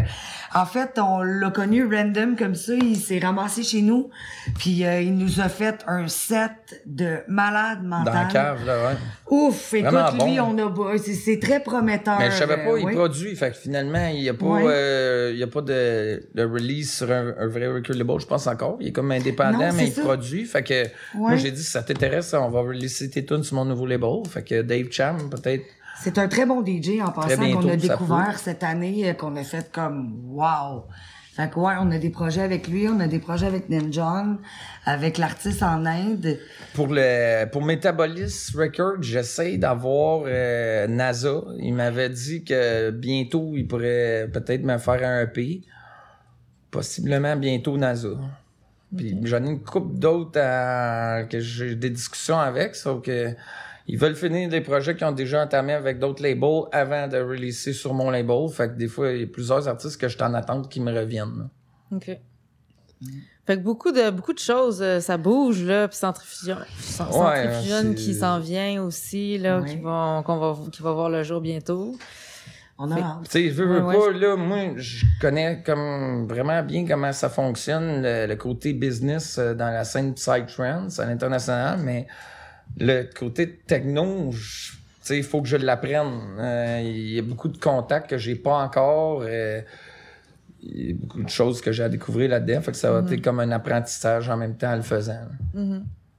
[0.54, 4.10] en fait, on l'a connu random comme ça, il s'est ramassé chez nous,
[4.58, 8.14] puis il nous a fait un set de malade Dans mental.
[8.14, 8.96] la cave, là, ouais.
[9.30, 10.76] Ouf, écoute, Vraiment lui, bon.
[10.82, 12.18] on a c'est- très prometteur.
[12.18, 12.94] Mais je savais pas, il oui.
[12.94, 13.36] produit.
[13.36, 14.60] Fait que finalement, il y a pas,
[15.32, 18.46] il y a pas de, de release sur un, un vrai record label, je pense
[18.46, 18.76] encore.
[18.80, 20.02] Il est comme indépendant, Non, mais il ça.
[20.02, 20.44] produit.
[20.44, 20.84] Fait que,
[21.14, 24.22] moi, j'ai dit, si ça t'intéresse, on va releaser tes tunes sur mon nouveau label.
[24.28, 25.64] Fait que Dave Cham, peut-être,
[26.02, 29.44] C'est un très bon DJ en passant qu'on a découvert cette année, euh, qu'on a
[29.44, 30.84] fait comme wow.
[31.38, 34.38] Fait que ouais, on a des projets avec lui, on a des projets avec Ninjon,
[34.84, 36.36] avec l'artiste en Inde.
[36.74, 41.42] Pour le pour Metabolis Records, j'essaie d'avoir euh, NASA.
[41.60, 45.62] Il m'avait dit que bientôt il pourrait peut-être me faire un EP.
[46.72, 48.08] Possiblement bientôt NASA.
[48.96, 53.34] Puis j'en ai une couple d'autres à- que j'ai des discussions avec, sauf que
[53.86, 57.72] ils veulent finir des projets qui ont déjà entamé avec d'autres labels avant de releaser
[57.72, 58.48] sur mon label.
[58.50, 60.80] Fait que des fois, il y a plusieurs artistes que je suis en attente qui
[60.80, 61.38] me reviennent.
[61.90, 61.96] là.
[61.96, 62.18] OK.
[63.46, 67.44] Fait que beaucoup de, beaucoup de choses, euh, ça bouge, là, puis centrifusion, cent- Ouais,
[67.44, 69.70] centrifusion c'est- qui s'en vient aussi, là, Ouais.
[69.70, 71.96] qui, vont, qu'on va, qui va voir le jour bientôt.
[72.80, 73.18] On a hâte.
[73.24, 77.12] Tu sais, je veux, Ouais, pas, ouais, là, moi, je connais comme vraiment bien comment
[77.12, 82.06] ça fonctionne, le, le côté business euh, dans la scène Psytrance à l'international, mais
[82.78, 84.30] le côté techno,
[85.04, 86.20] tu il faut que je l'apprenne.
[86.38, 89.22] Euh, Il y a beaucoup de contacts que j'ai pas encore.
[89.24, 89.60] euh,
[90.62, 92.60] il y a beaucoup de choses que j'ai à découvrir là-dedans.
[92.60, 93.12] Fait que ça va Mm-hmm.
[93.14, 95.20] être comme un apprentissage en même temps en le faisant.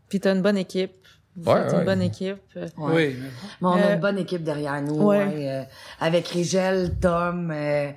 [0.08, 0.99] Puis t'as une bonne équipe.
[1.42, 1.80] Vous Ouais, êtes ouais.
[1.80, 2.38] une bonne équipe.
[2.56, 2.68] Ouais.
[2.78, 3.16] Oui.
[3.62, 5.18] Mais on a Euh, une bonne équipe derrière nous, ouais.
[5.20, 5.64] ouais, euh,
[6.00, 7.90] avec Rigel, Tom, euh,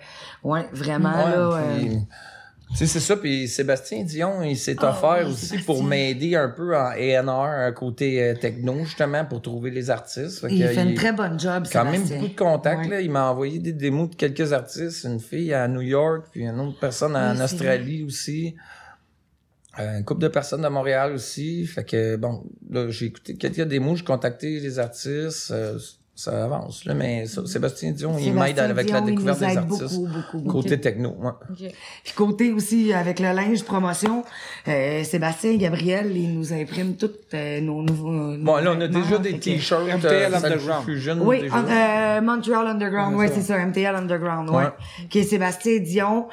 [0.44, 1.62] ouais, vraiment Ouais, là.
[1.76, 1.98] puis, euh,
[2.70, 3.16] tu sais, c'est ça.
[3.16, 5.66] Puis Sébastien Dion, il s'est Ah offert oui, aussi Sébastien.
[5.74, 10.40] pour m'aider un peu en A&R, un côté euh, techno, justement, pour trouver les artistes.
[10.40, 12.84] Fait il fait une il- très bonne job, quand même beaucoup de contacts.
[12.84, 12.90] Ouais.
[12.90, 13.00] Là.
[13.02, 15.04] Il m'a envoyé des démos de quelques artistes.
[15.04, 18.54] Une fille à New York, puis une autre personne en Oui, Australie aussi.
[19.78, 21.66] Euh, une couple de personnes de Montréal aussi.
[21.66, 25.50] Fait que, bon, là, j'ai écouté quelques démos, j'ai contacté les artistes.
[25.50, 25.78] euh,
[26.14, 29.80] ça avance, là, mais ça, Sébastien Dion, il m'aide avec la Dion, découverte des artistes.
[29.94, 30.62] Beaucoup, beaucoup, beaucoup.
[30.62, 31.70] Côté techno, ouais.
[32.04, 34.22] Puis côté aussi avec le linge promotion,
[34.68, 38.10] euh, Sébastien et Gabriel, ils nous impriment toutes euh, nos nouveaux.
[38.12, 39.88] nos Bon, là, on a déjà des t-shirts.
[39.88, 40.84] MTL euh, Underground.
[40.84, 41.56] Fusion, Oui, déjà.
[41.56, 44.56] en- euh, Montreal Underground, oui, c'est ça, MTL Underground, ouais.
[44.56, 44.68] Ouais.
[45.08, 46.28] Qui est Sébastien Dion.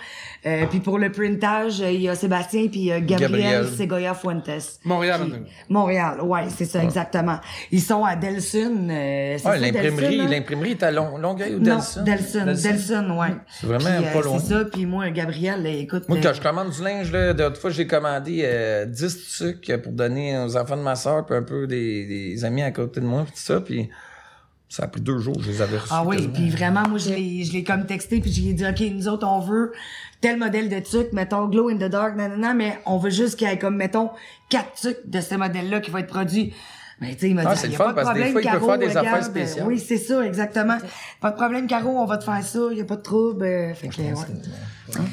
[0.46, 3.68] Euh, puis pour le printage, euh, il y a Sébastien puis euh, Gabriel, Gabriel.
[3.68, 4.80] Segoya Fuentes.
[4.86, 5.52] Montréal, Qui-.
[5.74, 7.40] Montréal, ouais, c'est ça, exactement.
[7.72, 8.88] Ils sont à Delson.
[8.90, 12.04] Euh, c'est Ah, l'imprimerie, Delson, l'imprimerie est à Long- Longueuil ou Non, Delson?
[12.04, 13.28] Delson, Delson, ouais.
[13.50, 14.40] C'est vraiment pas euh, loin.
[14.40, 16.08] C'est ça, puis moi, Gabriel, là, écoute...
[16.08, 19.82] Moi, euh, quand je commande du linge, là, d'autres fois, j'ai commandé euh, 10 trucs
[19.84, 23.02] pour donner aux enfants de ma soeur, puis un peu des, des amis à côté
[23.02, 23.90] de moi, puis tout ça, puis
[24.70, 25.92] ça a pris deux jours, je les avais reçus.
[25.94, 26.34] Ah oui, quasiment.
[26.34, 29.28] puis vraiment, moi, je l'ai, je l'ai comme texté, puis j'ai dit, OK, nous autres,
[29.28, 29.74] on veut
[30.22, 33.48] tel modèle de truc, mettons, glow in the dark, nanana, mais on veut juste qu'il
[33.48, 34.12] y ait comme, mettons,
[34.50, 36.54] quatre trucs de ce modèle-là qui va être produit.
[37.02, 38.10] Mais tu sais, il m'a Ah, dit, c'est y le a fun, pas de parce
[38.10, 39.68] que des problème, fois, il peut Caro, faire des affaires spéciales.
[39.68, 40.78] Oui, c'est ça, exactement.
[41.22, 43.44] Pas de problème, Caro, on va te faire ça, y a pas de trouble.
[43.46, 45.06] euh, Fait que, ouais.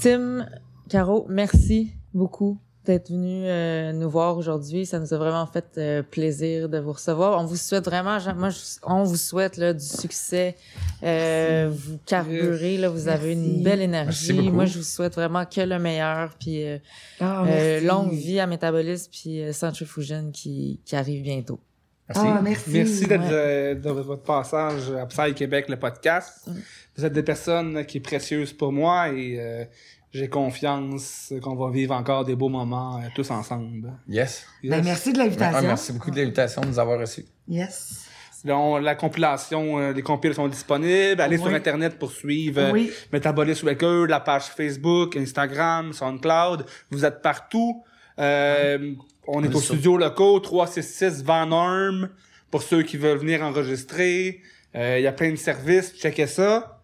[0.00, 0.46] Tim,
[0.88, 2.58] Caro, merci beaucoup
[2.88, 4.86] d'être venu euh, nous voir aujourd'hui.
[4.86, 7.40] Ça nous a vraiment fait euh, plaisir de vous recevoir.
[7.40, 10.56] On vous souhaite vraiment, moi, je- on vous souhaite là, du succès.
[11.02, 14.50] Euh, vous carburez, là, vous avez une belle énergie.
[14.50, 16.34] Moi, je vous souhaite vraiment que le meilleur.
[16.40, 16.78] Puis euh,
[17.20, 21.60] Ah, euh, longue vie à Métabolisme puis euh, Centrifusion qui, qui arrive bientôt.
[22.08, 22.22] Merci.
[22.26, 22.70] Ah, merci.
[22.70, 23.74] Merci d'être Ouais.
[23.74, 26.48] de votre passage à Psy Québec, le podcast.
[26.96, 29.64] Vous êtes des personnes qui sont précieuses pour moi et euh,
[30.12, 33.92] j'ai confiance qu'on va vivre encore des beaux moments euh, tous ensemble.
[34.08, 34.46] Yes.
[34.62, 34.70] Yes.
[34.70, 35.62] Ben, merci de Ah, l'invitation.
[35.62, 37.24] merci beaucoup de l'invitation, de nous avoir reçus.
[37.48, 38.04] Yes.
[38.44, 41.20] Là, on- la compilation, euh, les compiles sont disponibles.
[41.20, 41.42] Allez Oui.
[41.42, 42.90] sur Internet pour suivre euh, Oui.
[43.12, 46.64] Metabolism Record, la page Facebook, Instagram, SoundCloud.
[46.90, 47.82] Vous êtes partout.
[48.18, 48.94] Euh,
[49.26, 52.08] on est au sur- studio locaux, 366 Van Arm,
[52.50, 54.40] pour ceux qui veulent venir enregistrer.
[54.74, 56.77] Euh, Il y a plein de services, checkez ça.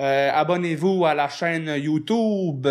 [0.00, 2.66] Euh, Abonnez-vous à la chaîne YouTube.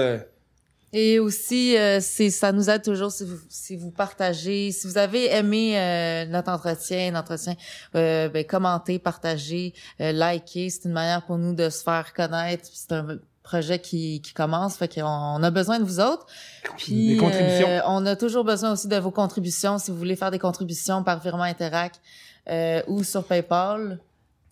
[0.93, 4.97] Et aussi, euh, c'est ça nous aide toujours si vous, si vous partagez, si vous
[4.97, 7.55] avez aimé euh, notre entretien, l'entretien,
[7.95, 10.69] euh, ben, commentez, partagez, euh, likez.
[10.69, 12.69] C'est une manière pour nous de se faire connaître.
[12.73, 13.05] C'est un
[13.43, 16.25] projet qui, qui commence, fait qu'on on a besoin de vous autres.
[16.77, 17.67] Puis, Des contributions.
[17.67, 19.77] euh, on a toujours besoin aussi de vos contributions.
[19.79, 21.93] Si vous voulez faire des contributions par virement Interac
[22.49, 23.99] euh, ou sur PayPal,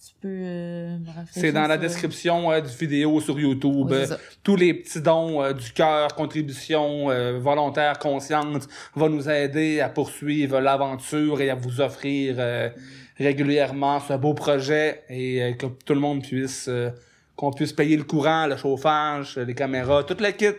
[0.05, 3.87] tu peux euh, me C'est dans la description euh, du vidéo sur YouTube.
[3.89, 9.79] Oui, tous les petits dons euh, du cœur, contributions euh, volontaires, conscientes, vont nous aider
[9.81, 12.37] à poursuivre l'aventure et à vous offrir
[13.17, 16.69] régulièrement ce beau projet et que tout le monde puisse
[17.35, 20.53] qu'on puisse payer le courant, le chauffage, les caméras, toute le kit.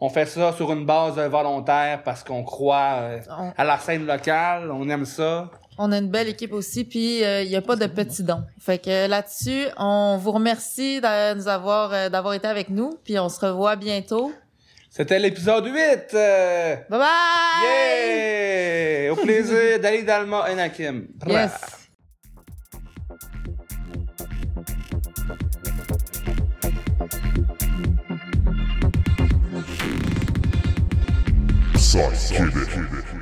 [0.00, 3.10] On fait ça sur une base volontaire parce qu'on croit
[3.56, 5.50] à la scène locale, on aime ça.
[5.82, 8.44] On a une belle équipe aussi, puis il n'y a pas de petits dons.
[8.60, 13.18] Fait que là-dessus, on vous remercie de nous avoir euh, d'avoir été avec nous, puis
[13.18, 14.30] on se revoit bientôt.
[14.90, 15.72] C'était l'épisode 8!
[16.12, 17.06] euh, Bye bye!
[17.64, 19.12] yeah!
[19.12, 21.06] Au plaisir d'Ali Dalma et Nakim.
[21.26, 21.52] Yes.
[31.74, 33.19] Psych Québec.